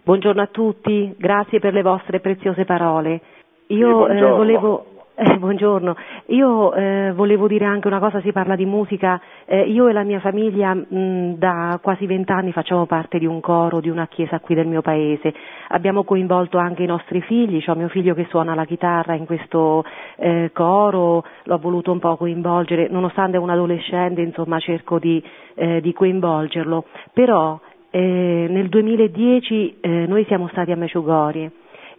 Buongiorno 0.08 0.40
a 0.40 0.46
tutti, 0.46 1.14
grazie 1.18 1.58
per 1.58 1.74
le 1.74 1.82
vostre 1.82 2.20
preziose 2.20 2.64
parole. 2.64 3.20
Io 3.66 4.06
Sì, 4.06 4.12
eh, 4.16 4.20
volevo 4.22 4.86
eh, 5.14 5.36
buongiorno. 5.36 5.94
Io 6.28 6.72
eh, 6.72 7.12
volevo 7.14 7.46
dire 7.46 7.66
anche 7.66 7.88
una 7.88 7.98
cosa, 7.98 8.22
si 8.22 8.32
parla 8.32 8.56
di 8.56 8.64
musica. 8.64 9.20
Eh, 9.44 9.68
io 9.68 9.86
e 9.86 9.92
la 9.92 10.04
mia 10.04 10.18
famiglia 10.20 10.72
mh, 10.72 11.34
da 11.36 11.78
quasi 11.82 12.06
vent'anni 12.06 12.52
facciamo 12.52 12.86
parte 12.86 13.18
di 13.18 13.26
un 13.26 13.40
coro, 13.40 13.80
di 13.80 13.90
una 13.90 14.06
chiesa 14.06 14.40
qui 14.40 14.54
del 14.54 14.66
mio 14.66 14.80
paese. 14.80 15.34
Abbiamo 15.68 16.04
coinvolto 16.04 16.56
anche 16.56 16.84
i 16.84 16.86
nostri 16.86 17.20
figli, 17.20 17.62
ho 17.66 17.74
mio 17.74 17.88
figlio 17.88 18.14
che 18.14 18.24
suona 18.30 18.54
la 18.54 18.64
chitarra 18.64 19.14
in 19.14 19.26
questo 19.26 19.84
eh, 20.16 20.52
coro, 20.54 21.22
l'ho 21.42 21.58
voluto 21.58 21.92
un 21.92 21.98
po' 21.98 22.16
coinvolgere, 22.16 22.88
nonostante 22.88 23.36
è 23.36 23.40
un 23.40 23.50
adolescente, 23.50 24.22
insomma 24.22 24.58
cerco 24.58 24.98
di, 24.98 25.22
eh, 25.54 25.82
di 25.82 25.92
coinvolgerlo. 25.92 26.86
Però 27.12 27.60
eh, 27.90 28.46
nel 28.48 28.68
2010 28.68 29.78
eh, 29.80 29.88
noi 30.06 30.24
siamo 30.26 30.48
stati 30.48 30.70
a 30.72 30.76
Meciugori 30.76 31.50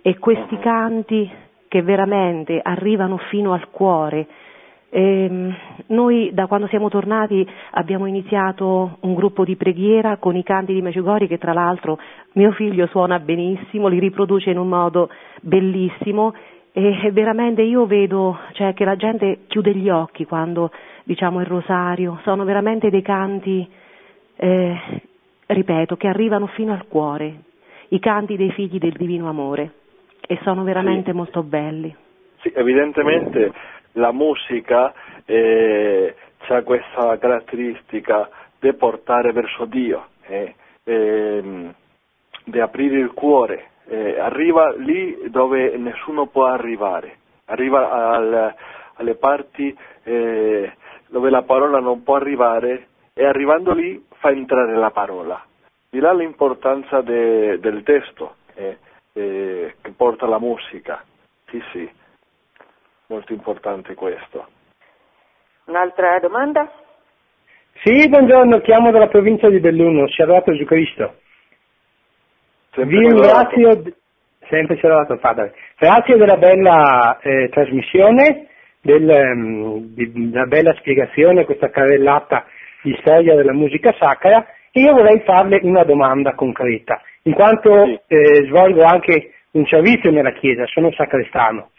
e 0.02 0.18
questi 0.18 0.58
canti 0.60 1.30
che 1.68 1.82
veramente 1.82 2.60
arrivano 2.62 3.18
fino 3.30 3.54
al 3.54 3.70
cuore. 3.70 4.28
ehm, 4.92 5.56
noi 5.88 6.32
da 6.34 6.48
quando 6.48 6.68
siamo 6.68 6.90
tornati 6.90 7.48
abbiamo 7.72 8.06
iniziato 8.08 8.98
un 9.02 9.14
gruppo 9.14 9.44
di 9.44 9.56
preghiera 9.56 10.18
con 10.18 10.36
i 10.36 10.44
canti 10.44 10.74
di 10.74 10.82
Meciugori 10.82 11.28
che 11.28 11.38
tra 11.38 11.54
l'altro 11.54 12.00
mio 12.34 12.52
figlio 12.52 12.88
suona 12.88 13.20
benissimo, 13.20 13.88
li 13.88 14.00
riproduce 14.00 14.50
in 14.50 14.58
un 14.58 14.68
modo 14.68 15.10
bellissimo 15.42 16.34
e 16.72 17.10
veramente 17.12 17.62
io 17.62 17.86
vedo 17.86 18.38
cioè, 18.54 18.74
che 18.74 18.86
la 18.86 18.96
gente 18.96 19.40
chiude 19.48 19.76
gli 19.76 19.90
occhi 19.90 20.26
quando 20.26 20.72
diciamo 21.04 21.40
il 21.40 21.48
rosario, 21.48 22.20
sono 22.24 22.44
veramente 22.44 22.90
dei 22.90 23.02
canti 23.02 23.68
eh, 24.36 24.78
ripeto, 25.54 25.98
che 25.98 26.08
arrivano 26.08 26.48
fino 26.48 26.74
al 26.74 26.88
cuore, 26.88 27.42
i 27.90 28.00
canti 28.00 28.38
dei 28.38 28.52
figli 28.52 28.78
del 28.78 28.94
divino 28.94 29.28
amore 29.30 29.72
e 30.22 30.38
sono 30.44 30.64
veramente 30.64 31.10
Sì. 31.12 31.16
molto 31.18 31.44
belli. 31.44 31.96
Sì, 32.42 32.52
evidentemente 32.56 33.52
la 33.94 34.12
musica 34.12 34.94
eh, 35.26 36.16
ha 36.48 36.62
questa 36.62 37.18
caratteristica 37.18 38.30
di 38.60 38.74
portare 38.74 39.32
verso 39.32 39.66
Dio, 39.66 40.08
eh, 40.28 40.54
ehm, 40.84 41.74
di 42.46 42.60
aprire 42.60 43.00
il 43.00 43.12
cuore, 43.14 43.70
eh, 43.88 44.20
arriva 44.20 44.72
lì 44.76 45.30
dove 45.30 45.76
nessuno 45.78 46.28
può 46.28 46.46
arrivare, 46.46 47.18
arriva 47.46 47.92
al- 48.14 48.54
alle 48.96 49.16
parti 49.16 49.76
eh, 50.04 50.72
dove 51.08 51.30
la 51.30 51.42
parola 51.42 51.80
non 51.80 52.04
può 52.04 52.16
arrivare 52.16 52.89
e 53.20 53.26
arrivando 53.26 53.74
lì 53.74 54.02
fa 54.20 54.30
entrare 54.30 54.78
la 54.78 54.92
parola. 54.92 55.44
Di 55.90 56.00
là 56.00 56.14
l'importanza 56.14 57.02
de- 57.02 57.60
del 57.60 57.84
testo 57.84 58.36
eh, 58.56 58.78
eh, 59.12 59.76
che 59.82 59.92
porta 59.92 60.26
la 60.26 60.40
musica. 60.40 61.04
Sì, 61.50 61.62
sì, 61.74 61.90
molto 63.08 63.34
importante 63.34 63.94
questo. 63.94 64.48
Un'altra 65.66 66.18
domanda? 66.20 66.72
Sì, 67.84 68.08
buongiorno, 68.08 68.62
chiamo 68.62 68.90
dalla 68.90 69.08
provincia 69.10 69.50
di 69.50 69.60
Belluno, 69.60 70.08
Serrato 70.08 70.54
Gesù 70.54 70.64
Cristo. 70.64 71.16
Sempre 72.72 72.98
Vi 73.00 73.06
ringrazio, 73.06 73.84
sempre 74.48 74.78
Serrato 74.80 75.18
Padre, 75.18 75.54
grazie 75.78 76.16
della 76.16 76.38
bella 76.38 77.20
eh, 77.20 77.50
trasmissione, 77.50 78.48
del, 78.80 79.10
ehm, 79.10 79.80
di- 79.94 80.30
della 80.30 80.46
bella 80.46 80.74
spiegazione, 80.76 81.44
questa 81.44 81.70
carrellata 81.70 82.46
di 82.82 82.96
storia 83.02 83.36
della 83.36 83.54
musica 83.54 83.94
sacra 84.00 84.46
e 84.72 84.82
io 84.82 84.94
vorrei 84.94 85.20
farle 85.22 85.60
una 85.64 85.84
domanda 85.84 86.34
concreta, 86.36 87.02
in 87.24 87.34
quanto 87.34 87.86
Sì. 87.86 88.00
eh, 88.08 88.46
svolgo 88.48 88.84
anche 88.84 89.34
un 89.52 89.66
servizio 89.66 90.12
nella 90.12 90.32
Chiesa, 90.34 90.66
sono 90.68 90.92
sacrestano. 90.92 91.70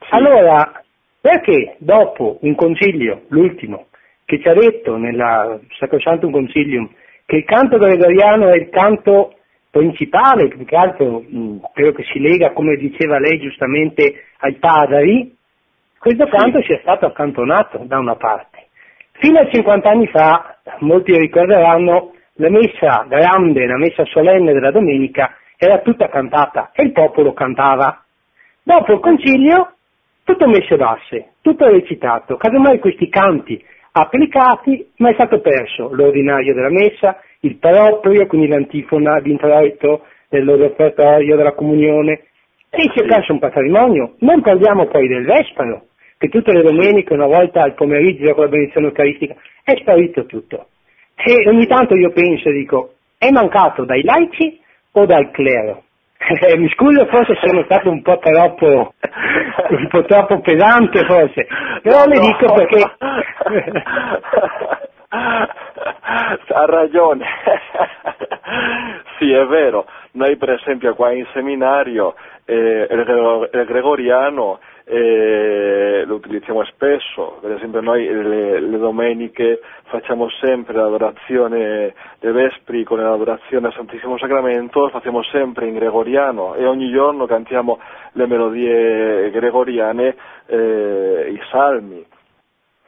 Sì. 0.00 0.08
Allora, 0.10 0.82
perché 1.20 1.74
dopo 1.78 2.38
un 2.40 2.54
concilio, 2.54 3.22
l'ultimo, 3.28 3.86
che 4.24 4.40
ci 4.40 4.48
ha 4.48 4.54
detto 4.54 4.96
nella 4.96 5.58
Sacrosantum 5.78 6.30
Concilium 6.30 6.88
che 7.26 7.36
il 7.36 7.44
canto 7.44 7.78
gregoriano 7.78 8.48
è 8.48 8.56
il 8.56 8.70
canto 8.70 9.34
principale, 9.70 10.48
più 10.48 10.64
che 10.64 10.76
altro 10.76 11.22
credo 11.72 11.92
che 11.92 12.04
si 12.04 12.18
lega, 12.18 12.52
come 12.52 12.76
diceva 12.76 13.18
lei 13.18 13.38
giustamente, 13.38 14.24
ai 14.38 14.54
padri, 14.54 15.36
questo 15.98 16.24
Sì. 16.24 16.30
canto 16.30 16.62
sia 16.62 16.78
stato 16.80 17.06
accantonato 17.06 17.82
da 17.84 17.98
una 17.98 18.16
parte. 18.16 18.49
Fino 19.20 19.38
a 19.38 19.46
50 19.46 19.90
anni 19.90 20.06
fa, 20.06 20.56
molti 20.78 21.14
ricorderanno, 21.14 22.12
la 22.36 22.48
messa 22.48 23.04
grande, 23.06 23.66
la 23.66 23.76
messa 23.76 24.02
solenne 24.06 24.54
della 24.54 24.70
domenica 24.70 25.36
era 25.58 25.80
tutta 25.80 26.08
cantata 26.08 26.70
e 26.72 26.84
il 26.84 26.92
popolo 26.92 27.34
cantava. 27.34 28.02
Dopo 28.62 28.94
il 28.94 29.00
concilio 29.00 29.74
tutto 30.24 30.48
messe 30.48 30.74
basse, 30.76 31.32
tutto 31.42 31.68
recitato, 31.68 32.38
casomai 32.38 32.78
questi 32.78 33.10
canti 33.10 33.62
applicati, 33.92 34.90
ma 34.96 35.10
è 35.10 35.12
stato 35.12 35.40
perso 35.40 35.90
l'ordinario 35.92 36.54
della 36.54 36.70
messa, 36.70 37.20
il 37.40 37.56
proprio, 37.56 38.26
quindi 38.26 38.48
l'antifona, 38.48 39.18
l'introito 39.18 40.06
del 40.30 40.48
repertorio 40.48 41.36
della 41.36 41.52
comunione, 41.52 42.22
e 42.70 42.90
si 42.94 43.02
è 43.02 43.06
perso 43.06 43.34
un 43.34 43.38
patrimonio. 43.38 44.14
Non 44.20 44.40
parliamo 44.40 44.86
poi 44.86 45.08
del 45.08 45.26
Vespero, 45.26 45.88
che 46.20 46.28
tutte 46.28 46.52
le 46.52 46.60
domeniche, 46.60 47.14
una 47.14 47.24
volta 47.26 47.62
al 47.62 47.72
pomeriggio 47.72 48.34
con 48.34 48.44
la 48.44 48.50
benedizione 48.50 48.88
eucaristica, 48.88 49.34
è 49.64 49.74
sparito 49.80 50.26
tutto. 50.26 50.66
E 51.14 51.48
ogni 51.48 51.66
tanto 51.66 51.94
io 51.94 52.10
penso 52.10 52.50
e 52.50 52.52
dico, 52.52 52.92
è 53.16 53.30
mancato 53.30 53.86
dai 53.86 54.02
laici 54.02 54.60
o 54.92 55.06
dal 55.06 55.30
clero? 55.30 55.84
Eh, 56.42 56.58
mi 56.58 56.68
scuso, 56.68 57.06
forse 57.06 57.34
sono 57.42 57.62
stato 57.64 57.88
un 57.90 58.02
po' 58.02 58.18
troppo, 58.18 58.92
un 59.70 59.88
po' 59.88 60.04
troppo 60.04 60.40
pesante 60.40 61.02
forse, 61.06 61.46
però 61.82 62.04
No, 62.04 62.12
le 62.12 62.16
no. 62.16 62.20
dico 62.26 62.52
perché... 62.52 62.82
ha 66.52 66.64
ragione. 66.66 67.24
sì, 69.18 69.32
è 69.32 69.44
vero. 69.46 69.86
Noi 70.12 70.36
per 70.36 70.50
esempio 70.50 70.94
qua 70.94 71.12
in 71.12 71.26
seminario 71.32 72.14
eh, 72.44 72.86
il 72.90 73.64
gregoriano 73.66 74.58
eh, 74.92 76.02
lo 76.04 76.16
utilizziamo 76.16 76.64
spesso, 76.64 77.38
per 77.40 77.52
esempio 77.52 77.80
noi 77.80 78.06
le, 78.06 78.58
le 78.58 78.78
domeniche 78.78 79.60
facciamo 79.84 80.28
sempre 80.40 80.74
l'adorazione 80.74 81.94
dei 82.18 82.32
Vespri 82.32 82.82
con 82.82 82.98
l'adorazione 82.98 83.68
al 83.68 83.72
Santissimo 83.72 84.18
Sacramento, 84.18 84.80
lo 84.80 84.88
facciamo 84.88 85.22
sempre 85.22 85.66
in 85.68 85.74
gregoriano 85.74 86.56
e 86.56 86.66
ogni 86.66 86.90
giorno 86.90 87.26
cantiamo 87.26 87.78
le 88.12 88.26
melodie 88.26 89.30
gregoriane, 89.30 90.16
eh, 90.46 91.26
i 91.34 91.40
salmi. 91.50 92.04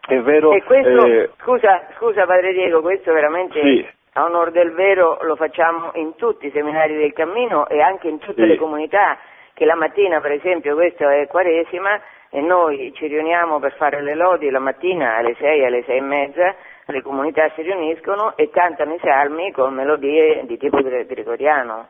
È 0.05 0.19
vero, 0.19 0.53
E 0.55 0.63
questo, 0.65 1.07
eh, 1.07 1.31
scusa, 1.41 1.87
scusa 1.97 2.27
Padre 2.27 2.53
Diego, 2.53 2.81
questo 2.81 3.13
veramente 3.13 3.61
Sì. 3.61 3.87
a 4.15 4.25
onor 4.25 4.51
del 4.51 4.73
vero 4.73 5.19
lo 5.23 5.37
facciamo 5.37 5.93
in 5.95 6.17
tutti 6.17 6.47
i 6.47 6.51
seminari 6.51 6.97
del 6.97 7.13
cammino 7.13 7.69
e 7.69 7.81
anche 7.81 8.09
in 8.09 8.19
tutte 8.19 8.43
Sì. 8.43 8.49
le 8.49 8.57
comunità 8.57 9.17
che 9.55 9.65
la 9.65 9.75
mattina, 9.75 10.21
per 10.21 10.33
esempio, 10.33 10.75
questo 10.75 11.09
è 11.09 11.27
Quaresima 11.27 12.01
e 12.31 12.41
noi 12.41 12.93
ci 12.95 13.07
riuniamo 13.07 13.59
per 13.59 13.75
fare 13.75 14.03
le 14.03 14.15
lodi 14.15 14.49
la 14.51 14.59
mattina 14.59 15.17
alle 15.17 15.35
6, 15.39 15.65
alle 15.65 15.83
6 15.85 15.97
e 15.97 16.01
mezza, 16.01 16.55
le 16.87 17.03
comunità 17.03 17.49
si 17.55 17.63
riuniscono 17.63 18.37
e 18.37 18.49
cantano 18.51 18.95
i 18.95 18.99
salmi 19.03 19.53
con 19.53 19.75
melodie 19.75 20.45
di 20.47 20.57
tipo 20.57 20.79
gre- 20.83 21.07
gregoriano. 21.07 21.89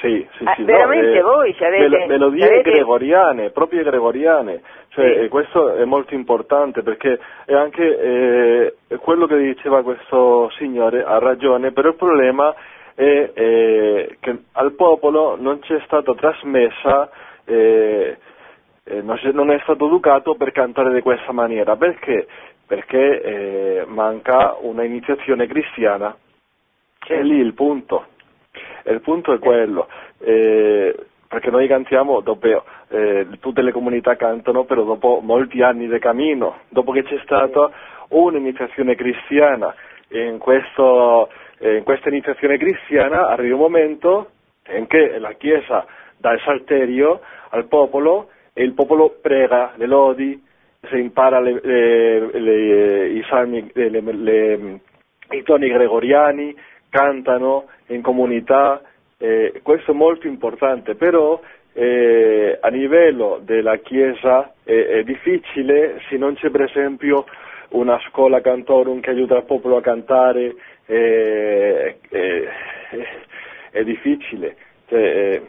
Sì, 0.00 0.26
sì, 0.38 0.44
Ah, 0.44 0.54
sì, 0.54 0.62
veramente 0.62 1.18
eh, 1.18 1.22
voi 1.22 1.52
ci 1.54 1.64
avete- 1.64 1.88
mel- 1.88 2.06
melodie 2.06 2.46
avete- 2.46 2.70
gregoriane, 2.70 3.50
proprio 3.50 3.82
gregoriane, 3.82 4.62
cioè 4.90 5.22
Sì. 5.22 5.28
questo 5.28 5.74
è 5.74 5.84
molto 5.84 6.14
importante 6.14 6.82
perché 6.82 7.18
è 7.44 7.54
anche 7.54 7.98
eh, 8.00 8.98
quello 9.00 9.26
che 9.26 9.36
diceva 9.36 9.82
questo 9.82 10.48
signore, 10.50 11.02
ha 11.02 11.18
ragione, 11.18 11.72
però 11.72 11.88
il 11.88 11.96
problema 11.96 12.54
è 13.00 13.30
eh, 13.32 14.16
che 14.20 14.38
al 14.52 14.72
popolo 14.72 15.36
non 15.40 15.60
c'è 15.60 15.80
stata 15.86 16.14
trasmessa, 16.14 17.10
eh, 17.46 18.16
non, 19.02 19.16
c'è- 19.16 19.32
non 19.32 19.50
è 19.50 19.58
stato 19.62 19.86
educato 19.86 20.34
per 20.34 20.52
cantare 20.52 20.92
di 20.92 21.00
questa 21.00 21.32
maniera, 21.32 21.76
perché? 21.76 22.26
Perché 22.66 23.84
manca 23.88 24.56
una 24.60 24.84
iniziazione 24.84 25.46
cristiana, 25.46 26.16
è 27.06 27.22
lì 27.22 27.38
il 27.38 27.54
punto. 27.54 28.06
E 28.84 28.92
il 28.92 29.00
punto 29.00 29.32
è 29.32 29.38
quello, 29.38 29.88
perché 30.18 31.50
noi 31.50 31.66
cantiamo 31.66 32.20
dopo, 32.20 32.64
eh, 32.88 33.26
tutte 33.40 33.62
le 33.62 33.72
comunità 33.72 34.16
cantano, 34.16 34.64
però 34.64 34.82
dopo 34.84 35.20
molti 35.22 35.62
anni 35.62 35.88
di 35.88 35.98
cammino, 35.98 36.60
dopo 36.68 36.92
che 36.92 37.02
c'è 37.02 37.18
stata 37.22 37.70
un'iniziazione 38.08 38.94
cristiana. 38.94 39.74
E 40.08 40.24
in, 40.24 40.38
questo, 40.38 41.28
eh, 41.60 41.76
in 41.76 41.84
questa 41.84 42.08
iniziazione 42.08 42.58
cristiana 42.58 43.28
arriva 43.28 43.54
un 43.54 43.60
momento 43.60 44.30
in 44.74 44.86
cui 44.86 45.18
la 45.18 45.32
Chiesa 45.32 45.86
dà 46.16 46.32
il 46.32 46.40
salterio 46.40 47.20
al 47.50 47.66
popolo 47.66 48.30
e 48.52 48.62
il 48.64 48.72
popolo 48.72 49.16
prega 49.20 49.72
le 49.76 49.86
lodi, 49.86 50.42
si 50.88 50.98
impara 50.98 51.40
le- 51.40 51.60
le- 51.62 53.08
i 53.08 53.22
salmi, 53.28 53.70
i 53.74 55.42
toni 55.44 55.68
gregoriani, 55.68 56.54
cantano 56.88 57.66
in 57.88 58.02
comunità, 58.02 58.82
eh, 59.18 59.60
questo 59.62 59.92
è 59.92 59.94
molto 59.94 60.26
importante, 60.26 60.94
però 60.94 61.40
eh, 61.72 62.58
a 62.60 62.68
livello 62.68 63.40
della 63.44 63.76
Chiesa 63.76 64.52
è, 64.64 64.72
è 64.72 65.02
difficile 65.04 66.00
se 66.08 66.16
non 66.16 66.34
c'è 66.34 66.50
per 66.50 66.62
esempio 66.62 67.26
una 67.70 67.98
scuola 68.08 68.40
cantorum 68.40 69.00
che 69.00 69.10
aiuta 69.10 69.36
il 69.36 69.44
popolo 69.44 69.76
a 69.76 69.82
cantare, 69.82 70.54
eh, 70.86 71.98
eh, 72.08 72.48
è 73.70 73.84
difficile. 73.84 74.56
Cioè, 74.88 75.40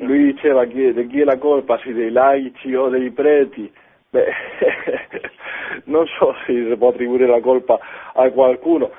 lui 0.00 0.32
diceva 0.32 0.64
di 0.64 1.06
chi 1.08 1.20
è 1.20 1.24
la 1.24 1.38
colpa, 1.38 1.78
se 1.78 1.92
dei 1.92 2.10
laici 2.10 2.74
o 2.74 2.88
dei 2.88 3.10
preti. 3.10 3.72
Beh, 4.10 4.32
non 5.84 6.06
so 6.06 6.34
se 6.46 6.52
si 6.68 6.76
può 6.76 6.88
attribuire 6.88 7.26
la 7.26 7.40
colpa 7.40 7.78
a 8.12 8.30
qualcuno, 8.30 8.90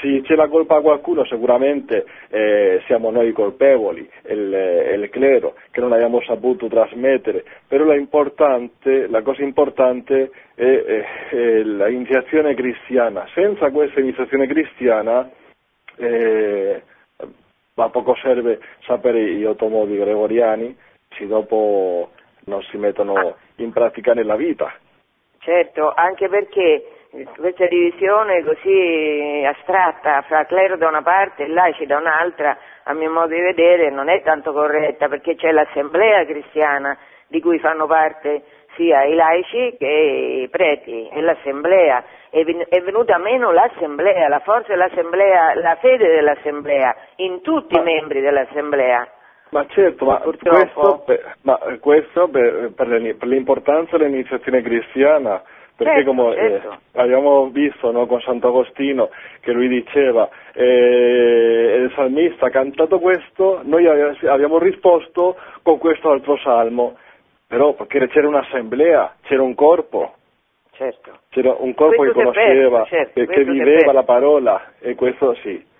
se 0.00 0.20
c'è 0.22 0.34
la 0.34 0.48
colpa 0.48 0.76
a 0.76 0.80
qualcuno 0.80 1.24
sicuramente 1.24 2.04
eh, 2.30 2.82
siamo 2.86 3.10
noi 3.10 3.32
colpevoli, 3.32 4.08
il, 4.28 4.98
il 5.00 5.08
clero, 5.10 5.54
che 5.70 5.80
non 5.80 5.92
abbiamo 5.92 6.20
saputo 6.22 6.68
trasmettere, 6.68 7.44
però 7.66 7.84
la, 7.84 7.94
la 9.08 9.22
cosa 9.22 9.42
importante 9.42 10.30
è, 10.54 10.62
è- 10.62 11.28
è 11.30 11.62
l'iniziazione 11.62 12.54
cristiana. 12.54 13.26
Senza 13.34 13.70
questa 13.70 14.00
iniziazione 14.00 14.46
cristiana 14.46 15.30
eh, 15.96 16.82
ma 17.76 17.88
poco 17.88 18.14
serve 18.16 18.60
sapere 18.84 19.34
gli 19.34 19.44
otto 19.44 19.68
modi 19.68 19.96
gregoriani 19.96 20.76
se 21.16 21.26
dopo 21.26 22.10
non 22.46 22.62
si 22.62 22.76
mettono 22.76 23.36
in 23.56 23.72
pratica 23.72 24.12
nella 24.14 24.36
vita. 24.36 24.72
Certo, 25.38 25.92
anche 25.94 26.28
perché 26.28 26.84
questa 27.36 27.66
divisione 27.66 28.42
così 28.42 29.44
astratta 29.46 30.22
fra 30.22 30.44
clero 30.46 30.76
da 30.76 30.88
una 30.88 31.02
parte 31.02 31.44
e 31.44 31.48
laici 31.48 31.86
da 31.86 31.98
un'altra, 31.98 32.56
a 32.82 32.92
mio 32.92 33.10
modo 33.10 33.34
di 33.34 33.40
vedere, 33.40 33.90
non 33.90 34.08
è 34.08 34.22
tanto 34.22 34.52
corretta 34.52 35.08
perché 35.08 35.36
c'è 35.36 35.52
l'assemblea 35.52 36.24
cristiana 36.24 36.96
di 37.28 37.40
cui 37.40 37.58
fanno 37.58 37.86
parte 37.86 38.42
sia 38.74 39.04
i 39.04 39.14
laici 39.14 39.76
che 39.78 40.42
i 40.42 40.48
preti 40.48 41.08
e 41.08 41.20
l'assemblea. 41.20 42.02
È, 42.30 42.42
ven- 42.42 42.66
è 42.68 42.80
venuta 42.80 43.16
meno 43.18 43.52
l'assemblea, 43.52 44.28
la 44.28 44.40
forza 44.40 44.68
dell'assemblea, 44.72 45.54
la 45.54 45.76
fede 45.76 46.08
dell'assemblea 46.08 46.96
in 47.16 47.40
tutti 47.42 47.76
i 47.76 47.82
membri 47.82 48.20
dell'assemblea. 48.20 49.08
Ma 49.50 49.64
certo, 49.68 50.04
ma 50.06 50.18
Purtroppo. 50.18 50.58
questo, 50.58 51.02
per, 51.06 51.36
ma 51.42 51.58
questo 51.78 52.28
per, 52.28 52.72
per 52.74 52.88
l'importanza 52.88 53.96
dell'iniziazione 53.96 54.62
cristiana, 54.62 55.40
perché 55.76 56.04
Certo, 56.04 56.14
come 56.14 56.36
eh, 56.36 56.50
certo. 56.50 56.78
abbiamo 56.92 57.46
visto 57.48 57.90
no, 57.90 58.06
con 58.06 58.20
Sant'Agostino 58.20 59.10
che 59.40 59.52
lui 59.52 59.68
diceva, 59.68 60.28
eh, 60.52 61.80
il 61.84 61.92
salmista 61.94 62.46
ha 62.46 62.50
cantato 62.50 63.00
questo, 63.00 63.60
noi 63.64 63.86
abbiamo 63.88 64.58
risposto 64.58 65.36
con 65.62 65.78
questo 65.78 66.10
altro 66.10 66.36
salmo, 66.38 66.96
però 67.48 67.72
perché 67.72 68.06
c'era 68.08 68.28
un'assemblea, 68.28 69.16
c'era 69.22 69.42
un 69.42 69.54
corpo, 69.54 70.14
Certo. 70.72 71.18
c'era 71.30 71.54
un 71.58 71.74
corpo 71.74 71.96
Questo 71.96 72.18
che 72.18 72.24
conosceva, 72.24 72.78
perso, 72.82 72.94
certo, 72.94 73.20
che, 73.20 73.26
che 73.26 73.44
viveva 73.44 73.92
la 73.92 74.02
parola 74.02 74.72
e 74.80 74.94
questo 74.94 75.34
sì. 75.42 75.72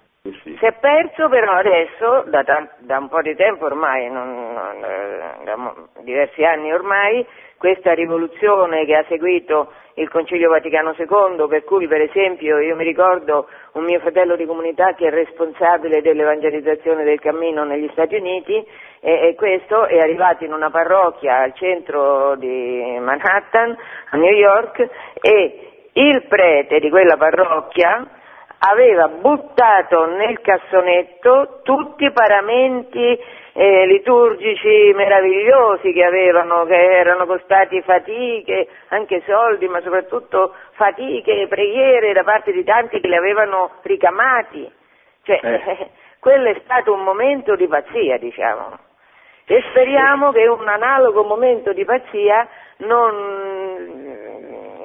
Sì. 0.43 0.57
Si 0.59 0.65
è 0.65 0.73
perso 0.81 1.29
però 1.29 1.53
adesso, 1.53 2.25
da, 2.29 2.43
da 2.79 2.99
un 2.99 3.09
po' 3.09 3.21
di 3.21 3.35
tempo 3.37 3.67
ormai, 3.67 4.11
non- 4.11 4.55
non, 4.55 4.83
eh, 4.83 5.45
da 5.45 5.75
diversi 6.01 6.43
anni 6.45 6.73
ormai, 6.73 7.27
questa 7.59 7.93
rivoluzione 7.93 8.87
che 8.87 8.97
ha 8.97 9.05
seguito 9.07 9.73
il 9.97 10.09
Concilio 10.09 10.49
Vaticano 10.49 10.95
II, 10.97 11.47
per 11.47 11.65
cui 11.65 11.87
per 11.87 12.01
esempio 12.01 12.59
io 12.59 12.75
mi 12.75 12.85
ricordo 12.85 13.49
un 13.73 13.85
mio 13.85 14.01
fratello 14.01 14.35
di 14.37 14.47
comunità 14.47 14.95
che 14.95 15.09
è 15.09 15.11
responsabile 15.11 16.01
dell'evangelizzazione 16.01 17.05
del 17.05 17.21
cammino 17.21 17.65
negli 17.65 17.89
Stati 17.93 18.15
Uniti 18.17 18.67
e, 19.01 19.29
e 19.29 19.35
questo 19.35 19.85
è 19.85 19.99
arrivato 19.99 20.45
in 20.45 20.55
una 20.55 20.71
parrocchia 20.71 21.43
al 21.43 21.53
centro 21.55 22.35
di 22.37 22.97
Manhattan, 22.99 23.77
a 24.11 24.17
New 24.17 24.33
York, 24.33 24.89
e 25.21 25.89
il 25.93 26.23
prete 26.29 26.81
di 26.81 26.89
quella 26.89 27.19
parrocchia 27.19 28.23
aveva 28.67 29.09
buttato 29.09 30.07
nel 30.07 30.41
cassonetto 30.41 31.61
tutti 31.63 32.05
i 32.05 32.13
paramenti 32.13 33.19
eh, 33.53 33.87
liturgici 33.87 34.93
meravigliosi 34.95 35.93
che 35.93 36.03
avevano, 36.03 36.65
che 36.65 36.75
erano 36.75 37.27
costati 37.27 37.81
fatiche, 37.83 38.69
anche 38.89 39.23
soldi, 39.27 39.69
ma 39.69 39.81
soprattutto 39.81 40.55
fatiche 40.73 41.43
e 41.43 41.47
preghiere 41.47 42.13
da 42.13 42.25
parte 42.25 42.53
di 42.53 42.65
tanti 42.65 43.01
che 43.01 43.09
li 43.09 43.17
avevano 43.17 43.71
ricamati. 43.83 44.71
Cioè, 45.23 45.41
Eh. 45.43 45.91
quello 46.19 46.49
è 46.49 46.61
stato 46.65 46.93
un 46.93 47.03
momento 47.03 47.55
di 47.55 47.69
pazzia, 47.69 48.17
diciamo. 48.19 48.79
e 49.47 49.63
speriamo 49.71 50.33
che 50.33 50.47
un 50.47 50.67
analogo 50.67 51.23
momento 51.23 51.73
di 51.75 51.85
pazzia 51.85 52.49
non 52.79 54.23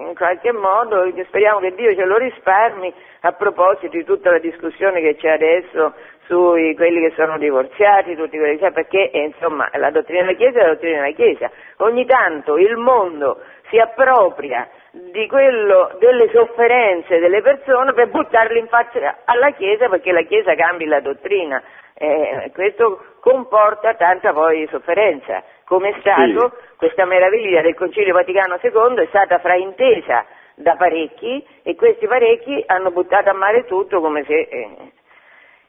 in 0.09 0.15
qualche 0.15 0.51
modo 0.51 1.07
speriamo 1.27 1.59
che 1.59 1.73
Dio 1.75 1.93
ce 1.93 2.03
lo 2.03 2.17
risparmi 2.17 2.93
a 3.21 3.31
proposito 3.33 3.95
di 3.97 4.03
tutta 4.03 4.31
la 4.31 4.39
discussione 4.39 5.01
che 5.01 5.15
c'è 5.15 5.29
adesso 5.29 5.93
su 6.25 6.53
quelli 6.75 7.01
che 7.01 7.13
sono 7.15 7.37
divorziati, 7.37 8.15
tutti 8.15 8.37
quelli 8.37 8.57
che 8.57 8.71
perché 8.71 9.09
eh, 9.09 9.23
insomma 9.23 9.67
la 9.73 9.89
dottrina 9.89 10.21
della 10.21 10.37
Chiesa 10.37 10.59
è 10.59 10.61
la 10.63 10.73
dottrina 10.73 11.01
della 11.01 11.15
Chiesa. 11.15 11.49
Ogni 11.77 12.05
tanto 12.05 12.57
il 12.57 12.77
mondo 12.77 13.41
si 13.69 13.79
appropria 13.79 14.69
di 14.91 15.27
quello, 15.27 15.95
delle 15.99 16.29
sofferenze 16.31 17.19
delle 17.19 17.41
persone 17.41 17.93
per 17.93 18.09
buttarle 18.09 18.59
in 18.59 18.67
faccia 18.67 19.19
alla 19.25 19.51
Chiesa 19.51 19.89
perché 19.89 20.11
la 20.11 20.21
Chiesa 20.21 20.53
cambi 20.55 20.85
la 20.85 20.99
dottrina. 20.99 21.61
Eh, 21.95 22.51
questo 22.53 23.17
comporta 23.19 23.95
tanta 23.95 24.31
poi 24.31 24.67
sofferenza. 24.69 25.43
Come 25.65 25.89
è 25.89 25.95
stato 25.99 26.55
Sì. 26.55 26.75
questa 26.77 27.05
meraviglia 27.05 27.61
del 27.61 27.75
Concilio 27.75 28.13
Vaticano 28.13 28.57
II 28.61 29.03
è 29.03 29.07
stata 29.07 29.39
fraintesa 29.39 30.25
da 30.59 30.75
parecchi 30.75 31.43
e 31.63 31.75
questi 31.75 32.05
parecchi 32.05 32.61
hanno 32.67 32.91
buttato 32.91 33.29
a 33.29 33.33
mare 33.33 33.65
tutto 33.65 34.01
come 34.01 34.23
se 34.25 34.33
eh, 34.41 34.91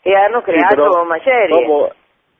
e 0.02 0.14
hanno 0.14 0.38
Sì, 0.38 0.50
creato 0.50 0.74
però 0.74 1.04
macerie. 1.04 1.64
Come, 1.64 1.92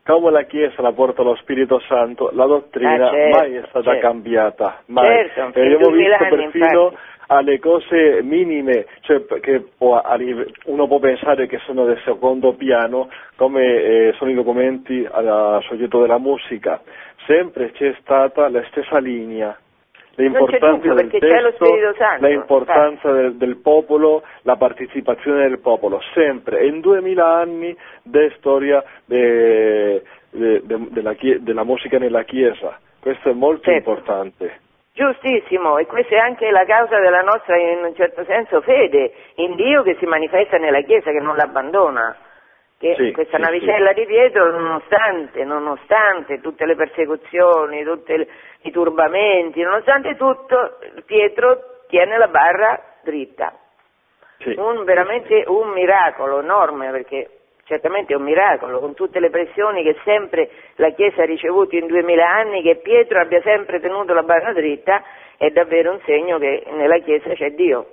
come 0.05 0.31
la 0.33 0.43
Chiesa 0.43 0.83
la 0.83 0.93
porta 0.93 1.23
lo 1.23 1.37
Spirito 1.37 1.79
Santo, 1.81 2.31
la 2.33 2.47
dottrina 2.47 3.07
Ah, 3.09 3.11
certo, 3.11 3.37
mai 3.39 3.55
è 3.55 3.63
stata 3.69 3.93
certo. 3.93 4.07
cambiata, 4.07 4.83
mai. 4.87 5.31
Certo, 5.33 5.59
e 5.59 5.63
abbiamo 5.73 5.95
visto 5.95 6.17
perfino 6.29 6.83
infatti. 6.91 6.97
alle 7.29 7.59
cose 7.61 8.23
minime, 8.23 8.87
cioè 9.03 9.25
che 9.41 9.65
può 9.79 10.03
uno 10.65 10.87
può 10.89 10.99
pensare 10.99 11.47
che 11.47 11.59
sono 11.59 11.85
del 11.85 12.01
secondo 12.05 12.55
piano, 12.55 13.09
come 13.37 13.63
eh, 13.63 14.13
sono 14.17 14.31
i 14.31 14.35
documenti 14.35 15.07
al 15.09 15.63
soggetto 15.69 16.01
della 16.01 16.19
musica, 16.19 16.81
sempre 17.27 17.71
c'è 17.71 17.95
stata 18.01 18.49
la 18.49 18.65
stessa 18.71 18.99
linea. 18.99 19.57
L'importanza 20.21 20.95
del 20.95 21.11
testo, 21.11 21.65
l'importanza 22.21 23.13
del, 23.13 23.35
del 23.37 23.57
popolo, 23.57 24.23
la 24.43 24.57
partecipazione 24.57 25.49
del 25.49 25.59
popolo, 25.61 26.01
sempre. 26.15 26.67
In 26.67 26.81
duemila 26.81 27.37
anni 27.37 27.77
di 28.03 28.33
storia 28.37 28.83
de- 29.07 30.03
de- 30.31 30.63
de- 30.65 31.39
della 31.43 31.65
musica 31.65 31.99
nella 31.99 32.23
Chiesa, 32.25 32.79
questo 33.01 33.31
è 33.31 33.33
molto 33.33 33.71
Certo. 33.71 33.91
importante. 33.91 34.61
Giustissimo, 34.93 35.79
e 35.79 35.87
questa 35.87 36.17
è 36.17 36.19
anche 36.19 36.51
la 36.51 36.65
causa 36.65 36.99
della 36.99 37.23
nostra, 37.23 37.57
in 37.57 37.85
un 37.85 37.95
certo 37.95 38.25
senso, 38.25 38.61
fede 38.61 39.13
in 39.37 39.55
Dio 39.55 39.83
che 39.83 39.97
si 39.99 40.05
manifesta 40.05 40.59
nella 40.59 40.83
Chiesa, 40.83 41.11
che 41.11 41.21
non 41.21 41.37
l'abbandona. 41.37 42.15
Che 42.81 42.95
Sì, 42.97 43.13
questa 43.13 43.37
sì, 43.37 43.43
navicella 43.43 43.93
di 43.93 44.07
Pietro, 44.07 44.51
nonostante, 44.51 45.45
nonostante 45.45 46.41
tutte 46.41 46.65
le 46.65 46.77
persecuzioni, 46.77 47.85
tutti 47.85 48.27
i 48.63 48.71
turbamenti, 48.71 49.61
nonostante 49.61 50.17
tutto, 50.17 50.79
Pietro 51.05 51.83
tiene 51.89 52.17
la 52.17 52.29
barra 52.29 52.83
dritta. 53.03 53.55
Sì. 54.39 54.55
Un, 54.57 54.85
veramente 54.85 55.45
un 55.47 55.69
miracolo 55.73 56.41
enorme, 56.41 56.91
perché 56.91 57.29
certamente 57.65 58.15
è 58.15 58.17
un 58.17 58.23
miracolo, 58.23 58.79
con 58.79 58.95
tutte 58.95 59.21
le 59.21 59.29
pressioni 59.29 59.83
che 59.83 59.99
sempre 60.03 60.49
la 60.77 60.89
Chiesa 60.93 61.21
ha 61.21 61.27
ricevuto 61.27 61.77
in 61.77 61.87
duemila 61.87 62.27
anni, 62.27 62.63
che 62.63 62.77
Pietro 62.77 63.21
abbia 63.21 63.43
sempre 63.43 63.79
tenuto 63.81 64.15
la 64.15 64.23
barra 64.23 64.55
dritta, 64.55 65.03
è 65.37 65.51
davvero 65.51 65.93
un 65.93 66.01
segno 66.07 66.39
che 66.39 66.65
nella 66.71 66.97
Chiesa 67.01 67.35
c'è 67.35 67.51
Dio. 67.51 67.87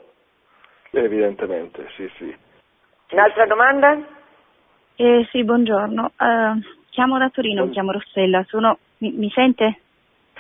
Evidentemente, 0.92 1.90
sì, 1.98 2.10
sì. 2.16 2.34
Un'altra 3.12 3.46
domanda? 3.46 4.16
Eh, 5.00 5.28
sì, 5.32 5.44
buongiorno. 5.44 6.12
Eh, 6.18 6.60
chiamo 6.90 7.20
da 7.20 7.30
Torino, 7.30 7.66
mi 7.66 7.72
chiamo 7.72 7.92
Rossella. 7.92 8.44
Sono... 8.48 8.80
Mi, 8.98 9.12
mi 9.12 9.30
sente? 9.30 9.82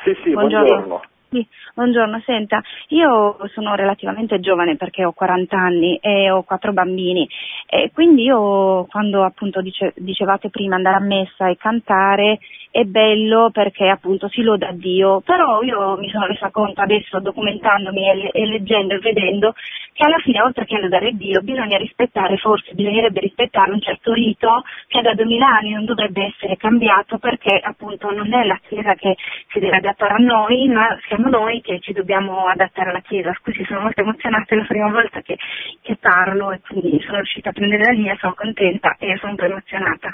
Sì, 0.03 0.17
sì, 0.23 0.31
buongiorno. 0.31 1.01
Sì, 1.29 1.45
buongiorno, 1.75 2.21
senta, 2.25 2.61
io 2.87 3.37
sono 3.53 3.75
relativamente 3.75 4.39
giovane 4.39 4.77
perché 4.77 5.03
ho 5.03 5.11
40 5.11 5.57
anni 5.57 5.97
e 5.97 6.31
ho 6.31 6.43
quattro 6.43 6.71
bambini 6.71 7.27
e 7.65 7.91
quindi 7.93 8.23
io 8.23 8.85
quando 8.85 9.25
appunto 9.25 9.59
dice- 9.59 9.91
dicevate 9.97 10.49
prima 10.49 10.75
andare 10.75 10.95
a 10.95 11.05
messa 11.05 11.49
e 11.49 11.57
cantare 11.57 12.39
è 12.71 12.83
bello 12.83 13.49
perché 13.51 13.87
appunto 13.87 14.27
si 14.29 14.41
loda 14.41 14.71
Dio, 14.71 15.21
però 15.21 15.61
io 15.61 15.97
mi 15.97 16.09
sono 16.09 16.25
resa 16.25 16.51
conto 16.51 16.81
adesso 16.81 17.19
documentandomi 17.19 18.09
e, 18.09 18.29
e 18.33 18.45
leggendo 18.45 18.95
e 18.95 18.99
vedendo 18.99 19.53
che 19.93 20.05
alla 20.05 20.19
fine 20.19 20.41
oltre 20.41 20.65
che 20.65 20.79
lodare 20.79 21.13
Dio 21.13 21.41
bisogna 21.41 21.77
rispettare, 21.77 22.37
forse 22.37 22.73
bisognerebbe 22.73 23.19
rispettare 23.19 23.71
un 23.71 23.81
certo 23.81 24.13
rito 24.13 24.63
che 24.87 25.01
da 25.01 25.15
2000 25.15 25.47
anni 25.47 25.71
non 25.71 25.85
dovrebbe 25.85 26.25
essere 26.25 26.55
cambiato 26.55 27.17
perché 27.17 27.57
appunto 27.57 28.11
non 28.11 28.31
è 28.33 28.43
la 28.43 28.59
Chiesa 28.67 28.93
che 28.93 29.15
si 29.49 29.59
deve 29.59 29.77
adattare 29.77 30.13
a 30.13 30.17
noi, 30.17 30.67
ma 30.67 30.95
siamo 31.07 31.29
noi 31.29 31.61
che 31.61 31.79
ci 31.79 31.93
dobbiamo 31.93 32.45
adattare 32.45 32.91
alla 32.91 33.01
Chiesa. 33.01 33.33
Scusi, 33.41 33.63
sono 33.65 33.81
molto 33.81 34.01
emozionata, 34.01 34.53
è 34.53 34.57
la 34.57 34.65
prima 34.65 34.91
volta 34.91 35.21
che, 35.21 35.37
che 35.81 35.97
parlo 35.99 36.51
e 36.51 36.59
quindi 36.61 37.01
sono 37.01 37.17
riuscita 37.17 37.49
a 37.49 37.53
prendere 37.53 37.85
la 37.85 37.91
linea, 37.91 38.15
sono 38.19 38.33
contenta 38.35 38.95
e 38.99 39.17
sono 39.17 39.31
un 39.31 39.37
po' 39.37 39.45
emozionata. 39.45 40.11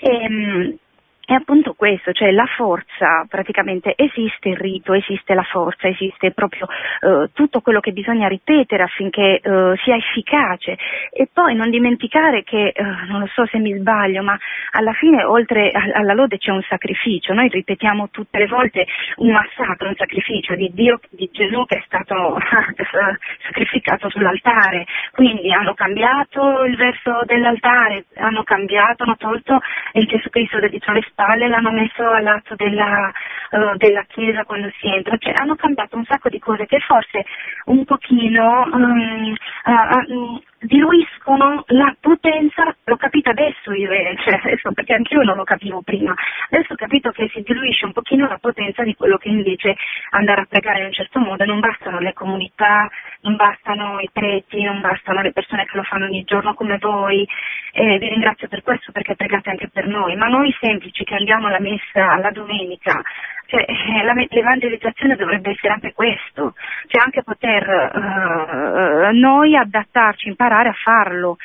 Ehm, 0.00 0.78
è 1.26 1.32
appunto 1.32 1.74
questo, 1.74 2.12
cioè 2.12 2.30
la 2.30 2.46
forza, 2.46 3.26
praticamente 3.28 3.94
esiste 3.96 4.50
il 4.50 4.56
rito, 4.56 4.92
esiste 4.92 5.34
la 5.34 5.42
forza, 5.42 5.88
esiste 5.88 6.30
proprio 6.30 6.68
eh, 7.00 7.30
tutto 7.32 7.60
quello 7.60 7.80
che 7.80 7.90
bisogna 7.90 8.28
ripetere 8.28 8.84
affinché 8.84 9.40
eh, 9.40 9.74
sia 9.82 9.96
efficace. 9.96 10.78
E 11.10 11.28
poi 11.32 11.56
non 11.56 11.70
dimenticare 11.70 12.44
che, 12.44 12.68
eh, 12.68 12.82
non 13.08 13.18
lo 13.18 13.26
so 13.26 13.44
se 13.46 13.58
mi 13.58 13.76
sbaglio, 13.76 14.22
ma 14.22 14.38
alla 14.70 14.92
fine 14.92 15.24
oltre 15.24 15.72
alla 15.72 16.12
lode 16.12 16.38
c'è 16.38 16.52
un 16.52 16.62
sacrificio, 16.62 17.34
noi 17.34 17.48
ripetiamo 17.48 18.08
tutte 18.10 18.38
le 18.38 18.46
volte 18.46 18.86
un 19.16 19.32
massacro, 19.32 19.88
un 19.88 19.96
sacrificio 19.96 20.54
di 20.54 20.70
Dio, 20.72 21.00
di 21.10 21.28
Gesù 21.32 21.64
che 21.64 21.78
è 21.78 21.82
stato 21.86 22.38
sacrificato 23.42 24.08
sull'altare, 24.10 24.86
quindi 25.10 25.52
hanno 25.52 25.74
cambiato 25.74 26.62
il 26.62 26.76
verso 26.76 27.22
dell'altare, 27.24 28.04
hanno 28.14 28.44
cambiato, 28.44 29.02
hanno 29.02 29.16
tolto 29.16 29.58
il 29.94 30.06
Gesù 30.06 30.30
Cristo 30.30 30.60
dietro 30.68 30.92
le 30.92 31.02
spalle, 31.16 31.48
l'hanno 31.48 31.72
messo 31.72 32.06
al 32.06 32.22
lato 32.22 32.54
della, 32.56 33.10
eh, 33.50 33.76
della 33.76 34.04
chiesa 34.04 34.44
quando 34.44 34.70
si 34.78 34.86
entra, 34.86 35.16
cioè 35.16 35.32
hanno 35.34 35.56
cambiato 35.56 35.96
un 35.96 36.04
sacco 36.04 36.28
di 36.28 36.38
cose 36.38 36.66
che 36.66 36.78
forse 36.80 37.24
un 37.66 37.84
pochino 37.86 38.62
ah, 38.62 39.88
ah, 39.88 40.04
mm, 40.08 40.36
diluiscono 40.66 41.64
la 41.68 41.94
potenza, 41.98 42.74
l'ho 42.84 42.96
capito 42.96 43.30
adesso 43.30 43.72
io, 43.72 43.90
eh, 43.90 44.16
cioè 44.18 44.40
adesso 44.42 44.72
perché 44.72 44.94
anch'io 44.94 45.22
non 45.22 45.36
lo 45.36 45.44
capivo 45.44 45.82
prima, 45.82 46.14
adesso 46.50 46.74
ho 46.74 46.76
capito 46.76 47.10
che 47.10 47.28
si 47.32 47.42
diluisce 47.42 47.86
un 47.86 47.92
pochino 47.92 48.26
la 48.28 48.38
potenza 48.38 48.82
di 48.82 48.94
quello 48.94 49.16
che 49.16 49.28
invece 49.28 49.76
andare 50.10 50.42
a 50.42 50.46
pregare 50.48 50.80
in 50.80 50.86
un 50.86 50.92
certo 50.92 51.18
modo, 51.20 51.44
non 51.44 51.60
bastano 51.60 51.98
le 52.00 52.12
comunità, 52.12 52.88
non 53.20 53.36
bastano 53.36 53.98
i 54.00 54.10
preti, 54.12 54.62
non 54.62 54.80
bastano 54.80 55.22
le 55.22 55.32
persone 55.32 55.64
che 55.64 55.76
lo 55.76 55.82
fanno 55.82 56.06
ogni 56.06 56.24
giorno 56.24 56.54
come 56.54 56.78
voi, 56.78 57.26
eh, 57.72 57.98
vi 57.98 58.08
ringrazio 58.08 58.48
per 58.48 58.62
questo 58.62 58.92
perché 58.92 59.14
pregate 59.14 59.50
anche 59.50 59.68
per 59.68 59.86
noi, 59.86 60.16
ma 60.16 60.26
noi 60.26 60.54
semplici 60.60 61.04
che 61.04 61.14
andiamo 61.14 61.46
alla 61.46 61.60
messa 61.60 62.16
la 62.18 62.30
domenica, 62.30 63.02
cioè, 63.46 63.64
eh, 63.66 64.02
la- 64.04 64.26
l'evangelizzazione 64.28 65.16
dovrebbe 65.16 65.50
essere 65.50 65.72
anche 65.72 65.92
questo, 65.92 66.54
cioè 66.88 67.02
anche 67.04 67.22
poter 67.22 67.68
eh, 67.68 69.12
noi 69.12 69.56
adattarci, 69.56 70.28
imparare 70.28 70.68
a 70.68 70.74
farlo 70.74 71.36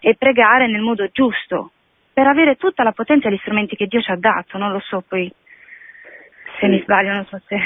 e 0.00 0.14
pregare 0.16 0.66
nel 0.68 0.80
modo 0.80 1.08
giusto, 1.08 1.72
per 2.12 2.26
avere 2.26 2.56
tutta 2.56 2.82
la 2.82 2.92
potenza 2.92 3.28
e 3.28 3.32
gli 3.32 3.38
strumenti 3.38 3.76
che 3.76 3.86
Dio 3.86 4.00
ci 4.00 4.10
ha 4.10 4.16
dato, 4.16 4.58
non 4.58 4.72
lo 4.72 4.80
so 4.80 5.02
poi 5.06 5.32
se 6.58 6.66
Sì. 6.66 6.68
mi 6.68 6.80
sbaglio, 6.82 7.12
non 7.12 7.24
so 7.26 7.40
se... 7.46 7.58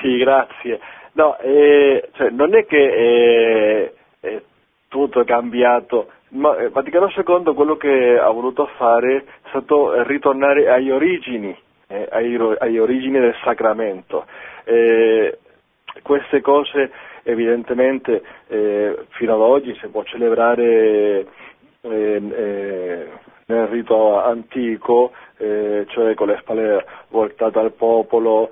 Sì, 0.00 0.16
grazie. 0.16 0.80
No, 1.12 1.38
eh, 1.38 2.10
cioè, 2.14 2.30
non 2.30 2.54
è 2.54 2.66
che 2.66 2.76
eh, 2.76 3.94
eh, 4.20 4.44
tutto 4.88 5.20
è 5.20 5.24
cambiato, 5.24 6.10
ma 6.30 6.54
Vaticano 6.70 7.08
II 7.14 7.54
quello 7.54 7.76
che 7.76 8.18
ha 8.18 8.28
voluto 8.30 8.66
fare 8.76 9.16
è 9.16 9.48
stato 9.48 10.02
ritornare 10.02 10.68
agli 10.68 10.90
origini, 10.90 11.56
eh, 11.88 12.08
ai, 12.10 12.36
agli 12.58 12.78
origini 12.78 13.18
del 13.18 13.34
sacramento. 13.42 14.26
Eh, 14.64 15.38
queste 16.02 16.40
cose 16.40 16.90
evidentemente 17.22 18.22
eh, 18.48 19.06
fino 19.10 19.34
ad 19.34 19.40
oggi 19.40 19.76
si 19.80 19.88
può 19.88 20.02
celebrare 20.04 21.26
eh, 21.80 22.22
eh, 22.30 23.08
nel 23.46 23.66
rito 23.66 24.20
antico, 24.20 25.12
eh, 25.36 25.84
cioè 25.88 26.14
con 26.14 26.28
le 26.28 26.38
spalle 26.40 26.84
voltate 27.08 27.58
al 27.58 27.72
popolo, 27.72 28.50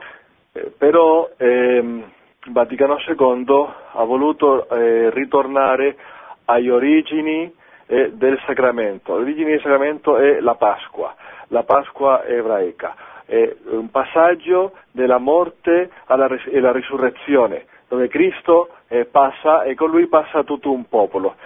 eh, 0.53 0.73
però 0.77 1.31
ehm, 1.37 2.11
Vaticano 2.49 2.99
II 2.99 3.67
ha 3.93 4.05
voluto 4.05 4.67
ritornare 4.69 5.97
agli 6.45 6.69
origini 6.69 7.51
del 7.87 8.39
sacramento. 8.45 9.17
L'origine 9.17 9.53
del 9.53 9.61
sacramento 9.63 10.19
è 10.19 10.41
la 10.41 10.55
Pasqua, 10.55 11.15
la 11.49 11.63
Pasqua 11.63 12.23
ebraica, 12.27 12.95
è 13.27 13.55
un 13.71 13.91
passaggio 13.91 14.73
della 14.91 15.19
morte 15.19 15.91
alla 16.07 16.27
res- 16.27 16.47
e 16.47 16.59
alla 16.59 16.73
risurrezione, 16.73 17.67
dove 17.89 18.09
Cristo 18.09 18.71
eh, 18.89 19.05
passa 19.07 19.63
e 19.63 19.75
con 19.75 19.91
lui 19.91 20.07
passa 20.07 20.43
tutto 20.43 20.71
un 20.73 20.89
popolo. 20.89 21.37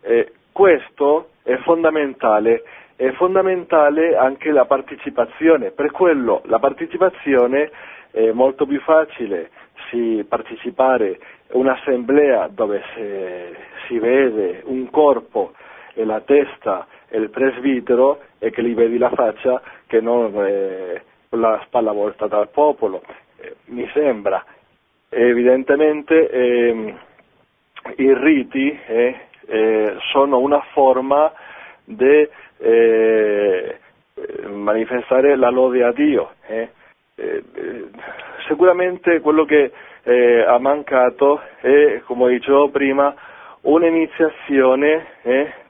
Eh, 0.00 0.32
questo 0.52 1.30
è 1.42 1.56
fondamentale 1.58 2.62
è 2.98 3.12
fondamentale 3.12 4.16
anche 4.16 4.50
la 4.50 4.64
partecipazione, 4.64 5.70
per 5.70 5.92
quello 5.92 6.42
la 6.46 6.58
partecipazione 6.58 7.70
è 8.10 8.32
molto 8.32 8.66
più 8.66 8.80
facile 8.80 9.50
si 9.88 10.26
partecipare 10.28 11.18
un'assemblea 11.50 12.48
dove 12.48 12.82
si 13.86 13.98
vede 14.00 14.62
un 14.64 14.90
corpo 14.90 15.52
e 15.94 16.04
la 16.04 16.20
testa 16.22 16.88
e 17.08 17.18
il 17.18 17.30
presbitero 17.30 18.20
e 18.40 18.50
che 18.50 18.64
gli 18.64 18.74
vedi 18.74 18.98
la 18.98 19.10
faccia 19.10 19.62
che 19.86 20.00
non 20.00 20.32
eh, 20.44 21.02
la 21.30 21.60
spalla 21.66 21.92
volta 21.92 22.26
dal 22.26 22.48
popolo, 22.48 23.02
eh, 23.38 23.56
mi 23.66 23.88
sembra. 23.92 24.44
Evidentemente 25.10 26.28
eh, 26.28 26.94
i 27.96 28.14
riti 28.14 28.78
eh, 28.86 29.20
eh, 29.46 29.96
sono 30.12 30.38
una 30.38 30.60
forma 30.72 31.32
di 31.84 32.28
eh, 32.58 33.78
manifestare 34.48 35.36
la 35.36 35.50
lode 35.50 35.84
a 35.84 35.92
Dio. 35.92 36.32
sicuramente 38.46 39.20
quello 39.20 39.44
che 39.44 39.70
ha 40.46 40.58
mancato 40.58 41.40
è, 41.60 42.00
come 42.04 42.30
dicevo 42.30 42.70
prima, 42.70 43.14
un'iniziazione, 43.62 45.06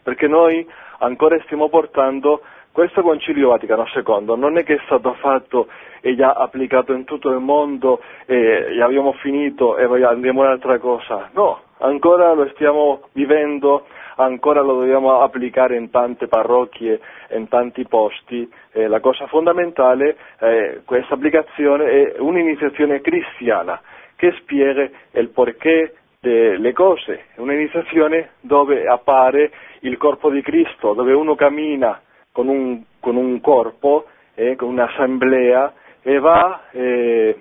perché 0.03 0.29
noi 0.29 0.67
ancora 0.99 1.39
stiamo 1.43 1.69
portando 1.69 2.43
questo 2.79 3.03
Concilio 3.03 3.49
Vaticano 3.49 3.87
II 3.93 4.37
non 4.37 4.57
è 4.57 4.63
che 4.63 4.77
è 4.77 4.81
stato 4.85 5.15
fatto 5.15 5.67
e 6.01 6.15
già 6.15 6.35
applicato 6.35 6.93
in 6.93 7.03
tutto 7.03 7.29
il 7.29 7.41
mondo 7.41 8.01
e 8.25 8.81
abbiamo 8.81 9.15
finito 9.15 9.77
e 9.77 10.05
andiamo 10.05 10.43
un'altra 10.43 10.79
cosa, 10.79 11.29
no, 11.33 11.63
ancora 11.79 12.33
lo 12.35 12.49
stiamo 12.55 13.09
vivendo, 13.15 13.85
ancora 14.15 14.61
lo 14.61 14.79
dobbiamo 14.79 15.19
applicare 15.23 15.77
in 15.77 15.91
tante 15.91 16.29
parrocchie, 16.29 17.01
in 17.31 17.49
tanti 17.49 17.85
posti. 17.85 18.49
Eh, 18.71 18.87
la 18.87 19.01
cosa 19.01 19.27
fondamentale 19.27 20.17
è 20.39 20.79
questa 20.85 21.15
applicazione 21.15 21.85
è 21.85 22.15
un'iniziazione 22.21 23.01
cristiana 23.01 23.81
che 24.15 24.31
spiega 24.39 24.89
il 25.15 25.31
perché 25.31 25.95
delle 26.21 26.73
cose, 26.73 27.25
un'iniziazione 27.39 28.35
dove 28.41 28.87
appare 28.87 29.51
il 29.81 29.97
corpo 29.97 30.31
di 30.31 30.43
Cristo, 30.43 30.95
dove 30.95 31.13
uno 31.13 31.35
cammina 31.35 32.03
con 32.39 32.47
un, 32.47 32.85
con 33.01 33.17
un 33.17 33.41
corpo, 33.41 34.05
eh, 34.37 34.55
con 34.55 34.69
un'assemblea 34.69 35.73
e 36.03 36.21
va, 36.21 36.67
eh, 36.71 37.37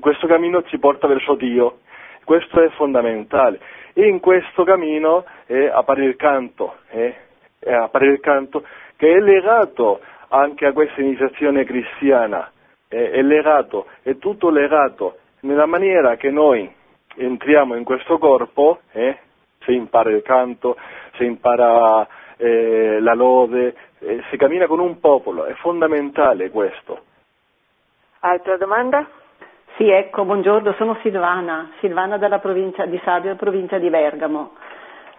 questo 0.00 0.26
cammino 0.26 0.64
ci 0.64 0.76
porta 0.80 1.06
verso 1.06 1.36
Dio, 1.36 1.78
questo 2.24 2.60
è 2.60 2.68
fondamentale. 2.70 3.60
E 3.92 4.08
in 4.08 4.18
questo 4.18 4.64
cammino 4.64 5.24
eh, 5.46 5.68
appare 5.68 6.04
il 6.04 6.16
canto, 6.16 6.78
eh, 6.90 7.14
appare 7.60 8.06
il 8.06 8.18
canto 8.18 8.64
che 8.96 9.12
è 9.12 9.20
legato 9.20 10.00
anche 10.30 10.66
a 10.66 10.72
questa 10.72 11.00
iniziazione 11.00 11.62
cristiana, 11.62 12.50
eh, 12.88 13.12
è 13.12 13.22
legato, 13.22 13.86
è 14.02 14.18
tutto 14.18 14.50
legato, 14.50 15.18
nella 15.42 15.66
maniera 15.66 16.16
che 16.16 16.30
noi 16.32 16.68
entriamo 17.14 17.76
in 17.76 17.84
questo 17.84 18.18
corpo, 18.18 18.80
eh, 18.94 19.16
si 19.60 19.74
impara 19.74 20.10
il 20.10 20.22
canto, 20.22 20.76
si 21.18 21.24
impara 21.24 22.04
eh, 22.36 22.98
la 23.00 23.14
lode, 23.14 23.74
eh, 24.00 24.22
si 24.30 24.36
cammina 24.36 24.66
con 24.66 24.80
un 24.80 24.98
popolo, 25.00 25.44
è 25.44 25.54
fondamentale 25.54 26.50
questo. 26.50 27.02
Altra 28.20 28.56
domanda? 28.56 29.08
Sì, 29.76 29.88
ecco, 29.88 30.24
buongiorno, 30.24 30.72
sono 30.74 30.98
Silvana, 31.00 31.70
Silvana 31.80 32.18
della 32.18 32.38
provincia 32.38 32.84
di 32.84 33.00
Sabio, 33.02 33.34
provincia 33.36 33.78
di 33.78 33.88
Bergamo. 33.88 34.52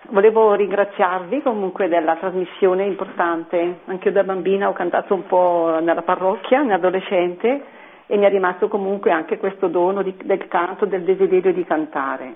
Volevo 0.09 0.53
ringraziarvi 0.55 1.41
comunque 1.41 1.87
della 1.87 2.15
trasmissione 2.15 2.85
importante, 2.85 3.79
anche 3.85 4.09
io 4.09 4.13
da 4.13 4.23
bambina 4.23 4.67
ho 4.67 4.73
cantato 4.73 5.13
un 5.13 5.25
po' 5.25 5.77
nella 5.81 6.01
parrocchia, 6.01 6.61
in 6.61 6.71
adolescente 6.71 7.63
e 8.07 8.17
mi 8.17 8.25
è 8.25 8.29
rimasto 8.29 8.67
comunque 8.67 9.11
anche 9.11 9.37
questo 9.37 9.67
dono 9.67 10.01
di, 10.01 10.15
del 10.23 10.47
canto, 10.47 10.85
del 10.85 11.03
desiderio 11.03 11.53
di 11.53 11.63
cantare. 11.63 12.35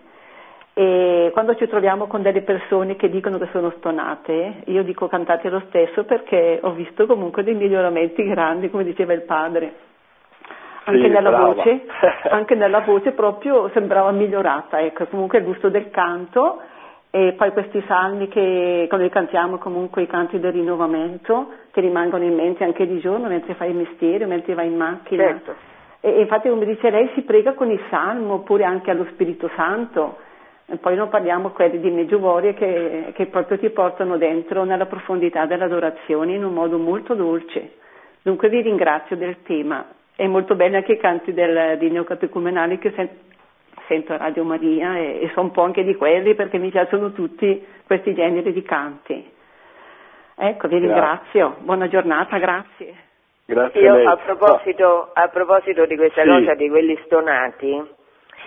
E 0.78 1.30
quando 1.32 1.56
ci 1.56 1.70
troviamo 1.70 2.06
con 2.06 2.22
delle 2.22 2.42
persone 2.42 2.98
che 2.98 3.10
dicono 3.10 3.38
che 3.38 3.48
sono 3.54 3.72
stonate, 3.78 4.64
io 4.66 4.84
dico 4.84 5.08
cantate 5.08 5.48
lo 5.48 5.62
stesso 5.68 6.04
perché 6.04 6.60
ho 6.62 6.72
visto 6.72 7.06
comunque 7.06 7.44
dei 7.46 7.56
miglioramenti 7.56 8.28
grandi, 8.28 8.70
come 8.70 8.84
diceva 8.84 9.14
il 9.14 9.22
padre. 9.22 9.74
Anche, 10.84 11.02
sì, 11.02 11.08
nella, 11.08 11.32
voce, 11.32 11.86
anche 12.30 12.56
nella 12.56 12.82
voce 12.82 13.12
proprio 13.14 13.70
sembrava 13.70 14.12
migliorata, 14.12 14.82
ecco, 14.82 15.06
comunque 15.06 15.38
il 15.38 15.46
gusto 15.46 15.70
del 15.70 15.90
canto 15.92 16.60
e 17.10 17.36
poi 17.38 17.54
questi 17.54 17.82
salmi 17.88 18.28
che 18.28 18.84
quando 18.90 19.06
li 19.06 19.14
cantiamo 19.14 19.58
comunque 19.58 20.02
i 20.02 20.08
canti 20.08 20.42
del 20.42 20.52
rinnovamento 20.52 21.54
che 21.72 21.80
rimangono 21.80 22.26
in 22.26 22.36
mente 22.36 22.66
anche 22.66 22.86
di 22.86 23.00
giorno 23.00 23.30
mentre 23.30 23.54
fai 23.54 23.70
il 23.70 23.78
mestiere, 23.78 24.26
mentre 24.26 24.54
vai 24.54 24.68
in 24.68 24.76
macchina. 24.76 25.24
Certo. 25.24 25.56
E, 26.02 26.16
e 26.16 26.20
infatti 26.20 26.50
come 26.50 26.66
dice 26.66 26.90
lei 26.90 27.10
si 27.14 27.22
prega 27.22 27.54
con 27.54 27.72
il 27.72 27.80
salmo 27.90 28.34
oppure 28.34 28.66
anche 28.66 28.92
allo 28.92 29.06
Spirito 29.14 29.50
Santo 29.56 30.25
e 30.68 30.78
poi 30.78 30.96
non 30.96 31.10
parliamo 31.10 31.50
quelli 31.52 31.80
di 31.80 31.92
Meggiugorie 31.92 32.54
che, 32.56 33.12
che 33.14 33.28
proprio 33.28 33.60
ti 33.60 33.70
portano 33.70 34.18
dentro 34.18 34.64
nella 34.64 34.88
profondità 34.88 35.46
dell'adorazione 35.46 36.34
in 36.34 36.44
un 36.44 36.54
modo 36.54 36.78
molto 36.80 37.14
dolce. 37.14 37.74
Dunque 38.24 38.50
vi 38.50 38.62
ringrazio 38.62 39.16
del 39.16 39.44
tema. 39.44 39.86
È 40.16 40.26
molto 40.26 40.56
bello 40.56 40.78
anche 40.78 40.94
i 40.94 40.98
canti 40.98 41.34
del, 41.34 41.78
di 41.78 41.92
neocatecumenali 41.92 42.80
che 42.80 42.92
sen- 42.96 43.10
sento 43.88 44.14
a 44.14 44.18
Radio 44.18 44.44
Maria 44.44 44.98
e, 44.98 45.20
e 45.22 45.32
so 45.36 45.42
un 45.42 45.52
po' 45.52 45.62
anche 45.62 45.84
di 45.84 45.94
quelli 45.96 46.34
perché 46.34 46.58
mi 46.58 46.72
piacciono 46.72 47.12
tutti 47.12 47.64
questi 47.86 48.16
generi 48.16 48.52
di 48.52 48.64
canti. 48.64 49.34
Ecco, 50.38 50.68
vi 50.68 50.80
Grazie. 50.80 50.88
ringrazio. 50.88 51.56
Buona 51.60 51.88
giornata, 51.88 52.38
grazie. 52.40 52.94
Grazie 53.46 53.80
a 53.80 53.84
Io 53.84 53.94
lei. 53.96 54.06
a 54.08 54.18
proposito, 54.18 55.12
a 55.14 55.28
proposito 55.28 55.86
di 55.86 55.96
questa 55.96 56.24
Sì. 56.24 56.28
cosa 56.28 56.56
di 56.56 56.68
quelli 56.70 57.00
stonati, 57.06 57.84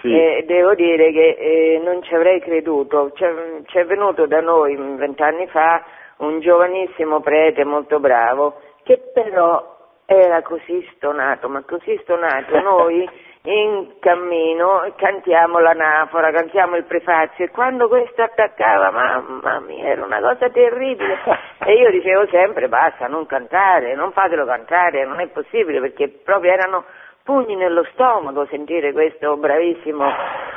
Sì. 0.01 0.13
eh, 0.13 0.45
devo 0.47 0.75
dire 0.75 1.13
che 1.13 1.37
eh, 1.39 1.81
non 1.83 2.03
ci 2.03 2.15
avrei 2.15 2.41
creduto. 2.41 3.11
C'è, 3.15 3.33
c'è 3.67 3.85
venuto 3.85 4.27
da 4.27 4.41
noi 4.41 4.77
mm, 4.77 4.97
vent'anni 4.97 5.47
fa 5.49 5.83
un 6.19 6.41
giovanissimo 6.41 7.21
prete 7.21 7.65
molto 7.65 8.01
bravo 8.01 8.61
che 8.83 9.01
però 9.13 9.77
era 10.07 10.41
così 10.43 10.87
stonato, 10.95 11.49
ma 11.49 11.63
così 11.67 11.99
stonato. 12.03 12.59
Noi 12.61 13.09
in 13.43 13.99
cammino 14.01 14.93
cantiamo 14.97 15.59
l'anafora, 15.59 16.31
cantiamo 16.31 16.77
il 16.77 16.85
prefazio 16.85 17.45
e 17.45 17.51
quando 17.51 17.89
questo 17.89 18.23
attaccava, 18.23 18.91
mamma 18.91 19.61
mia, 19.61 19.85
era 19.85 20.05
una 20.05 20.21
cosa 20.21 20.49
terribile. 20.51 21.19
E 21.69 21.75
io 21.75 21.91
dicevo 21.91 22.27
sempre 22.29 22.67
basta, 22.67 23.09
non 23.09 23.27
cantare, 23.27 23.95
non 23.95 24.13
fatelo 24.13 24.47
cantare, 24.47 25.05
non 25.05 25.21
è 25.21 25.27
possibile 25.27 25.81
perché 25.81 26.09
proprio 26.09 26.53
erano 26.53 26.85
pugni 27.29 27.57
nello 27.57 27.85
stomaco 27.93 28.47
sentire 28.47 28.95
questo 28.95 29.37
bravissimo, 29.37 30.11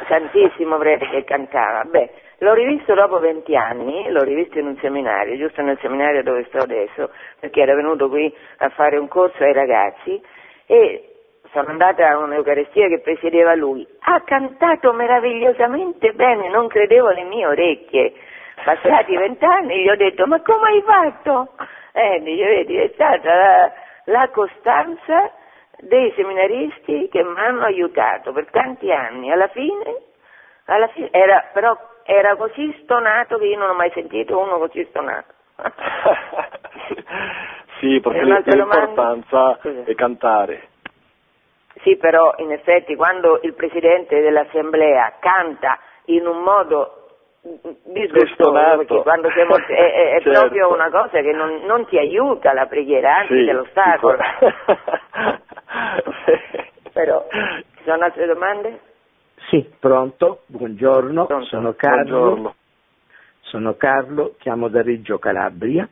santissimo 0.08 0.78
prete 0.78 1.06
che 1.10 1.26
cantava. 1.26 1.84
Beh, 1.84 2.10
l'ho 2.38 2.54
rivisto 2.54 2.94
dopo 2.94 3.20
20 3.20 3.54
anni, 3.58 4.10
l'ho 4.10 4.24
rivisto 4.24 4.58
in 4.58 4.68
un 4.68 4.78
seminario, 4.78 5.36
giusto 5.36 5.62
nel 5.62 5.78
seminario 5.82 6.24
dove 6.24 6.46
sto 6.46 6.60
adesso, 6.60 7.10
perché 7.42 7.60
era 7.60 7.76
venuto 7.76 8.08
qui 8.08 8.34
a 8.60 8.70
fare 8.70 8.96
un 8.96 9.10
corso 9.10 9.44
ai 9.44 9.52
ragazzi 9.52 10.22
e 10.66 11.10
sono 11.52 11.68
andata 11.68 12.08
a 12.08 12.18
un'Eucarestia 12.20 12.88
che 12.88 13.02
presiedeva 13.02 13.54
lui. 13.54 13.86
Ha 14.04 14.22
cantato 14.22 14.94
meravigliosamente 14.94 16.14
bene, 16.14 16.48
non 16.48 16.70
credevo 16.70 17.10
alle 17.10 17.24
mie 17.24 17.48
orecchie. 17.48 18.14
Passati 18.64 19.14
vent'anni 19.18 19.82
gli 19.82 19.90
ho 19.90 19.98
detto, 19.98 20.26
ma 20.26 20.42
come 20.42 20.70
hai 20.70 20.82
fatto? 20.84 21.50
Eh, 21.92 22.22
dice, 22.22 22.46
vedi, 22.46 22.78
è 22.78 22.92
stata 22.94 23.36
la, 23.36 23.72
la 24.06 24.30
costanza 24.30 25.34
dei 25.82 26.12
seminaristi 26.16 27.10
che 27.10 27.24
mi 27.24 27.40
hanno 27.40 27.64
aiutato 27.64 28.32
per 28.32 28.50
tanti 28.52 28.92
anni. 28.92 29.32
Alla 29.32 29.48
fine, 29.48 29.96
alla 30.66 30.88
fine 30.90 31.10
era, 31.12 31.50
però 31.54 31.78
era 32.04 32.36
così 32.36 32.78
stonato 32.84 33.38
che 33.38 33.46
io 33.46 33.58
non 33.58 33.70
ho 33.70 33.74
mai 33.74 33.92
sentito 33.92 34.38
uno 34.40 34.58
così 34.58 34.86
stonato. 34.90 35.34
sì, 37.80 38.00
perché 38.00 38.24
l'importanza 38.24 39.60
domanda? 39.62 39.84
è 39.86 39.96
cantare. 39.96 40.70
Sì, 41.84 41.96
però 41.98 42.34
in 42.38 42.52
effetti 42.52 42.96
quando 42.96 43.40
il 43.44 43.54
Presidente 43.54 44.22
dell'Assemblea 44.22 45.16
canta 45.20 45.80
in 46.06 46.28
un 46.28 46.42
modo 46.44 47.01
disgustoso, 47.86 48.52
perché 48.78 49.02
quando 49.02 49.30
siamo, 49.32 49.56
è, 49.58 49.62
è- 50.16 50.22
Certo. 50.22 50.40
proprio 50.40 50.72
una 50.74 50.90
cosa 50.90 51.22
che 51.22 51.32
non, 51.32 51.62
non 51.66 51.86
ti 51.88 51.98
aiuta 51.98 52.54
la 52.54 52.68
preghiera, 52.68 53.18
anzi 53.18 53.40
Sì, 53.40 53.46
te 53.46 53.54
l'ostacola. 53.54 54.24
Però, 56.94 57.28
ci 57.32 57.84
sono 57.84 58.04
altre 58.04 58.26
domande? 58.28 58.80
Sì, 59.50 59.66
pronto, 59.80 60.42
buongiorno, 60.48 61.26
Pronto, 61.26 61.46
sono 61.46 61.74
Carlo, 61.74 62.20
Buongiorno. 62.20 62.56
sono 63.42 63.74
Carlo, 63.76 64.36
chiamo 64.38 64.68
da 64.68 64.82
Reggio 64.84 65.18
Calabria, 65.18 65.88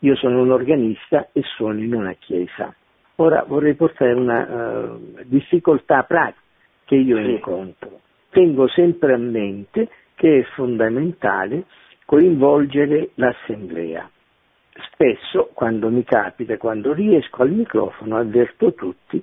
io 0.00 0.14
sono 0.16 0.42
un 0.42 0.50
organista 0.50 1.28
e 1.32 1.42
sono 1.56 1.78
in 1.78 1.94
una 1.94 2.12
chiesa. 2.18 2.74
Ora 3.16 3.44
vorrei 3.46 3.74
portare 3.74 4.12
una 4.12 4.46
eh, 4.46 5.24
difficoltà 5.24 6.02
pratica 6.02 6.40
che 6.84 6.96
io 6.96 7.16
Sì. 7.16 7.30
incontro. 7.30 8.00
Tengo 8.30 8.66
sempre 8.68 9.14
a 9.14 9.18
mente 9.18 9.88
che 10.22 10.38
è 10.38 10.42
fondamentale 10.54 11.64
coinvolgere 12.04 13.10
l'assemblea. 13.14 14.08
spesso, 14.92 15.50
quando 15.52 15.90
mi 15.90 16.04
capita, 16.04 16.56
quando 16.58 16.92
riesco 16.92 17.42
al 17.42 17.50
microfono, 17.50 18.16
avverto 18.16 18.72
tutti 18.72 19.20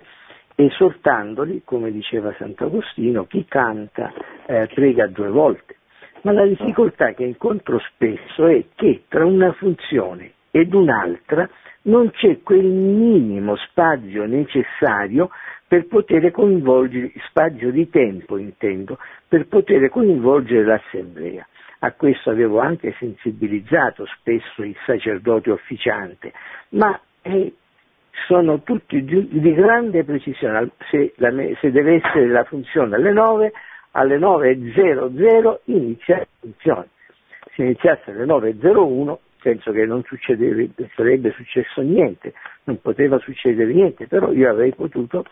esortandoli, 0.55 1.61
come 1.63 1.91
diceva 1.91 2.35
Sant'Agostino, 2.37 3.25
chi 3.27 3.45
canta 3.45 4.11
eh, 4.45 4.67
prega 4.73 5.07
due 5.07 5.29
volte. 5.29 5.77
Ma 6.23 6.33
la 6.33 6.45
difficoltà 6.45 7.13
che 7.13 7.23
incontro 7.23 7.79
spesso 7.93 8.47
è 8.47 8.65
che 8.75 9.03
tra 9.07 9.25
una 9.25 9.53
funzione 9.53 10.33
ed 10.51 10.73
un'altra 10.73 11.49
non 11.83 12.11
c'è 12.11 12.41
quel 12.41 12.65
minimo 12.65 13.55
spazio 13.55 14.25
necessario 14.25 15.29
per 15.69 15.85
poter 15.85 16.31
coinvolgere, 16.31 17.11
spazio 17.27 17.69
di 17.69 17.87
tempo 17.91 18.37
intendo, 18.37 18.97
per 19.27 19.45
poter 19.45 19.87
coinvolgere 19.89 20.63
l'assemblea. 20.63 21.47
A 21.81 21.91
questo 21.91 22.31
avevo 22.31 22.59
anche 22.59 22.95
sensibilizzato 22.97 24.07
spesso 24.17 24.63
il 24.63 24.75
sacerdote 24.87 25.51
officiante, 25.51 26.33
ma 26.69 26.99
eh, 27.21 27.53
sono 28.25 28.63
tutti 28.63 29.03
di, 29.03 29.27
di 29.29 29.53
grande 29.53 30.03
precisione. 30.03 30.71
Se, 30.89 31.13
la, 31.17 31.31
se, 31.61 31.69
deve 31.69 32.01
essere 32.03 32.27
la 32.29 32.43
funzione 32.45 32.95
alle 32.95 33.13
9, 33.13 33.53
alle 33.91 34.17
9.00 34.17 35.57
inizia 35.65 36.17
la 36.17 36.27
funzione. 36.39 36.87
Se 37.53 37.61
iniziasse 37.61 38.09
alle 38.09 38.25
9.01 38.25 39.17
penso 39.39 39.71
che 39.71 39.85
non 39.85 40.03
sarebbe 40.95 41.31
successo 41.31 41.81
niente, 41.81 42.33
non 42.63 42.81
poteva 42.81 43.19
succedere 43.19 43.71
niente, 43.71 44.07
però 44.07 44.31
io 44.31 44.49
avrei 44.49 44.73
potuto 44.73 45.25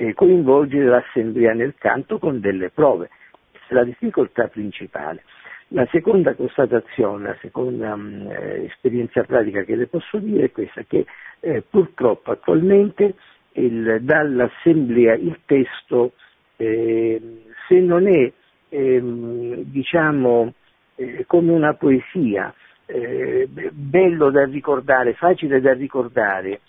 eh, 0.00 0.14
coinvolgere 0.14 0.86
l'assemblea 0.86 1.52
nel 1.52 1.74
canto 1.76 2.18
con 2.18 2.40
delle 2.40 2.70
prove. 2.70 3.10
Questa 3.50 3.68
è 3.68 3.74
la 3.74 3.84
difficoltà 3.84 4.48
principale. 4.48 5.24
La 5.68 5.86
seconda 5.90 6.34
constatazione, 6.34 7.28
la 7.28 7.36
seconda 7.40 7.94
mh, 7.94 8.02
mm, 8.02 8.30
eh, 8.30 8.64
esperienza 8.64 9.22
pratica 9.24 9.62
che 9.62 9.76
le 9.76 9.86
posso 9.86 10.18
dire 10.18 10.46
è 10.46 10.50
questa, 10.52 10.82
che 10.84 11.04
eh, 11.40 11.62
purtroppo 11.68 12.30
attualmente 12.30 13.14
il, 13.52 13.98
dall'assemblea 14.00 15.14
il 15.14 15.38
testo, 15.44 16.12
eh, 16.56 17.42
se 17.68 17.78
non 17.78 18.08
è 18.08 18.32
ehm, 18.70 19.62
diciamo 19.64 20.54
eh, 20.94 21.24
come 21.26 21.52
una 21.52 21.74
poesia, 21.74 22.52
eh, 22.86 23.48
bello 23.70 24.30
da 24.30 24.44
ricordare, 24.46 25.12
facile 25.12 25.60
da 25.60 25.74
ricordare, 25.74 26.60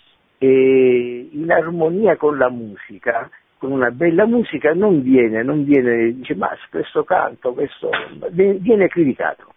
in 0.48 1.52
armonia 1.52 2.16
con 2.16 2.38
la 2.38 2.50
musica, 2.50 3.30
con 3.58 3.72
una 3.72 3.92
bella 3.92 4.26
musica 4.26 4.74
non 4.74 5.04
viene, 5.04 5.44
non 5.44 5.64
viene, 5.64 6.14
dice 6.16 6.34
ma 6.36 6.50
questo 6.70 7.04
canto, 7.04 7.54
questo 7.54 7.90
viene 8.32 8.88
criticato, 8.88 9.54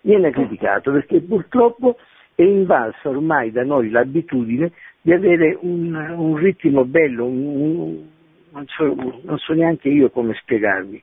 viene 0.00 0.30
criticato 0.30 0.90
perché 0.90 1.20
purtroppo 1.20 1.96
è 2.34 2.42
invalsa 2.42 3.08
ormai 3.08 3.52
da 3.52 3.62
noi 3.62 3.90
l'abitudine 3.90 4.72
di 5.00 5.12
avere 5.12 5.56
un, 5.60 5.94
un 5.94 6.36
ritmo 6.36 6.84
bello, 6.84 7.24
un, 7.24 8.04
non, 8.50 8.66
so, 8.66 8.94
non, 9.22 9.38
so, 9.38 9.52
neanche 9.52 9.88
io 9.88 10.10
come 10.10 10.34
spiegarvi, 10.34 11.00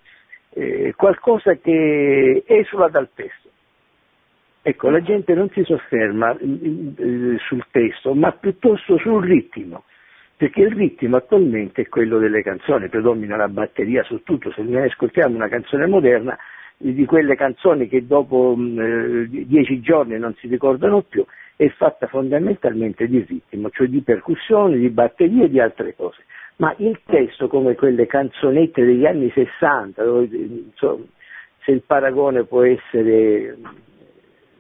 eh, 0.55 0.93
qualcosa 0.97 1.55
che 1.55 2.43
esula 2.45 2.89
dal 2.89 3.09
testo. 3.13 3.42
Ecco, 4.63 4.89
la 4.89 5.01
gente 5.01 5.33
non 5.33 5.49
si 5.49 5.63
sofferma 5.63 6.37
eh, 6.37 7.37
sul 7.37 7.65
testo, 7.69 8.15
ma 8.15 8.31
piuttosto 8.31 8.97
sul 8.97 9.23
ritmo 9.23 9.83
perché 10.35 10.61
il 10.61 10.71
ritmo 10.71 11.15
attualmente 11.15 11.83
è 11.83 11.87
quello 11.87 12.17
delle 12.17 12.41
canzoni, 12.41 12.89
predomina 12.89 13.37
la 13.37 13.47
batteria 13.47 14.03
su 14.03 14.23
tutto, 14.23 14.51
se 14.51 14.61
noi 14.61 14.89
ascoltiamo 14.89 15.35
una 15.35 15.47
canzone 15.47 15.85
moderna, 15.85 16.37
di 16.77 17.05
quelle 17.05 17.35
canzoni 17.35 17.87
che 17.87 18.05
dopo 18.05 18.53
mh, 18.55 18.79
eh, 18.79 19.45
dieci 19.45 19.79
giorni 19.79 20.17
non 20.19 20.35
si 20.35 20.47
ricordano 20.47 21.01
più, 21.01 21.25
è 21.55 21.69
fatta 21.69 22.07
fondamentalmente 22.07 23.07
di 23.07 23.23
ritmo, 23.25 23.69
cioè 23.69 23.87
di 23.87 24.01
percussioni, 24.01 24.77
di 24.79 24.89
batterie 24.89 25.45
e 25.45 25.49
di 25.49 25.61
altre 25.61 25.95
cose. 25.95 26.23
Ma 26.57 26.73
il 26.77 26.99
testo, 27.05 27.47
come 27.47 27.75
quelle 27.75 28.05
canzonette 28.05 28.83
degli 28.83 29.05
anni 29.05 29.31
60, 29.31 30.03
dove, 30.03 30.27
insomma, 30.35 31.05
se 31.63 31.71
il 31.71 31.83
paragone 31.85 32.43
può 32.43 32.63
essere, 32.63 33.55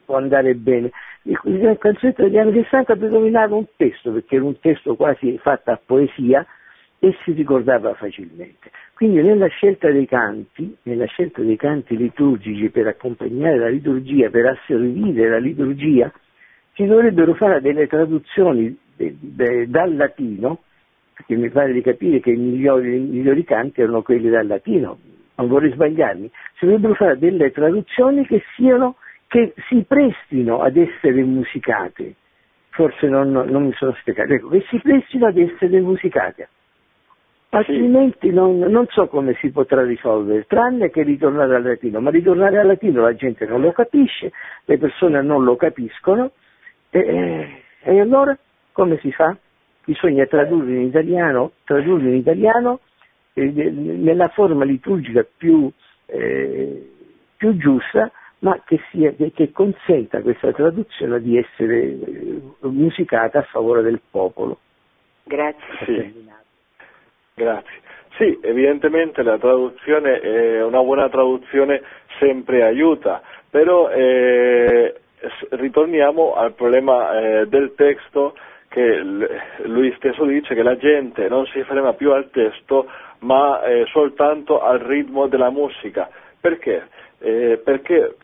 può 0.05 0.17
andare 0.17 0.55
bene, 0.55 0.91
il 1.23 1.77
canzonetto 1.79 2.23
degli 2.23 2.37
anni 2.37 2.61
60 2.63 2.95
predominava 2.95 3.55
un 3.55 3.65
testo, 3.75 4.11
perché 4.11 4.35
era 4.35 4.45
un 4.45 4.59
testo 4.59 4.95
quasi 4.95 5.37
fatto 5.37 5.71
a 5.71 5.79
poesia 5.83 6.45
e 6.99 7.15
si 7.23 7.31
ricordava 7.31 7.93
facilmente. 7.95 8.71
Quindi 8.93 9.21
nella 9.21 9.47
scelta 9.47 9.89
dei 9.91 10.05
canti, 10.05 10.75
nella 10.83 11.05
scelta 11.05 11.41
dei 11.41 11.57
canti 11.57 11.97
liturgici 11.97 12.69
per 12.69 12.87
accompagnare 12.87 13.57
la 13.57 13.69
liturgia, 13.69 14.29
per 14.29 14.45
asservire 14.45 15.29
la 15.29 15.37
liturgia, 15.37 16.11
si 16.73 16.85
dovrebbero 16.85 17.33
fare 17.33 17.61
delle 17.61 17.87
traduzioni 17.87 18.77
de, 18.95 19.15
de, 19.19 19.67
dal 19.67 19.95
latino, 19.95 20.59
perché 21.13 21.35
mi 21.35 21.49
pare 21.49 21.73
di 21.73 21.81
capire 21.81 22.19
che 22.19 22.31
i 22.31 22.37
migliori, 22.37 22.95
i 22.95 22.99
migliori 22.99 23.43
canti 23.43 23.81
erano 23.81 24.01
quelli 24.01 24.29
dal 24.29 24.47
latino, 24.47 24.97
non 25.35 25.47
vorrei 25.47 25.71
sbagliarmi, 25.71 26.29
si 26.57 26.65
dovrebbero 26.65 26.93
fare 26.95 27.17
delle 27.17 27.51
traduzioni 27.51 28.25
che 28.25 28.43
siano 28.55 28.95
che 29.33 29.55
si 29.67 29.83
prestino 29.87 30.61
ad 30.61 30.77
essere 30.77 31.23
musicate, 31.23 32.13
forse 32.69 33.07
non, 33.07 33.31
non 33.31 33.65
mi 33.65 33.73
sono 33.73 33.95
spiegato, 33.99 34.31
ecco, 34.31 34.49
che 34.49 34.63
si 34.69 34.77
prestino 34.77 35.25
ad 35.25 35.37
essere 35.39 35.81
musicate, 35.81 36.49
altrimenti 37.49 38.29
non, 38.29 38.59
non, 38.59 38.85
so 38.89 39.07
come 39.07 39.35
si 39.41 39.49
potrà 39.49 39.83
risolvere, 39.83 40.45
tranne 40.45 40.91
che 40.91 41.01
ritornare 41.01 41.55
al 41.55 41.63
latino, 41.63 41.99
ma 41.99 42.11
ritornare 42.11 42.59
al 42.59 42.67
latino 42.67 43.01
la 43.01 43.15
gente 43.15 43.47
non 43.47 43.61
lo 43.61 43.71
capisce, 43.71 44.31
le 44.65 44.77
persone 44.77 45.19
non 45.23 45.43
lo 45.43 45.55
capiscono, 45.55 46.29
e, 46.91 47.63
e 47.81 47.99
allora 47.99 48.37
come 48.71 48.99
si 48.99 49.11
fa? 49.11 49.35
Bisogna 49.83 50.27
tradurre 50.27 50.75
in 50.75 50.81
italiano, 50.81 51.53
tradurre 51.63 52.09
in 52.09 52.17
italiano 52.17 52.81
eh, 53.33 53.49
nella 53.49 54.27
forma 54.27 54.63
liturgica 54.63 55.25
più, 55.35 55.71
eh, 56.05 56.91
più 57.35 57.57
giusta, 57.57 58.11
ma 58.43 58.61
che, 58.65 58.79
sia, 58.91 59.11
che, 59.13 59.31
che, 59.31 59.51
consenta 59.51 60.21
questa 60.21 60.51
traduzione 60.51 61.21
di 61.21 61.37
essere 61.37 61.81
eh, 61.81 62.41
musicata 62.61 63.39
a 63.39 63.43
favore 63.43 63.81
del 63.81 64.01
popolo. 64.09 64.59
Grazie. 65.23 65.63
Sì. 65.85 66.29
Grazie. 67.35 67.81
Sì, 68.17 68.37
evidentemente 68.41 69.23
la 69.23 69.37
traduzione, 69.37 70.19
è 70.19 70.63
una 70.63 70.81
buona 70.81 71.09
traduzione 71.09 71.81
sempre 72.19 72.63
aiuta, 72.63 73.21
però 73.49 73.89
eh, 73.89 74.93
ritorniamo 75.51 76.35
al 76.35 76.53
problema 76.53 77.17
eh, 77.17 77.47
del 77.47 77.73
testo 77.75 78.35
che 78.67 78.97
lui 79.63 79.93
stesso 79.97 80.25
dice 80.25 80.53
che 80.53 80.63
la 80.63 80.77
gente 80.77 81.27
non 81.29 81.45
si 81.45 81.63
ferma 81.63 81.93
più 81.93 82.11
al 82.11 82.29
testo 82.29 82.87
ma 83.19 83.63
eh, 83.63 83.85
soltanto 83.91 84.61
al 84.61 84.79
ritmo 84.79 85.27
della 85.27 85.49
musica. 85.49 86.09
Perché? 86.39 86.87
Eh, 87.19 87.61
perché 87.63 88.15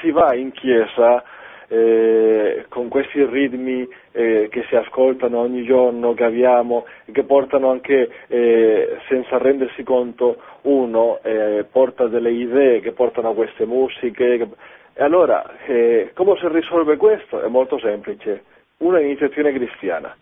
si 0.00 0.10
va 0.10 0.34
in 0.34 0.52
chiesa 0.52 1.22
eh, 1.68 2.66
con 2.68 2.88
questi 2.88 3.24
ritmi 3.24 3.88
eh, 4.12 4.48
che 4.50 4.64
si 4.68 4.76
ascoltano 4.76 5.38
ogni 5.38 5.64
giorno, 5.64 6.12
che 6.12 6.24
abbiamo, 6.24 6.84
che 7.10 7.22
portano 7.22 7.70
anche, 7.70 8.10
eh, 8.26 8.98
senza 9.08 9.38
rendersi 9.38 9.82
conto, 9.82 10.36
uno 10.62 11.18
eh, 11.22 11.64
porta 11.70 12.06
delle 12.08 12.30
idee 12.30 12.80
che 12.80 12.92
portano 12.92 13.30
a 13.30 13.34
queste 13.34 13.64
musiche. 13.64 14.36
Che... 14.36 14.48
E 14.94 15.02
allora, 15.02 15.64
eh, 15.64 16.10
come 16.14 16.36
si 16.36 16.46
risolve 16.48 16.98
questo? 16.98 17.40
È 17.40 17.48
molto 17.48 17.78
semplice, 17.78 18.42
una 18.78 19.00
iniziazione 19.00 19.52
cristiana, 19.52 20.14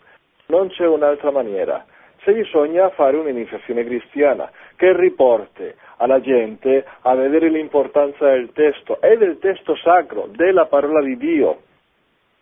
non 0.46 0.68
c'è 0.68 0.86
un'altra 0.86 1.32
maniera 1.32 1.84
se 2.22 2.32
bisogna 2.32 2.90
fare 2.90 3.16
un'iniziazione 3.16 3.84
cristiana 3.84 4.50
che 4.76 4.96
riporti 4.96 5.72
alla 5.96 6.20
gente 6.20 6.84
a 7.02 7.14
vedere 7.14 7.48
l'importanza 7.48 8.30
del 8.30 8.50
testo 8.52 9.00
e 9.00 9.16
del 9.16 9.38
testo 9.38 9.76
sacro, 9.76 10.28
della 10.30 10.66
parola 10.66 11.02
di 11.02 11.16
Dio, 11.16 11.62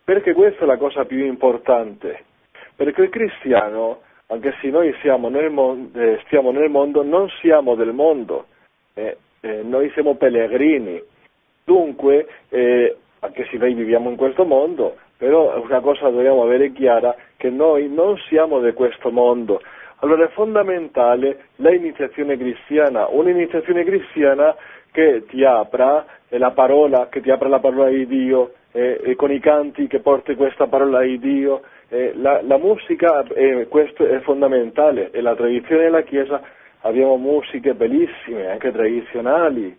perché 0.03 0.33
questa 0.33 0.63
è 0.63 0.65
la 0.65 0.77
cosa 0.77 1.05
più 1.05 1.25
importante, 1.25 2.23
perché 2.75 3.03
il 3.03 3.09
cristiano, 3.09 4.01
anche 4.27 4.55
se 4.61 4.69
noi 4.69 4.93
nel 5.03 5.49
mondo, 5.49 5.99
eh, 5.99 6.19
stiamo 6.25 6.51
nel 6.51 6.69
mondo, 6.69 7.03
non 7.03 7.29
siamo 7.41 7.75
del 7.75 7.93
mondo, 7.93 8.47
eh, 8.93 9.17
eh, 9.41 9.61
noi 9.63 9.89
siamo 9.91 10.15
pellegrini, 10.15 11.01
dunque, 11.63 12.27
eh, 12.49 12.95
anche 13.19 13.45
se 13.51 13.57
noi 13.57 13.73
viviamo 13.73 14.09
in 14.09 14.15
questo 14.15 14.45
mondo, 14.45 14.97
però 15.19 15.61
una 15.61 15.81
cosa 15.81 16.09
dobbiamo 16.09 16.43
avere 16.43 16.71
chiara, 16.71 17.13
che 17.35 17.49
noi 17.49 17.89
non 17.89 18.15
siamo 18.29 18.61
di 18.61 18.71
questo 18.71 19.11
mondo. 19.11 19.61
Allora 19.97 20.23
è 20.23 20.29
fondamentale 20.29 21.47
l'iniziazione 21.57 22.37
cristiana, 22.37 23.07
un'iniziazione 23.09 23.83
cristiana 23.83 24.55
che 24.93 25.25
ti 25.27 25.43
apra 25.43 26.05
la 26.29 26.51
parola, 26.51 27.09
che 27.09 27.19
ti 27.19 27.29
apra 27.31 27.49
la 27.49 27.59
parola 27.59 27.89
di 27.89 28.07
Dio, 28.07 28.53
eh, 28.71 29.13
con 29.17 29.29
i 29.29 29.41
canti 29.41 29.87
che 29.87 29.99
porti 29.99 30.35
questa 30.35 30.67
parola 30.67 31.01
di 31.01 31.19
Dio. 31.19 31.63
Eh, 31.89 32.13
la, 32.15 32.39
la, 32.41 32.57
musica, 32.57 33.21
eh, 33.33 33.67
questo 33.67 34.05
è 34.05 34.21
fondamentale, 34.21 35.11
e 35.11 35.19
la 35.19 35.35
tradizione 35.35 35.83
della 35.83 36.03
Chiesa 36.03 36.41
abbiamo 36.83 37.17
musiche 37.17 37.73
bellissime, 37.73 38.51
anche 38.51 38.71
tradizionali, 38.71 39.77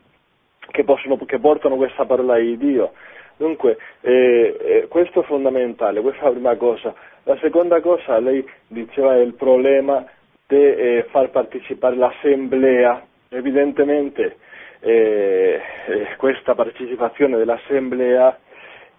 che, 0.70 0.84
possono, 0.84 1.16
che 1.24 1.38
portano 1.38 1.76
questa 1.76 2.04
parola 2.04 2.36
di 2.36 2.58
Dio 2.58 2.92
Dunque, 3.40 3.78
eh, 4.02 4.54
eh, 4.60 4.86
questo 4.88 5.22
è 5.22 5.24
fondamentale, 5.24 6.02
questa 6.02 6.20
è 6.20 6.24
la 6.24 6.30
prima 6.32 6.56
cosa. 6.56 6.94
La 7.22 7.38
seconda 7.40 7.80
cosa, 7.80 8.18
lei 8.18 8.46
diceva 8.66 9.16
il 9.16 9.32
problema 9.32 10.04
di 10.46 10.56
eh, 10.62 11.06
far 11.08 11.30
partecipare 11.30 11.96
l'assemblea. 11.96 13.02
Evidentemente 13.30 14.36
eh, 14.80 15.58
eh, 15.86 16.16
questa 16.18 16.54
partecipazione 16.54 17.38
dell'assemblea 17.38 18.38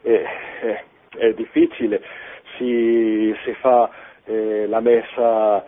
è 0.01 1.33
difficile, 1.35 2.01
si, 2.57 3.31
si 3.43 3.53
fa 3.59 3.91
la 4.25 4.79
messa 4.79 5.63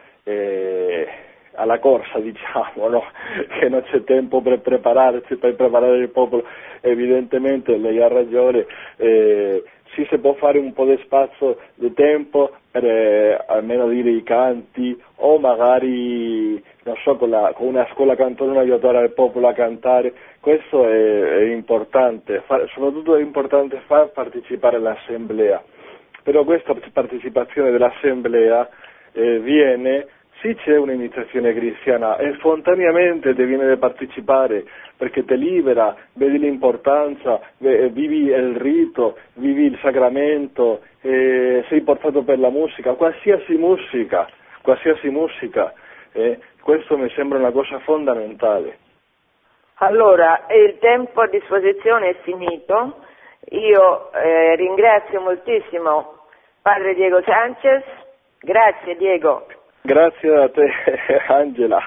alla 1.56 1.80
corsa, 1.80 2.20
diciamo, 2.20 2.88
no? 2.88 3.04
che 3.60 3.70
non 3.70 3.84
c'è 3.84 4.04
tempo 4.04 4.42
per 4.42 4.60
prepararsi, 4.60 5.36
per 5.36 5.56
preparare 5.56 5.98
il 5.98 6.10
popolo, 6.10 6.44
evidentemente 6.82 7.78
lei 7.78 8.02
ha 8.02 8.08
ragione, 8.08 8.66
eh, 8.98 9.64
sì 9.94 10.06
si 10.10 10.18
può 10.18 10.34
fare 10.34 10.58
un 10.58 10.74
po' 10.74 10.86
di 10.86 11.00
spazio 11.04 11.58
di 11.76 11.94
tempo 11.94 12.52
per 12.72 12.84
eh, 12.84 13.44
almeno 13.48 13.88
dire 13.88 14.10
i 14.10 14.24
canti 14.24 15.00
o 15.18 15.38
magari, 15.38 16.62
so, 17.04 17.16
con, 17.18 17.30
la, 17.30 17.54
con 17.56 17.68
una 17.68 17.88
scuola 17.92 18.16
cantorina 18.16 18.60
aiutare 18.60 19.04
il 19.04 19.14
popolo 19.14 19.48
a 19.48 19.54
cantare, 19.54 20.14
questo 20.40 20.88
è, 20.88 21.22
è 21.38 21.44
importante, 21.52 22.42
far, 22.46 22.68
soprattutto 22.74 23.16
è 23.16 23.22
importante 23.22 23.82
far 23.86 24.12
partecipare 24.12 24.78
all'assemblea, 24.78 25.64
però 26.24 26.44
questa 26.44 26.76
partecipazione 26.92 27.72
dell'assemblea 27.72 28.68
eh, 29.12 29.40
viene 29.40 30.08
sì 30.44 30.54
c'è 30.56 30.78
un'iniziazione 30.78 31.54
cristiana 31.54 32.18
e 32.18 32.34
spontaneamente 32.34 33.34
ti 33.34 33.46
viene 33.46 33.72
a 33.72 33.78
partecipare 33.78 34.66
perché 34.98 35.24
ti 35.24 35.38
libera, 35.38 35.96
vedi 36.16 36.38
l'importanza, 36.38 37.40
vivi 37.58 38.26
il 38.26 38.58
rito, 38.58 39.18
vivi 39.36 39.68
il 39.68 39.80
sacramento, 39.82 40.82
eh, 41.00 41.64
sei 41.70 41.82
portato 41.82 42.24
per 42.24 42.40
la 42.40 42.50
musica, 42.50 42.94
qualsiasi 42.94 43.56
musica, 43.56 44.28
qualsiasi 44.62 45.08
musica, 45.10 45.74
eh, 46.12 46.40
questo 46.62 46.98
mi 46.98 47.10
sembra 47.12 47.40
una 47.40 47.52
cosa 47.52 47.80
fondamentale. 47.80 48.80
Allora, 49.76 50.46
il 50.50 50.78
tempo 50.80 51.22
a 51.22 51.28
disposizione 51.28 52.10
è 52.10 52.16
finito, 52.24 52.98
io 53.52 54.12
eh, 54.12 54.56
ringrazio 54.58 55.22
moltissimo 55.22 56.28
Padre 56.62 56.96
Diego 56.96 57.22
Sanchez, 57.24 57.84
grazie 58.40 58.98
Diego 58.98 59.46
Grazie 59.86 60.34
a 60.38 60.50
te 60.50 60.72
Angela. 61.28 61.84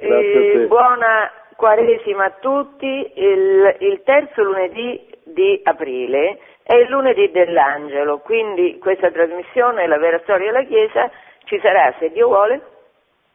Grazie 0.00 0.64
a 0.64 0.66
buona 0.66 1.30
Quaresima 1.54 2.24
a 2.24 2.30
tutti. 2.40 3.12
Il, 3.14 3.76
il 3.78 4.02
terzo 4.02 4.42
lunedì 4.42 5.08
di 5.22 5.60
aprile 5.62 6.40
è 6.64 6.74
il 6.74 6.88
lunedì 6.88 7.30
dell'Angelo, 7.30 8.18
quindi 8.18 8.76
questa 8.80 9.12
trasmissione, 9.12 9.86
la 9.86 9.98
vera 9.98 10.18
storia 10.24 10.50
della 10.50 10.64
Chiesa, 10.64 11.08
ci 11.44 11.60
sarà, 11.60 11.94
se 12.00 12.10
Dio 12.10 12.26
vuole, 12.26 12.60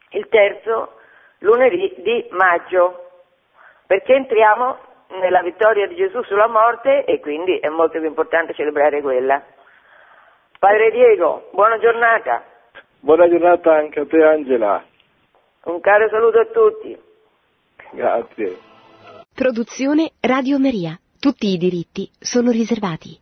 il 0.09 0.27
terzo 0.27 0.97
lunedì 1.39 1.93
di 1.99 2.27
maggio, 2.31 3.11
perché 3.85 4.15
entriamo 4.15 4.77
nella 5.21 5.41
vittoria 5.43 5.87
di 5.87 5.95
Gesù 5.95 6.21
sulla 6.23 6.47
morte 6.47 7.05
e 7.05 7.21
quindi 7.21 7.57
è 7.59 7.69
molto 7.69 7.99
più 7.99 8.07
importante 8.07 8.53
celebrare 8.53 9.01
quella. 9.01 9.41
Padre 10.59 10.91
Diego, 10.91 11.47
buona 11.53 11.79
giornata. 11.79 12.55
Buona 13.07 13.29
giornata 13.29 13.73
anche 13.73 14.01
a 14.01 14.05
te 14.05 14.21
Angela. 14.21 14.85
Un 15.63 15.79
caro 15.79 16.09
saluto 16.09 16.39
a 16.39 16.45
tutti. 16.47 16.97
Grazie. 17.93 18.57
Produzione 19.33 20.11
Radio 20.19 20.59
Maria. 20.59 20.99
Tutti 21.17 21.47
i 21.47 21.57
diritti 21.57 22.11
sono 22.19 22.51
riservati. 22.51 23.17